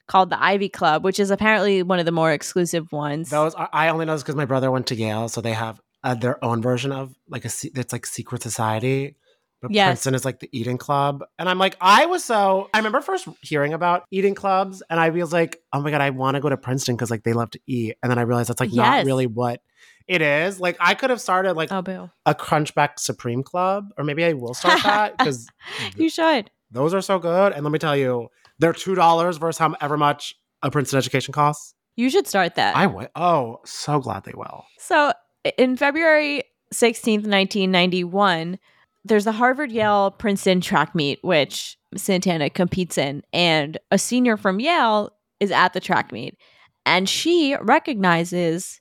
called 0.06 0.30
the 0.30 0.42
Ivy 0.42 0.68
Club, 0.68 1.04
which 1.04 1.18
is 1.18 1.30
apparently 1.30 1.82
one 1.82 1.98
of 1.98 2.04
the 2.06 2.12
more 2.12 2.32
exclusive 2.32 2.92
ones. 2.92 3.30
Those 3.30 3.54
are, 3.54 3.68
I 3.72 3.88
only 3.88 4.06
know 4.06 4.14
this 4.14 4.22
because 4.22 4.36
my 4.36 4.44
brother 4.44 4.70
went 4.70 4.86
to 4.88 4.94
Yale, 4.94 5.28
so 5.28 5.40
they 5.40 5.52
have 5.52 5.80
uh, 6.04 6.14
their 6.14 6.42
own 6.44 6.62
version 6.62 6.92
of 6.92 7.14
like 7.28 7.44
a 7.44 7.50
it's 7.62 7.92
like 7.92 8.06
secret 8.06 8.42
society. 8.42 9.16
But 9.62 9.70
Yes. 9.70 9.88
Princeton 9.88 10.14
is 10.14 10.24
like 10.24 10.40
the 10.40 10.50
eating 10.52 10.76
club, 10.76 11.24
and 11.38 11.48
I'm 11.48 11.58
like, 11.58 11.76
I 11.80 12.06
was 12.06 12.22
so. 12.22 12.68
I 12.74 12.78
remember 12.78 13.00
first 13.00 13.26
hearing 13.40 13.72
about 13.72 14.04
eating 14.10 14.34
clubs, 14.34 14.82
and 14.90 15.00
I 15.00 15.08
was 15.08 15.32
like, 15.32 15.62
oh 15.72 15.80
my 15.80 15.90
god, 15.90 16.02
I 16.02 16.10
want 16.10 16.34
to 16.34 16.40
go 16.40 16.50
to 16.50 16.58
Princeton 16.58 16.94
because 16.94 17.10
like 17.10 17.22
they 17.24 17.32
love 17.32 17.50
to 17.52 17.60
eat, 17.66 17.96
and 18.02 18.10
then 18.10 18.18
I 18.18 18.22
realized 18.22 18.50
that's 18.50 18.60
like 18.60 18.72
not 18.72 19.06
really 19.06 19.26
what 19.26 19.62
it 20.06 20.20
is. 20.22 20.60
Like 20.60 20.76
I 20.78 20.94
could 20.94 21.10
have 21.10 21.20
started 21.22 21.54
like 21.54 21.72
oh, 21.72 21.82
boo. 21.82 22.10
a 22.26 22.34
Crunchwrap 22.34 22.98
Supreme 22.98 23.42
Club, 23.42 23.92
or 23.96 24.04
maybe 24.04 24.24
I 24.24 24.34
will 24.34 24.54
start 24.54 24.82
that 24.84 25.16
because 25.18 25.48
You 25.96 26.10
should. 26.10 26.50
those 26.70 26.92
are 26.94 27.00
so 27.00 27.18
good. 27.18 27.52
And 27.54 27.64
let 27.64 27.72
me 27.72 27.78
tell 27.78 27.96
you, 27.96 28.28
they're 28.58 28.72
two 28.72 28.94
dollars 28.94 29.36
versus 29.36 29.58
however 29.58 29.96
much 29.96 30.34
a 30.62 30.70
Princeton 30.70 30.98
education 30.98 31.32
costs. 31.32 31.74
You 31.96 32.10
should 32.10 32.26
start 32.26 32.56
that. 32.56 32.76
I 32.76 32.86
would. 32.86 33.08
Oh, 33.16 33.60
so 33.64 34.00
glad 34.00 34.24
they 34.24 34.34
will. 34.34 34.64
So 34.78 35.12
in 35.56 35.76
February 35.76 36.42
16th, 36.74 37.26
1991, 37.26 38.58
there's 39.04 39.24
the 39.24 39.32
Harvard 39.32 39.72
Yale 39.72 40.10
Princeton 40.10 40.60
track 40.60 40.94
meet, 40.94 41.18
which 41.22 41.78
Santana 41.96 42.50
competes 42.50 42.98
in. 42.98 43.22
And 43.32 43.78
a 43.90 43.98
senior 43.98 44.36
from 44.36 44.60
Yale 44.60 45.10
is 45.40 45.50
at 45.50 45.72
the 45.72 45.80
track 45.80 46.12
meet. 46.12 46.36
And 46.84 47.08
she 47.08 47.56
recognizes 47.60 48.80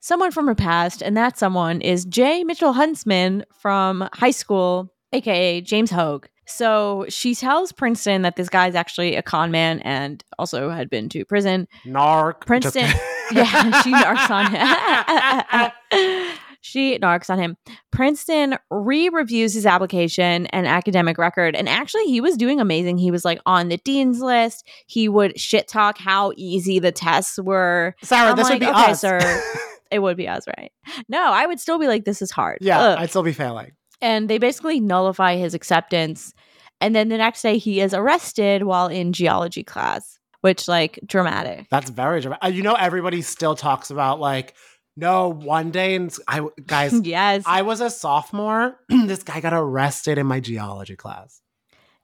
someone 0.00 0.30
from 0.30 0.46
her 0.46 0.54
past. 0.54 1.02
And 1.02 1.16
that 1.16 1.38
someone 1.38 1.80
is 1.80 2.04
Jay 2.04 2.44
Mitchell 2.44 2.72
Huntsman 2.72 3.44
from 3.60 4.08
high 4.14 4.30
school, 4.30 4.94
AKA 5.12 5.60
James 5.62 5.90
Hogue. 5.90 6.26
So 6.46 7.06
she 7.08 7.34
tells 7.34 7.72
Princeton 7.72 8.22
that 8.22 8.36
this 8.36 8.48
guy's 8.48 8.74
actually 8.74 9.16
a 9.16 9.22
con 9.22 9.50
man 9.50 9.80
and 9.80 10.22
also 10.38 10.70
had 10.70 10.88
been 10.88 11.08
to 11.10 11.24
prison. 11.24 11.66
Narc. 11.84 12.46
Princeton. 12.46 12.88
yeah, 13.32 13.82
she 13.82 13.92
narcs 13.92 14.30
on 14.30 14.52
him. 14.52 16.32
she 16.60 16.98
narcs 16.98 17.30
on 17.30 17.38
him. 17.38 17.56
Princeton 17.90 18.56
re-reviews 18.70 19.54
his 19.54 19.66
application 19.66 20.46
and 20.46 20.66
academic 20.66 21.18
record, 21.18 21.56
and 21.56 21.68
actually, 21.68 22.04
he 22.04 22.20
was 22.20 22.36
doing 22.36 22.60
amazing. 22.60 22.98
He 22.98 23.10
was 23.10 23.24
like 23.24 23.40
on 23.46 23.68
the 23.68 23.78
dean's 23.78 24.20
list. 24.20 24.66
He 24.86 25.08
would 25.08 25.38
shit 25.38 25.68
talk 25.68 25.98
how 25.98 26.32
easy 26.36 26.78
the 26.78 26.92
tests 26.92 27.38
were. 27.38 27.94
Sara, 28.02 28.30
I'm 28.30 28.36
this 28.36 28.48
like, 28.48 28.60
would 28.60 28.66
be 28.66 28.70
okay, 28.70 28.90
us. 28.92 29.00
sir. 29.00 29.42
It 29.90 30.00
would 30.00 30.16
be 30.16 30.26
us, 30.26 30.44
right? 30.58 30.72
No, 31.08 31.22
I 31.22 31.46
would 31.46 31.60
still 31.60 31.78
be 31.78 31.86
like, 31.86 32.04
this 32.04 32.20
is 32.20 32.30
hard. 32.32 32.58
yeah, 32.60 32.80
Ugh. 32.80 32.98
I'd 32.98 33.10
still 33.10 33.22
be 33.22 33.32
failing. 33.32 33.72
And 34.00 34.28
they 34.28 34.38
basically 34.38 34.80
nullify 34.80 35.36
his 35.36 35.54
acceptance. 35.54 36.34
And 36.80 36.94
then 36.94 37.08
the 37.08 37.16
next 37.18 37.42
day, 37.42 37.58
he 37.58 37.80
is 37.80 37.94
arrested 37.94 38.64
while 38.64 38.86
in 38.88 39.12
geology 39.12 39.62
class, 39.64 40.18
which 40.42 40.68
like 40.68 40.98
dramatic. 41.06 41.66
That's 41.70 41.90
very 41.90 42.20
dramatic. 42.20 42.44
Uh, 42.44 42.48
You 42.48 42.62
know, 42.62 42.74
everybody 42.74 43.22
still 43.22 43.54
talks 43.54 43.90
about 43.90 44.20
like 44.20 44.54
No, 44.96 45.28
one 45.30 45.70
day, 45.70 45.94
and 45.94 46.14
I 46.28 46.46
guys, 46.66 46.92
yes. 47.02 47.44
I 47.46 47.62
was 47.62 47.80
a 47.80 47.90
sophomore. 47.90 48.78
this 48.88 49.22
guy 49.22 49.40
got 49.40 49.52
arrested 49.54 50.18
in 50.18 50.26
my 50.26 50.40
geology 50.40 50.96
class. 50.96 51.40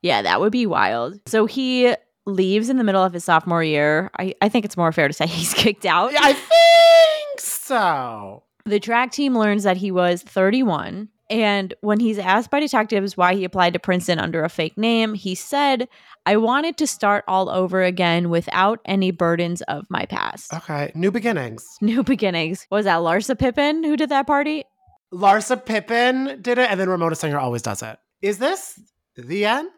yeah, 0.03 0.23
that 0.23 0.41
would 0.41 0.53
be 0.53 0.67
wild. 0.67 1.21
So 1.27 1.47
he 1.47 1.95
leaves 2.27 2.69
in 2.71 2.77
the 2.79 2.85
middle 2.85 3.03
of 3.05 3.13
his 3.13 3.25
sophomore 3.25 3.65
year. 3.65 4.11
I, 4.19 4.35
I 4.41 4.49
think 4.49 4.65
it's 4.65 4.77
more 4.77 4.93
fair 4.93 5.09
to 5.09 5.13
say 5.15 5.27
he's 5.39 5.53
kicked 5.55 5.85
out. 5.87 6.13
Yeah, 6.13 6.21
I 6.23 6.33
think 6.33 7.41
so. 7.41 8.43
The 8.65 8.81
track 8.81 9.11
team 9.13 9.37
learns 9.37 9.65
that 9.65 9.77
he 9.77 9.91
was 9.91 10.23
31. 10.23 11.09
And 11.31 11.73
when 11.81 12.01
he's 12.01 12.19
asked 12.19 12.51
by 12.51 12.61
detectives 12.61 13.17
why 13.17 13.35
he 13.35 13.45
applied 13.45 13.73
to 13.73 13.79
Princeton 13.79 14.19
under 14.19 14.45
a 14.45 14.49
fake 14.49 14.77
name, 14.77 15.15
he 15.15 15.35
said, 15.35 15.89
I 16.27 16.37
wanted 16.37 16.77
to 16.79 16.87
start 16.87 17.25
all 17.27 17.49
over 17.49 17.83
again 17.83 18.29
without 18.29 18.81
any 18.85 19.11
burdens 19.11 19.63
of 19.63 19.87
my 19.89 20.05
past. 20.07 20.53
Okay, 20.53 20.93
new 20.95 21.11
beginnings. 21.11 21.67
New 21.81 22.03
beginnings. 22.03 22.67
Was 22.71 22.85
that 22.85 22.99
Larsa 22.99 23.39
Pippen 23.39 23.83
who 23.85 23.97
did 23.97 24.11
that 24.11 24.27
party? 24.27 24.65
Larsa 25.13 25.65
Pippen 25.65 26.41
did 26.43 26.59
it, 26.59 26.71
and 26.71 26.81
then 26.81 26.89
Ramona 26.89 27.15
Singer 27.15 27.39
always 27.39 27.63
does 27.63 27.83
it. 27.83 27.99
Is 28.23 28.39
this 28.39 28.81
the 29.17 29.45
end? 29.45 29.71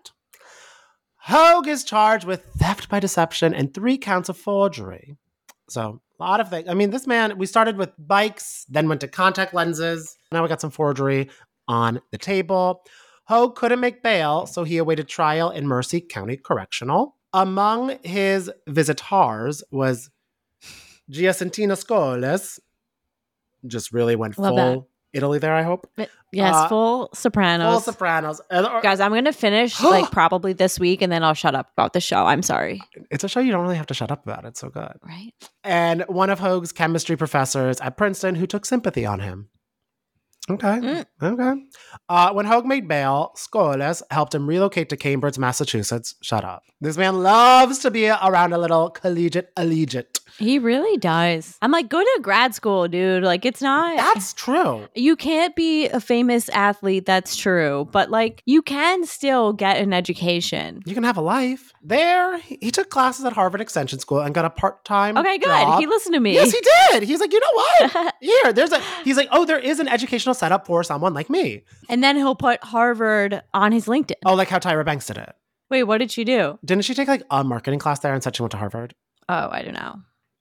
Hogue 1.16 1.66
is 1.66 1.84
charged 1.84 2.26
with 2.26 2.44
theft 2.58 2.88
by 2.88 3.00
deception 3.00 3.54
and 3.54 3.72
three 3.72 3.96
counts 3.96 4.28
of 4.28 4.36
forgery. 4.36 5.16
So, 5.68 6.02
lot 6.24 6.40
of 6.40 6.48
things. 6.48 6.68
I 6.68 6.74
mean, 6.74 6.90
this 6.90 7.06
man, 7.06 7.38
we 7.38 7.46
started 7.46 7.76
with 7.76 7.90
bikes, 7.98 8.66
then 8.68 8.88
went 8.88 9.00
to 9.02 9.08
contact 9.08 9.54
lenses. 9.54 10.16
Now 10.32 10.42
we 10.42 10.48
got 10.48 10.60
some 10.60 10.70
forgery 10.70 11.30
on 11.68 12.00
the 12.10 12.18
table. 12.18 12.82
Hogue 13.26 13.56
couldn't 13.56 13.80
make 13.80 14.02
bail, 14.02 14.46
so 14.46 14.64
he 14.64 14.78
awaited 14.78 15.08
trial 15.08 15.50
in 15.50 15.66
Mercer 15.66 16.00
County 16.00 16.36
Correctional. 16.36 17.16
Among 17.32 17.98
his 18.02 18.50
visitors 18.66 19.62
was 19.70 20.10
Giacinto 21.10 21.72
Scoles. 21.72 22.60
Just 23.66 23.92
really 23.92 24.14
went 24.14 24.38
Love 24.38 24.56
full 24.56 24.88
Italy 25.14 25.38
there, 25.38 25.54
I 25.54 25.62
hope. 25.62 25.88
Uh, 25.96 26.06
yes, 26.32 26.54
Uh, 26.54 26.68
full 26.68 27.10
Sopranos. 27.14 27.72
Full 27.72 27.92
Sopranos. 27.92 28.40
Uh, 28.50 28.54
uh, 28.56 28.80
Guys, 28.80 29.00
I'm 29.00 29.12
going 29.12 29.24
to 29.24 29.32
finish 29.32 29.80
like 29.82 30.10
probably 30.10 30.52
this 30.52 30.78
week 30.78 31.00
and 31.02 31.10
then 31.12 31.22
I'll 31.22 31.34
shut 31.34 31.54
up 31.54 31.70
about 31.76 31.92
the 31.92 32.00
show. 32.00 32.26
I'm 32.26 32.42
sorry. 32.42 32.80
it's 33.10 33.24
a 33.24 33.28
show 33.28 33.40
you 33.40 33.52
don't 33.52 33.62
really 33.62 33.76
have 33.76 33.86
to 33.86 33.94
shut 33.94 34.10
up 34.10 34.24
about. 34.24 34.44
It's 34.44 34.60
so 34.60 34.68
good. 34.68 34.92
Right? 35.02 35.32
And 35.62 36.02
one 36.08 36.30
of 36.30 36.40
Hogue's 36.40 36.72
chemistry 36.72 37.16
professors 37.16 37.80
at 37.80 37.96
Princeton 37.96 38.34
who 38.34 38.46
took 38.46 38.66
sympathy 38.66 39.06
on 39.06 39.20
him. 39.20 39.48
Okay. 40.50 40.66
Mm. 40.66 41.04
Okay. 41.22 41.62
Uh, 42.08 42.32
when 42.32 42.44
Hogue 42.44 42.66
made 42.66 42.86
bail, 42.86 43.32
Scoles 43.34 44.02
helped 44.10 44.34
him 44.34 44.46
relocate 44.46 44.90
to 44.90 44.96
Cambridge, 44.96 45.38
Massachusetts. 45.38 46.16
Shut 46.20 46.44
up. 46.44 46.62
This 46.82 46.98
man 46.98 47.22
loves 47.22 47.78
to 47.78 47.90
be 47.90 48.08
around 48.10 48.52
a 48.52 48.58
little 48.58 48.90
collegiate 48.90 49.50
allegiate. 49.56 50.18
He 50.36 50.58
really 50.58 50.98
does. 50.98 51.56
I'm 51.62 51.70
like, 51.70 51.88
go 51.88 52.00
to 52.00 52.18
grad 52.20 52.54
school, 52.54 52.88
dude. 52.88 53.22
Like, 53.22 53.46
it's 53.46 53.62
not. 53.62 53.96
That's 54.14 54.32
true. 54.34 54.86
you 54.94 55.16
can't 55.16 55.54
be 55.56 55.88
a 55.88 56.00
famous 56.00 56.48
athlete. 56.50 57.06
That's 57.06 57.36
true. 57.36 57.88
But 57.92 58.10
like, 58.10 58.42
you 58.44 58.60
can 58.60 59.06
still 59.06 59.52
get 59.54 59.78
an 59.78 59.92
education. 59.94 60.82
You 60.84 60.92
can 60.92 61.04
have 61.04 61.16
a 61.16 61.20
life. 61.22 61.72
There, 61.82 62.36
he 62.38 62.58
he 62.60 62.70
took 62.70 62.90
classes 62.90 63.24
at 63.24 63.32
Harvard 63.32 63.60
Extension 63.60 63.98
School 64.00 64.20
and 64.20 64.34
got 64.34 64.44
a 64.44 64.50
part-time 64.50 65.16
Okay, 65.16 65.38
good. 65.38 65.46
job. 65.46 65.80
He 65.80 65.86
listened 65.86 66.14
to 66.14 66.20
me. 66.20 66.34
Yes, 66.34 66.50
he 66.52 66.60
did. 66.90 67.02
He's 67.04 67.20
like, 67.20 67.32
you 67.32 67.40
know 67.40 67.46
what? 67.92 68.14
Here, 68.20 68.52
there's 68.52 68.72
a. 68.72 68.80
He's 69.04 69.16
like, 69.16 69.28
oh, 69.30 69.44
there 69.46 69.58
is 69.58 69.78
an 69.80 69.88
educational 69.88 70.33
setup 70.34 70.66
for 70.66 70.82
someone 70.84 71.14
like 71.14 71.30
me. 71.30 71.62
and 71.88 72.02
then 72.04 72.16
he'll 72.16 72.34
put 72.34 72.62
Harvard 72.64 73.42
on 73.54 73.72
his 73.72 73.86
LinkedIn. 73.86 74.14
Oh, 74.26 74.34
like 74.34 74.48
how 74.48 74.58
Tyra 74.58 74.84
Banks 74.84 75.06
did 75.06 75.18
it. 75.18 75.34
Wait, 75.70 75.84
what 75.84 75.98
did 75.98 76.10
she 76.10 76.24
do? 76.24 76.58
Didn't 76.64 76.84
she 76.84 76.94
take 76.94 77.08
like 77.08 77.22
a 77.30 77.42
marketing 77.42 77.78
class 77.78 78.00
there 78.00 78.12
and 78.12 78.22
said 78.22 78.36
she 78.36 78.42
went 78.42 78.50
to 78.52 78.58
Harvard? 78.58 78.94
Oh, 79.28 79.48
I 79.50 79.62
don't 79.62 79.74
know. 79.74 79.96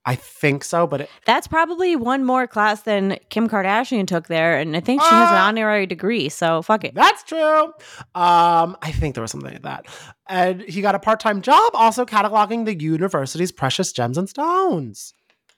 I 0.06 0.16
think 0.16 0.66
so, 0.66 0.86
but 0.86 1.00
it, 1.02 1.10
That's 1.26 1.48
probably 1.48 1.96
one 1.96 2.26
more 2.26 2.46
class 2.46 2.82
than 2.82 3.18
Kim 3.30 3.48
Kardashian 3.48 4.06
took 4.06 4.28
there, 4.28 4.58
and 4.58 4.76
I 4.76 4.82
think 4.82 5.02
she 5.02 5.08
has 5.08 5.30
an 5.30 5.36
Ah. 5.38 5.48
honorary 5.48 5.86
degree. 5.86 6.28
So 6.28 6.62
fuck 6.62 6.84
it. 6.84 6.94
that's 6.94 7.24
true. 7.24 7.68
Um, 8.14 8.76
I 8.82 8.92
think 8.92 9.16
there 9.16 9.22
was 9.22 9.32
something 9.32 9.54
like 9.54 9.62
that. 9.62 9.86
And 10.28 10.60
he 10.62 10.82
got 10.82 10.94
a 10.96 11.00
part-time 11.00 11.42
job 11.42 11.72
also 11.74 12.06
cataloging 12.06 12.66
the 12.66 12.78
university's 12.78 13.54
precious 13.54 13.94
gems 13.94 14.18
and 14.18 14.28
stones. 14.28 15.14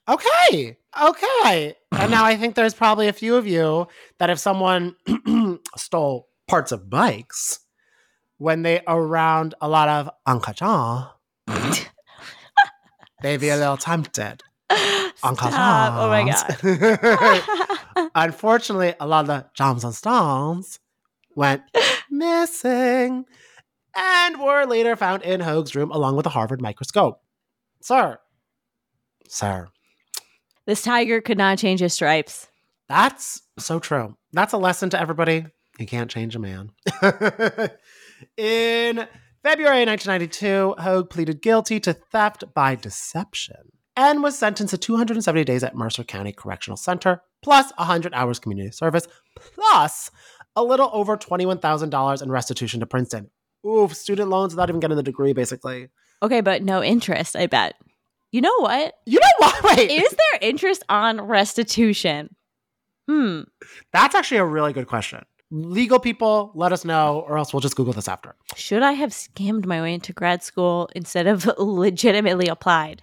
Okay. 0.08 0.76
Okay. 1.02 1.74
and 1.92 2.10
now 2.10 2.24
I 2.24 2.36
think 2.36 2.54
there's 2.54 2.74
probably 2.74 3.08
a 3.08 3.12
few 3.12 3.36
of 3.36 3.46
you 3.46 3.86
that 4.18 4.30
if 4.30 4.38
someone 4.38 4.96
stole 5.76 6.28
parts 6.48 6.72
of 6.72 6.88
bikes 6.88 7.60
when 8.38 8.62
they 8.62 8.82
around 8.86 9.54
a 9.60 9.68
lot 9.68 9.88
of 9.88 10.10
Ankajan, 10.26 11.10
they'd 13.22 13.40
be 13.40 13.48
a 13.48 13.56
little 13.56 13.76
tempted. 13.76 14.42
Stop. 15.18 15.94
Oh 15.96 16.08
my 16.08 16.24
god. 16.24 18.10
Unfortunately, 18.14 18.94
a 19.00 19.06
lot 19.06 19.22
of 19.22 19.26
the 19.28 19.46
gems 19.54 19.84
and 19.84 19.94
stones 19.94 20.78
went 21.34 21.62
missing 22.10 23.24
and 23.94 24.40
were 24.40 24.64
later 24.66 24.94
found 24.96 25.22
in 25.22 25.40
Hogue's 25.40 25.74
room 25.74 25.90
along 25.90 26.16
with 26.16 26.26
a 26.26 26.30
Harvard 26.30 26.60
microscope. 26.60 27.20
Sir, 27.80 28.18
sir, 29.28 29.68
this 30.66 30.82
tiger 30.82 31.20
could 31.20 31.38
not 31.38 31.58
change 31.58 31.80
his 31.80 31.94
stripes. 31.94 32.48
that's 32.88 33.42
so 33.58 33.78
true. 33.78 34.16
That's 34.32 34.52
a 34.52 34.58
lesson 34.58 34.90
to 34.90 35.00
everybody. 35.00 35.46
You 35.78 35.86
can't 35.86 36.10
change 36.10 36.36
a 36.36 36.38
man. 36.38 36.72
in 38.36 39.06
February 39.42 39.84
1992, 39.86 40.74
Hogue 40.78 41.10
pleaded 41.10 41.42
guilty 41.42 41.80
to 41.80 41.92
theft 41.92 42.44
by 42.54 42.74
deception 42.74 43.72
and 43.96 44.22
was 44.22 44.38
sentenced 44.38 44.72
to 44.72 44.78
270 44.78 45.44
days 45.44 45.64
at 45.64 45.74
Mercer 45.74 46.04
County 46.04 46.32
Correctional 46.32 46.76
Center, 46.76 47.22
plus 47.42 47.72
100 47.76 48.12
hours 48.14 48.38
community 48.38 48.70
service, 48.70 49.06
plus 49.36 50.10
a 50.54 50.62
little 50.62 50.90
over 50.92 51.16
$21,000 51.16 52.22
in 52.22 52.30
restitution 52.30 52.80
to 52.80 52.86
Princeton. 52.86 53.30
Oof, 53.66 53.94
student 53.94 54.28
loans 54.28 54.54
without 54.54 54.68
even 54.68 54.80
getting 54.80 54.96
the 54.96 55.02
degree, 55.02 55.32
basically. 55.32 55.88
Okay, 56.22 56.40
but 56.40 56.62
no 56.62 56.82
interest, 56.82 57.36
I 57.36 57.46
bet. 57.46 57.74
You 58.32 58.40
know 58.40 58.58
what? 58.60 58.94
You 59.06 59.18
know 59.20 59.26
what? 59.38 59.62
Wait, 59.76 59.90
Is 59.90 60.10
there 60.10 60.38
interest 60.48 60.82
on 60.88 61.20
restitution? 61.20 62.34
Hmm. 63.08 63.42
that's 63.92 64.16
actually 64.16 64.38
a 64.38 64.44
really 64.44 64.72
good 64.72 64.88
question. 64.88 65.24
Legal 65.52 66.00
people, 66.00 66.50
let 66.56 66.72
us 66.72 66.84
know, 66.84 67.20
or 67.28 67.38
else 67.38 67.52
we'll 67.52 67.60
just 67.60 67.76
Google 67.76 67.92
this 67.92 68.08
after. 68.08 68.34
Should 68.56 68.82
I 68.82 68.92
have 68.92 69.10
scammed 69.10 69.64
my 69.64 69.80
way 69.80 69.94
into 69.94 70.12
grad 70.12 70.42
school 70.42 70.88
instead 70.96 71.28
of 71.28 71.46
legitimately 71.58 72.48
applied? 72.48 73.02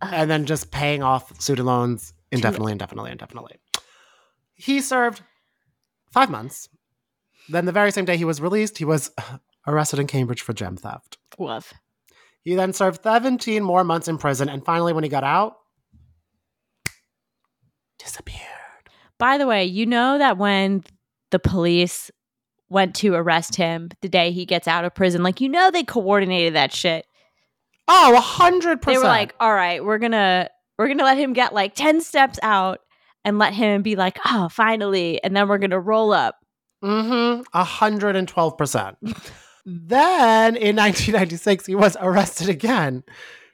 and 0.00 0.28
then 0.30 0.46
just 0.46 0.70
paying 0.72 1.02
off 1.02 1.40
student 1.40 1.66
loans 1.66 2.12
indefinitely, 2.32 2.72
indefinitely, 2.72 3.10
indefinitely. 3.12 3.56
He 4.54 4.80
served 4.80 5.22
five 6.10 6.30
months. 6.30 6.68
Then, 7.48 7.66
the 7.66 7.72
very 7.72 7.90
same 7.90 8.04
day 8.04 8.16
he 8.16 8.24
was 8.24 8.40
released, 8.40 8.78
he 8.78 8.84
was 8.84 9.10
arrested 9.66 9.98
in 9.98 10.06
Cambridge 10.06 10.40
for 10.42 10.52
gem 10.52 10.76
theft. 10.76 11.18
Woof. 11.38 11.72
He 12.44 12.54
then 12.54 12.72
served 12.72 13.02
17 13.02 13.62
more 13.62 13.84
months 13.84 14.08
in 14.08 14.18
prison, 14.18 14.48
and 14.48 14.64
finally, 14.64 14.92
when 14.92 15.04
he 15.04 15.10
got 15.10 15.24
out, 15.24 15.56
disappeared. 17.98 18.40
By 19.18 19.38
the 19.38 19.46
way, 19.46 19.64
you 19.64 19.86
know 19.86 20.18
that 20.18 20.38
when 20.38 20.82
the 21.30 21.38
police 21.38 22.10
went 22.68 22.96
to 22.96 23.14
arrest 23.14 23.54
him 23.54 23.90
the 24.00 24.08
day 24.08 24.32
he 24.32 24.44
gets 24.44 24.66
out 24.66 24.84
of 24.84 24.94
prison, 24.94 25.22
like 25.22 25.40
you 25.40 25.48
know 25.48 25.70
they 25.70 25.84
coordinated 25.84 26.54
that 26.54 26.72
shit. 26.72 27.06
Oh, 27.86 28.14
a 28.16 28.20
hundred 28.20 28.82
They 28.82 28.98
were 28.98 29.04
like, 29.04 29.34
"All 29.38 29.54
right, 29.54 29.84
we're 29.84 29.98
gonna 29.98 30.48
we're 30.78 30.88
gonna 30.88 31.04
let 31.04 31.18
him 31.18 31.32
get 31.32 31.54
like 31.54 31.74
ten 31.74 32.00
steps 32.00 32.40
out 32.42 32.80
and 33.24 33.38
let 33.38 33.52
him 33.52 33.82
be 33.82 33.94
like, 33.94 34.18
oh, 34.26 34.48
finally, 34.48 35.22
and 35.22 35.36
then 35.36 35.48
we're 35.48 35.58
gonna 35.58 35.80
roll 35.80 36.12
up." 36.12 36.36
Mm-hmm. 36.82 37.42
A 37.54 37.64
hundred 37.64 38.16
and 38.16 38.26
twelve 38.26 38.58
percent. 38.58 38.98
Then 39.64 40.56
in 40.56 40.76
1996, 40.76 41.66
he 41.66 41.74
was 41.74 41.96
arrested 42.00 42.48
again 42.48 43.04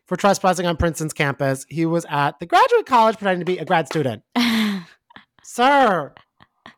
for 0.06 0.16
trespassing 0.16 0.66
on 0.66 0.76
Princeton's 0.76 1.12
campus. 1.12 1.66
He 1.68 1.86
was 1.86 2.06
at 2.08 2.38
the 2.40 2.46
graduate 2.46 2.86
college 2.86 3.16
pretending 3.18 3.40
to 3.40 3.52
be 3.52 3.58
a 3.58 3.64
grad 3.64 3.86
student. 3.86 4.22
Sir, 5.42 6.14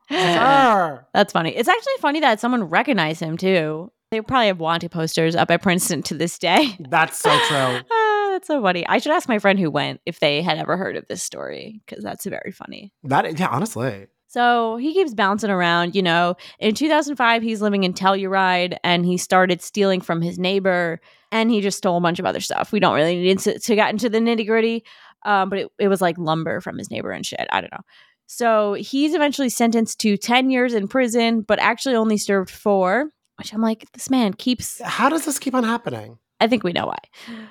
sir. 0.08 1.06
That's 1.12 1.32
funny. 1.32 1.56
It's 1.56 1.68
actually 1.68 1.92
funny 2.00 2.20
that 2.20 2.38
someone 2.40 2.64
recognized 2.64 3.20
him 3.20 3.36
too. 3.36 3.90
They 4.10 4.20
probably 4.20 4.46
have 4.48 4.60
wanted 4.60 4.90
posters 4.90 5.36
up 5.36 5.50
at 5.50 5.62
Princeton 5.62 6.02
to 6.04 6.14
this 6.14 6.38
day. 6.38 6.76
That's 6.90 7.18
so 7.18 7.30
true. 7.30 7.80
Ah, 7.90 8.28
that's 8.32 8.46
so 8.46 8.62
funny. 8.62 8.86
I 8.86 8.98
should 8.98 9.12
ask 9.12 9.28
my 9.28 9.38
friend 9.38 9.58
who 9.58 9.70
went 9.70 10.00
if 10.06 10.20
they 10.20 10.40
had 10.42 10.58
ever 10.58 10.76
heard 10.76 10.96
of 10.96 11.06
this 11.08 11.22
story 11.22 11.80
because 11.84 12.04
that's 12.04 12.24
very 12.26 12.52
funny. 12.52 12.92
That 13.04 13.38
yeah, 13.38 13.48
honestly. 13.48 14.06
So 14.30 14.76
he 14.76 14.94
keeps 14.94 15.12
bouncing 15.12 15.50
around. 15.50 15.96
You 15.96 16.02
know, 16.02 16.36
in 16.60 16.76
2005, 16.76 17.42
he's 17.42 17.60
living 17.60 17.82
in 17.82 17.92
Telluride 17.92 18.76
and 18.84 19.04
he 19.04 19.16
started 19.16 19.60
stealing 19.60 20.00
from 20.00 20.22
his 20.22 20.38
neighbor 20.38 21.00
and 21.32 21.50
he 21.50 21.60
just 21.60 21.78
stole 21.78 21.96
a 21.96 22.00
bunch 22.00 22.20
of 22.20 22.24
other 22.24 22.38
stuff. 22.38 22.70
We 22.70 22.78
don't 22.78 22.94
really 22.94 23.16
need 23.16 23.40
to, 23.40 23.58
to 23.58 23.74
get 23.74 23.90
into 23.90 24.08
the 24.08 24.18
nitty 24.18 24.46
gritty, 24.46 24.84
um, 25.24 25.50
but 25.50 25.58
it, 25.58 25.68
it 25.80 25.88
was 25.88 26.00
like 26.00 26.16
lumber 26.16 26.60
from 26.60 26.78
his 26.78 26.92
neighbor 26.92 27.10
and 27.10 27.26
shit. 27.26 27.44
I 27.50 27.60
don't 27.60 27.72
know. 27.72 27.82
So 28.26 28.74
he's 28.74 29.14
eventually 29.14 29.48
sentenced 29.48 29.98
to 30.02 30.16
10 30.16 30.50
years 30.50 30.74
in 30.74 30.86
prison, 30.86 31.40
but 31.40 31.58
actually 31.58 31.96
only 31.96 32.16
served 32.16 32.50
four, 32.50 33.10
which 33.36 33.52
I'm 33.52 33.60
like, 33.60 33.90
this 33.94 34.10
man 34.10 34.34
keeps. 34.34 34.80
How 34.80 35.08
does 35.08 35.24
this 35.24 35.40
keep 35.40 35.56
on 35.56 35.64
happening? 35.64 36.18
I 36.40 36.48
think 36.48 36.64
we 36.64 36.72
know 36.72 36.86
why. 36.86 36.98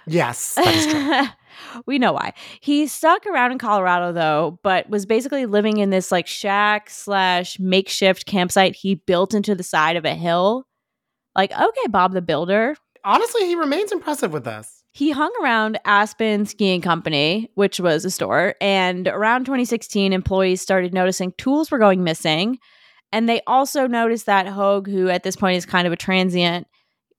Yes, 0.07 0.55
that 0.55 0.75
is 0.75 0.87
true. 0.87 1.81
we 1.85 1.99
know 1.99 2.13
why. 2.13 2.33
He 2.59 2.87
stuck 2.87 3.25
around 3.27 3.51
in 3.51 3.59
Colorado 3.59 4.11
though, 4.11 4.59
but 4.63 4.89
was 4.89 5.05
basically 5.05 5.45
living 5.45 5.77
in 5.77 5.91
this 5.91 6.11
like 6.11 6.27
shack 6.27 6.89
slash 6.89 7.59
makeshift 7.59 8.25
campsite 8.25 8.75
he 8.75 8.95
built 8.95 9.33
into 9.33 9.53
the 9.53 9.63
side 9.63 9.95
of 9.95 10.05
a 10.05 10.15
hill. 10.15 10.65
Like, 11.35 11.51
okay, 11.51 11.87
Bob 11.89 12.13
the 12.13 12.21
Builder. 12.21 12.75
Honestly, 13.03 13.45
he 13.45 13.55
remains 13.55 13.91
impressive 13.91 14.33
with 14.33 14.47
us. 14.47 14.83
He 14.91 15.11
hung 15.11 15.31
around 15.41 15.79
Aspen 15.85 16.45
Skiing 16.45 16.81
Company, 16.81 17.49
which 17.53 17.79
was 17.79 18.03
a 18.03 18.11
store, 18.11 18.55
and 18.59 19.07
around 19.07 19.45
2016, 19.45 20.11
employees 20.11 20.61
started 20.61 20.93
noticing 20.93 21.31
tools 21.33 21.69
were 21.69 21.77
going 21.77 22.03
missing. 22.03 22.57
And 23.11 23.29
they 23.29 23.41
also 23.47 23.87
noticed 23.87 24.25
that 24.25 24.47
Hogue, 24.47 24.87
who 24.87 25.09
at 25.09 25.23
this 25.23 25.35
point 25.35 25.57
is 25.57 25.65
kind 25.65 25.87
of 25.87 25.93
a 25.93 25.95
transient, 25.97 26.67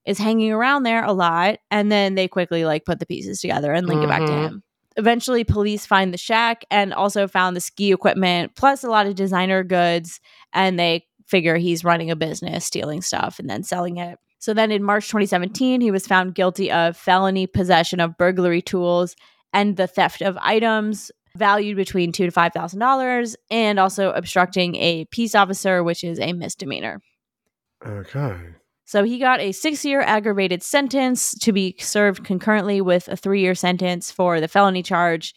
is 0.06 0.18
hanging 0.18 0.52
around 0.52 0.82
there 0.84 1.04
a 1.04 1.12
lot. 1.12 1.58
And 1.70 1.90
then 1.92 2.14
they 2.14 2.28
quickly 2.28 2.64
like 2.64 2.84
put 2.84 2.98
the 3.00 3.06
pieces 3.06 3.40
together 3.40 3.72
and 3.72 3.86
link 3.86 4.02
it 4.02 4.08
back 4.08 4.24
to 4.26 4.32
Mhm. 4.32 4.44
him. 4.46 4.62
Eventually, 4.96 5.44
police 5.44 5.86
find 5.86 6.12
the 6.12 6.18
shack 6.18 6.64
and 6.70 6.92
also 6.92 7.28
found 7.28 7.54
the 7.56 7.60
ski 7.60 7.92
equipment, 7.92 8.52
plus 8.56 8.82
a 8.82 8.90
lot 8.90 9.06
of 9.06 9.14
designer 9.14 9.62
goods. 9.62 10.20
And 10.52 10.78
they 10.78 11.06
figure 11.26 11.56
he's 11.56 11.84
running 11.84 12.10
a 12.10 12.16
business, 12.16 12.64
stealing 12.64 13.02
stuff 13.02 13.38
and 13.38 13.48
then 13.48 13.62
selling 13.62 13.98
it. 13.98 14.18
So 14.40 14.52
then 14.54 14.72
in 14.72 14.82
March 14.82 15.08
2017, 15.08 15.80
he 15.80 15.90
was 15.90 16.06
found 16.06 16.34
guilty 16.34 16.72
of 16.72 16.96
felony 16.96 17.46
possession 17.46 18.00
of 18.00 18.16
burglary 18.16 18.62
tools 18.62 19.14
and 19.52 19.76
the 19.76 19.86
theft 19.86 20.22
of 20.22 20.36
items 20.40 21.10
valued 21.36 21.76
between 21.76 22.10
two 22.10 22.24
to 22.24 22.32
five 22.32 22.52
thousand 22.52 22.80
dollars, 22.80 23.36
and 23.50 23.78
also 23.78 24.10
obstructing 24.12 24.74
a 24.76 25.04
peace 25.12 25.34
officer, 25.36 25.84
which 25.84 26.02
is 26.02 26.18
a 26.18 26.32
misdemeanor. 26.32 27.00
Okay. 27.86 28.36
So 28.90 29.04
he 29.04 29.20
got 29.20 29.38
a 29.38 29.52
six 29.52 29.84
year 29.84 30.00
aggravated 30.00 30.64
sentence 30.64 31.32
to 31.42 31.52
be 31.52 31.76
served 31.78 32.24
concurrently 32.24 32.80
with 32.80 33.06
a 33.06 33.16
three 33.16 33.40
year 33.40 33.54
sentence 33.54 34.10
for 34.10 34.40
the 34.40 34.48
felony 34.48 34.82
charge 34.82 35.32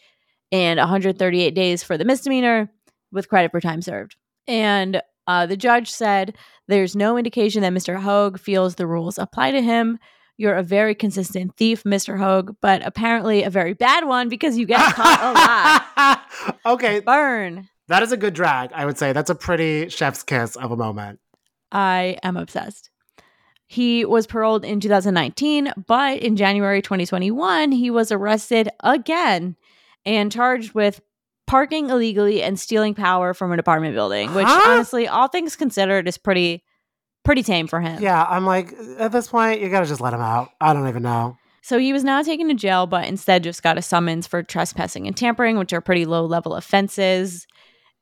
and 0.51 0.79
138 0.79 1.53
days 1.53 1.83
for 1.83 1.95
the 1.95 2.03
misdemeanor 2.03 2.71
with 3.11 3.29
credit 3.29 3.51
for 3.51 3.61
time 3.61 3.83
served. 3.83 4.15
And 4.47 5.03
uh, 5.27 5.45
the 5.45 5.55
judge 5.55 5.91
said 5.91 6.35
there's 6.67 6.95
no 6.95 7.15
indication 7.15 7.61
that 7.61 7.73
Mr. 7.73 8.01
Hogue 8.01 8.39
feels 8.39 8.73
the 8.73 8.87
rules 8.87 9.19
apply 9.19 9.51
to 9.51 9.61
him. 9.61 9.99
You're 10.35 10.55
a 10.55 10.63
very 10.63 10.95
consistent 10.95 11.55
thief, 11.55 11.83
Mr. 11.83 12.17
Hogue, 12.17 12.55
but 12.59 12.83
apparently 12.83 13.43
a 13.43 13.51
very 13.51 13.75
bad 13.75 14.07
one 14.07 14.29
because 14.29 14.57
you 14.57 14.65
get 14.65 14.95
caught 14.95 15.21
a 15.21 16.01
lot. 16.41 16.57
okay, 16.73 17.01
Burn. 17.01 17.69
that 17.87 18.01
is 18.01 18.11
a 18.11 18.17
good 18.17 18.33
drag, 18.33 18.73
I 18.73 18.87
would 18.87 18.97
say. 18.97 19.13
That's 19.13 19.29
a 19.29 19.35
pretty 19.35 19.89
chef's 19.89 20.23
kiss 20.23 20.55
of 20.55 20.71
a 20.71 20.75
moment. 20.75 21.19
I 21.71 22.17
am 22.23 22.35
obsessed. 22.35 22.89
He 23.73 24.05
was 24.05 24.27
paroled 24.27 24.63
in 24.63 24.79
2019, 24.79 25.73
but 25.87 26.19
in 26.19 26.35
January 26.35 26.79
2021, 26.79 27.71
he 27.71 27.89
was 27.89 28.11
arrested 28.11 28.69
again 28.81 29.55
and 30.05 30.31
charged 30.31 30.75
with 30.75 31.01
parking 31.47 31.89
illegally 31.89 32.43
and 32.43 32.59
stealing 32.59 32.93
power 32.93 33.33
from 33.33 33.51
an 33.51 33.57
apartment 33.57 33.95
building, 33.95 34.31
which 34.35 34.45
Huh? 34.45 34.61
honestly, 34.69 35.07
all 35.07 35.27
things 35.27 35.55
considered, 35.55 36.07
is 36.07 36.19
pretty 36.19 36.63
pretty 37.23 37.41
tame 37.41 37.65
for 37.65 37.81
him. 37.81 37.99
Yeah, 37.99 38.23
I'm 38.29 38.45
like, 38.45 38.71
at 38.99 39.11
this 39.11 39.29
point, 39.29 39.59
you 39.59 39.69
gotta 39.69 39.87
just 39.87 40.01
let 40.01 40.13
him 40.13 40.21
out. 40.21 40.49
I 40.61 40.73
don't 40.73 40.87
even 40.87 41.01
know. 41.01 41.35
So 41.63 41.79
he 41.79 41.93
was 41.93 42.03
not 42.03 42.25
taken 42.25 42.49
to 42.49 42.53
jail, 42.53 42.85
but 42.85 43.07
instead 43.07 43.41
just 43.41 43.63
got 43.63 43.79
a 43.79 43.81
summons 43.81 44.27
for 44.27 44.43
trespassing 44.43 45.07
and 45.07 45.17
tampering, 45.17 45.57
which 45.57 45.73
are 45.73 45.81
pretty 45.81 46.05
low 46.05 46.25
level 46.25 46.53
offenses. 46.53 47.47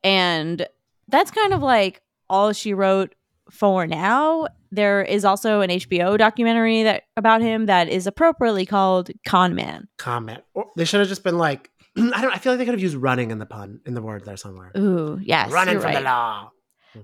And 0.03 0.67
that's 1.07 1.31
kind 1.31 1.53
of 1.53 1.61
like 1.61 2.01
all 2.29 2.51
she 2.51 2.73
wrote 2.73 3.15
for 3.51 3.85
now. 3.85 4.47
There 4.71 5.03
is 5.03 5.25
also 5.25 5.61
an 5.61 5.69
HBO 5.69 6.17
documentary 6.17 6.83
that 6.83 7.03
about 7.17 7.41
him 7.41 7.65
that 7.67 7.89
is 7.89 8.07
appropriately 8.07 8.65
called 8.65 9.11
Con 9.25 9.53
Man. 9.53 9.87
Comment. 9.97 10.41
Or 10.53 10.67
they 10.77 10.85
should 10.85 11.01
have 11.01 11.09
just 11.09 11.23
been 11.23 11.37
like, 11.37 11.69
I 11.97 12.21
don't. 12.21 12.33
I 12.33 12.37
feel 12.37 12.53
like 12.53 12.59
they 12.59 12.65
could 12.65 12.73
have 12.73 12.81
used 12.81 12.95
"running" 12.95 13.31
in 13.31 13.39
the 13.39 13.45
pun 13.45 13.81
in 13.85 13.93
the 13.93 14.01
word 14.01 14.25
there 14.25 14.37
somewhere. 14.37 14.71
Ooh, 14.77 15.19
yes. 15.21 15.51
Running 15.51 15.75
from 15.75 15.85
right. 15.85 15.95
the 15.95 16.01
law, 16.01 16.51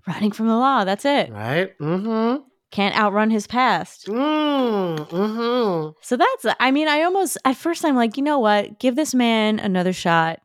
Running 0.08 0.32
from 0.32 0.48
the 0.48 0.56
law. 0.56 0.86
That's 0.86 1.06
it. 1.06 1.32
right? 1.32 1.78
Mm-hmm. 1.80 2.44
Can't 2.72 2.98
outrun 2.98 3.30
his 3.30 3.48
past. 3.48 4.08
Mm, 4.08 5.08
mm-hmm. 5.08 5.92
So 6.02 6.18
that's, 6.18 6.46
I 6.60 6.72
mean, 6.72 6.90
I 6.90 7.04
almost, 7.04 7.38
at 7.46 7.56
first, 7.56 7.86
I'm 7.86 7.96
like, 7.96 8.18
you 8.18 8.24
know 8.24 8.40
what? 8.40 8.78
Give 8.78 8.96
this 8.96 9.16
man 9.16 9.60
another 9.60 9.94
shot 9.94 10.42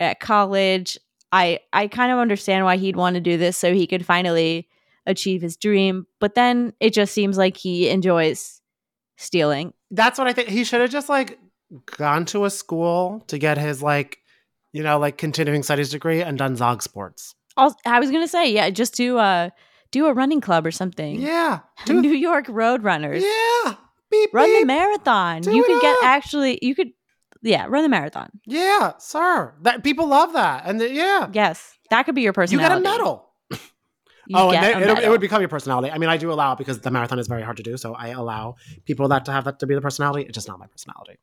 at 0.00 0.18
college. 0.18 0.98
I, 1.30 1.60
I 1.72 1.86
kind 1.86 2.10
of 2.10 2.18
understand 2.18 2.64
why 2.64 2.76
he'd 2.76 2.96
want 2.96 3.14
to 3.14 3.20
do 3.20 3.36
this 3.36 3.56
so 3.56 3.72
he 3.72 3.86
could 3.86 4.04
finally 4.04 4.68
achieve 5.06 5.42
his 5.42 5.56
dream. 5.56 6.06
But 6.20 6.34
then 6.34 6.72
it 6.80 6.92
just 6.92 7.12
seems 7.12 7.36
like 7.38 7.56
he 7.56 7.88
enjoys 7.88 8.60
stealing. 9.16 9.72
That's 9.90 10.18
what 10.18 10.26
I 10.28 10.32
think. 10.32 10.48
He 10.48 10.64
should 10.64 10.80
have 10.80 10.90
just 10.90 11.08
like 11.08 11.38
gone 11.96 12.24
to 12.26 12.44
a 12.44 12.50
school 12.50 13.22
to 13.28 13.38
get 13.38 13.58
his 13.58 13.82
like, 13.82 14.18
you 14.72 14.82
know, 14.82 14.98
like 14.98 15.18
continuing 15.18 15.62
studies 15.62 15.90
degree 15.90 16.22
and 16.22 16.38
done 16.38 16.56
Zog 16.56 16.82
sports. 16.82 17.34
I 17.56 18.00
was 18.00 18.10
going 18.10 18.22
to 18.24 18.28
say, 18.28 18.50
yeah, 18.50 18.70
just 18.70 18.94
do 18.94 19.18
a, 19.18 19.52
do 19.90 20.06
a 20.06 20.12
running 20.14 20.40
club 20.40 20.64
or 20.64 20.70
something. 20.70 21.20
Yeah. 21.20 21.60
Do, 21.84 22.00
New 22.00 22.12
York 22.12 22.46
Road 22.48 22.82
Runners. 22.82 23.22
yeah. 23.22 23.74
Beep, 24.10 24.30
Run 24.32 24.52
the 24.60 24.64
marathon. 24.64 25.42
Do 25.42 25.54
you 25.54 25.62
could 25.64 25.80
get 25.80 25.96
actually, 26.02 26.58
you 26.62 26.74
could, 26.74 26.90
yeah, 27.42 27.66
run 27.68 27.82
the 27.82 27.88
marathon. 27.88 28.30
Yeah, 28.46 28.92
sir. 28.98 29.54
That 29.62 29.84
people 29.84 30.06
love 30.08 30.32
that, 30.32 30.62
and 30.66 30.80
the, 30.80 30.92
yeah, 30.92 31.28
Yes. 31.32 31.76
That 31.90 32.04
could 32.04 32.14
be 32.14 32.22
your 32.22 32.32
personal. 32.32 32.62
you 32.62 32.68
got 32.68 32.76
a 32.78 32.80
medal. 32.80 33.29
You 34.30 34.36
oh, 34.38 34.52
get 34.52 34.62
and 34.62 34.84
a 34.84 34.86
then 34.86 34.96
it, 34.98 35.04
it 35.06 35.10
would 35.10 35.20
become 35.20 35.42
your 35.42 35.48
personality. 35.48 35.90
I 35.90 35.98
mean, 35.98 36.08
I 36.08 36.16
do 36.16 36.32
allow 36.32 36.54
because 36.54 36.78
the 36.78 36.90
marathon 36.92 37.18
is 37.18 37.26
very 37.26 37.42
hard 37.42 37.56
to 37.56 37.64
do, 37.64 37.76
so 37.76 37.94
I 37.94 38.10
allow 38.10 38.54
people 38.84 39.08
that 39.08 39.24
to 39.24 39.32
have 39.32 39.42
that 39.46 39.58
to 39.58 39.66
be 39.66 39.74
the 39.74 39.80
personality. 39.80 40.24
It's 40.24 40.36
just 40.36 40.46
not 40.46 40.60
my 40.60 40.68
personality. 40.68 41.18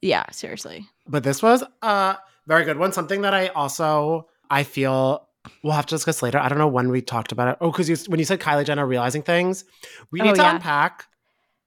Yeah, 0.00 0.24
seriously. 0.30 0.86
But 1.06 1.22
this 1.22 1.42
was 1.42 1.62
a 1.82 2.16
very 2.46 2.64
good 2.64 2.78
one. 2.78 2.92
Something 2.92 3.20
that 3.20 3.34
I 3.34 3.48
also 3.48 4.26
I 4.50 4.62
feel 4.62 5.28
we'll 5.62 5.74
have 5.74 5.84
to 5.86 5.94
discuss 5.94 6.22
later. 6.22 6.38
I 6.38 6.48
don't 6.48 6.56
know 6.56 6.66
when 6.66 6.88
we 6.88 7.02
talked 7.02 7.30
about 7.30 7.48
it. 7.48 7.58
Oh, 7.60 7.70
because 7.70 7.90
you, 7.90 7.96
when 8.08 8.18
you 8.18 8.24
said 8.24 8.40
Kylie 8.40 8.64
Jenner 8.64 8.86
realizing 8.86 9.20
things, 9.22 9.66
we 10.10 10.22
oh, 10.22 10.24
need 10.24 10.30
Oh, 10.30 10.34
to 10.36 10.40
yeah. 10.42 10.54
unpack 10.54 11.04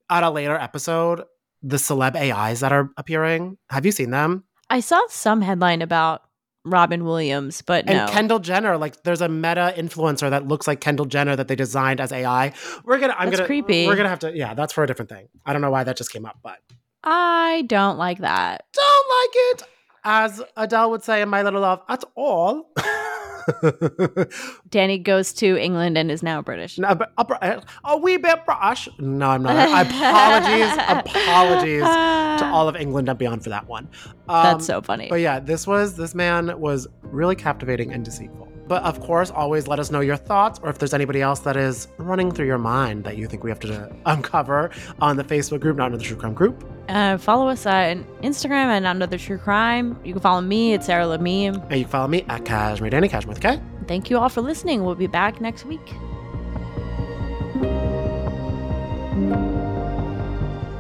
at 0.10 0.24
a 0.24 0.32
later 0.32 0.56
episode 0.56 1.24
the 1.62 1.78
celeb 1.78 2.16
AIs 2.16 2.62
that 2.62 2.72
are 2.72 2.90
appearing. 2.98 3.58
Have 3.70 3.86
you 3.86 3.92
seen 3.92 4.10
them? 4.10 4.44
I 4.72 4.80
saw 4.80 5.02
some 5.10 5.42
headline 5.42 5.84
about 5.84 6.23
Robin 6.66 7.04
Williams, 7.04 7.62
but 7.62 7.86
And 7.88 7.98
no. 7.98 8.08
Kendall 8.08 8.40
Jenner, 8.40 8.78
like 8.78 9.04
there's 9.04 9.22
a 9.22 9.28
meta 9.28 9.74
influencer 9.78 10.30
that 10.30 10.48
looks 10.48 10.68
like 10.68 10.80
Kendall 10.80 11.06
Jenner 11.06 11.36
that 11.36 11.48
they 11.48 11.56
designed 11.56 12.00
as 12.00 12.12
AI. 12.12 12.54
We're 12.86 13.00
gonna 13.00 13.16
I'm 13.18 13.28
That's 13.28 13.40
gonna 13.40 13.48
creepy. 13.48 13.86
We're 13.86 13.96
gonna 13.96 14.10
have 14.10 14.20
to 14.20 14.36
yeah, 14.36 14.54
that's 14.54 14.74
for 14.74 14.84
a 14.84 14.88
different 14.88 15.10
thing. 15.10 15.28
I 15.46 15.54
don't 15.54 15.62
know 15.62 15.72
why 15.72 15.84
that 15.84 15.98
just 15.98 16.12
came 16.12 16.26
up, 16.26 16.40
but 16.42 16.60
I 17.04 17.64
don't 17.68 17.98
like 17.98 18.20
that. 18.20 18.66
don't 18.74 19.08
like 19.10 19.62
it. 19.62 19.68
As 20.04 20.42
Adele 20.58 20.90
would 20.92 21.04
say 21.04 21.22
in 21.22 21.30
My 21.30 21.44
Little 21.44 21.62
Love, 21.62 21.82
at 21.88 22.04
all. 22.16 22.70
Danny 24.70 24.98
goes 24.98 25.34
to 25.34 25.58
England 25.58 25.98
and 25.98 26.10
is 26.12 26.24
now 26.24 26.42
British. 26.42 26.78
no, 26.78 26.96
but 26.96 27.12
a, 27.18 27.26
br- 27.26 27.36
a 27.84 27.98
wee 27.98 28.18
bit 28.18 28.46
brush. 28.46 28.88
No, 29.00 29.30
I'm 29.30 29.44
not. 29.44 29.88
apologies, 29.88 30.74
apologies 30.88 31.84
to 31.84 32.46
all 32.54 32.68
of 32.68 32.76
England 32.76 33.10
and 33.10 33.18
beyond 33.20 33.44
for 33.44 33.50
that 33.50 33.68
one. 33.68 33.90
Um, 34.30 34.44
That's 34.44 34.66
so 34.66 34.82
funny. 34.82 35.08
But 35.10 35.20
yeah, 35.22 35.40
this 35.40 35.68
was 35.68 35.96
this 35.98 36.16
man 36.16 36.60
was 36.60 36.88
really 37.02 37.36
captivating 37.36 37.92
and 37.92 38.04
deceitful. 38.06 38.48
But 38.68 38.84
of 38.84 39.00
course, 39.02 39.30
always 39.30 39.68
let 39.68 39.80
us 39.80 39.92
know 39.92 40.00
your 40.00 40.16
thoughts 40.16 40.60
or 40.64 40.70
if 40.70 40.78
there's 40.80 40.94
anybody 40.94 41.22
else 41.22 41.40
that 41.42 41.58
is 41.58 41.88
running 41.98 42.32
through 42.32 42.46
your 42.46 42.58
mind 42.58 43.04
that 43.04 43.18
you 43.18 43.28
think 43.28 43.44
we 43.44 43.50
have 43.50 43.60
to 43.62 43.94
uncover 44.06 44.72
on 45.00 45.18
the 45.18 45.24
Facebook 45.24 45.60
group, 45.60 45.78
not 45.78 45.88
another 45.88 46.04
true 46.04 46.16
crime 46.16 46.34
group. 46.34 46.64
Uh, 46.90 47.18
follow 47.18 47.48
us 47.48 47.66
on 47.66 48.04
Instagram 48.22 48.68
and 48.68 48.86
on 48.86 48.98
Another 48.98 49.18
True 49.18 49.38
Crime. 49.38 49.98
You 50.04 50.14
can 50.14 50.22
follow 50.22 50.42
me 50.42 50.74
at 50.74 50.84
Sarah 50.84 51.06
Lamim. 51.06 51.62
And 51.70 51.78
you 51.78 51.84
can 51.86 51.92
follow 51.92 52.08
me 52.08 52.26
at 52.28 52.44
Kashmir 52.46 52.90
Danny, 52.90 53.08
Kashmir 53.08 53.30
with 53.30 53.38
a 53.38 53.56
K. 53.58 53.62
Thank 53.88 54.10
you 54.10 54.18
all 54.18 54.30
for 54.30 54.42
listening. 54.42 54.84
We'll 54.84 54.96
be 54.96 55.08
back 55.08 55.40
next 55.40 55.66
week. 55.66 55.94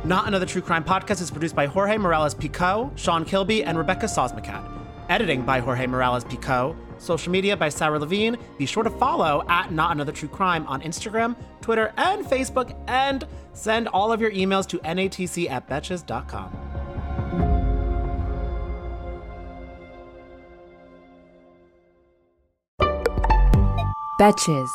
Not 0.05 0.27
Another 0.27 0.45
True 0.45 0.61
Crime 0.61 0.83
podcast 0.83 1.21
is 1.21 1.31
produced 1.31 1.55
by 1.55 1.65
Jorge 1.65 1.97
Morales 1.97 2.33
Pico, 2.33 2.91
Sean 2.95 3.23
Kilby, 3.23 3.63
and 3.63 3.77
Rebecca 3.77 4.05
Sosmacat. 4.07 4.69
Editing 5.07 5.43
by 5.43 5.59
Jorge 5.59 5.87
Morales 5.87 6.25
Pico. 6.25 6.75
Social 7.03 7.31
media 7.31 7.57
by 7.57 7.69
Sara 7.69 7.99
Levine. 7.99 8.37
Be 8.57 8.65
sure 8.65 8.83
to 8.83 8.89
follow 8.89 9.43
at 9.49 9.71
Not 9.71 9.91
Another 9.91 10.11
True 10.11 10.29
Crime 10.29 10.65
on 10.67 10.81
Instagram, 10.81 11.35
Twitter, 11.61 11.93
and 11.97 12.25
Facebook, 12.25 12.75
and 12.87 13.27
send 13.53 13.87
all 13.89 14.11
of 14.11 14.21
your 14.21 14.31
emails 14.31 14.67
to 14.69 14.79
natc 14.79 15.49
at 15.49 15.67
betches.com. 15.67 16.51
Betches. 24.19 24.69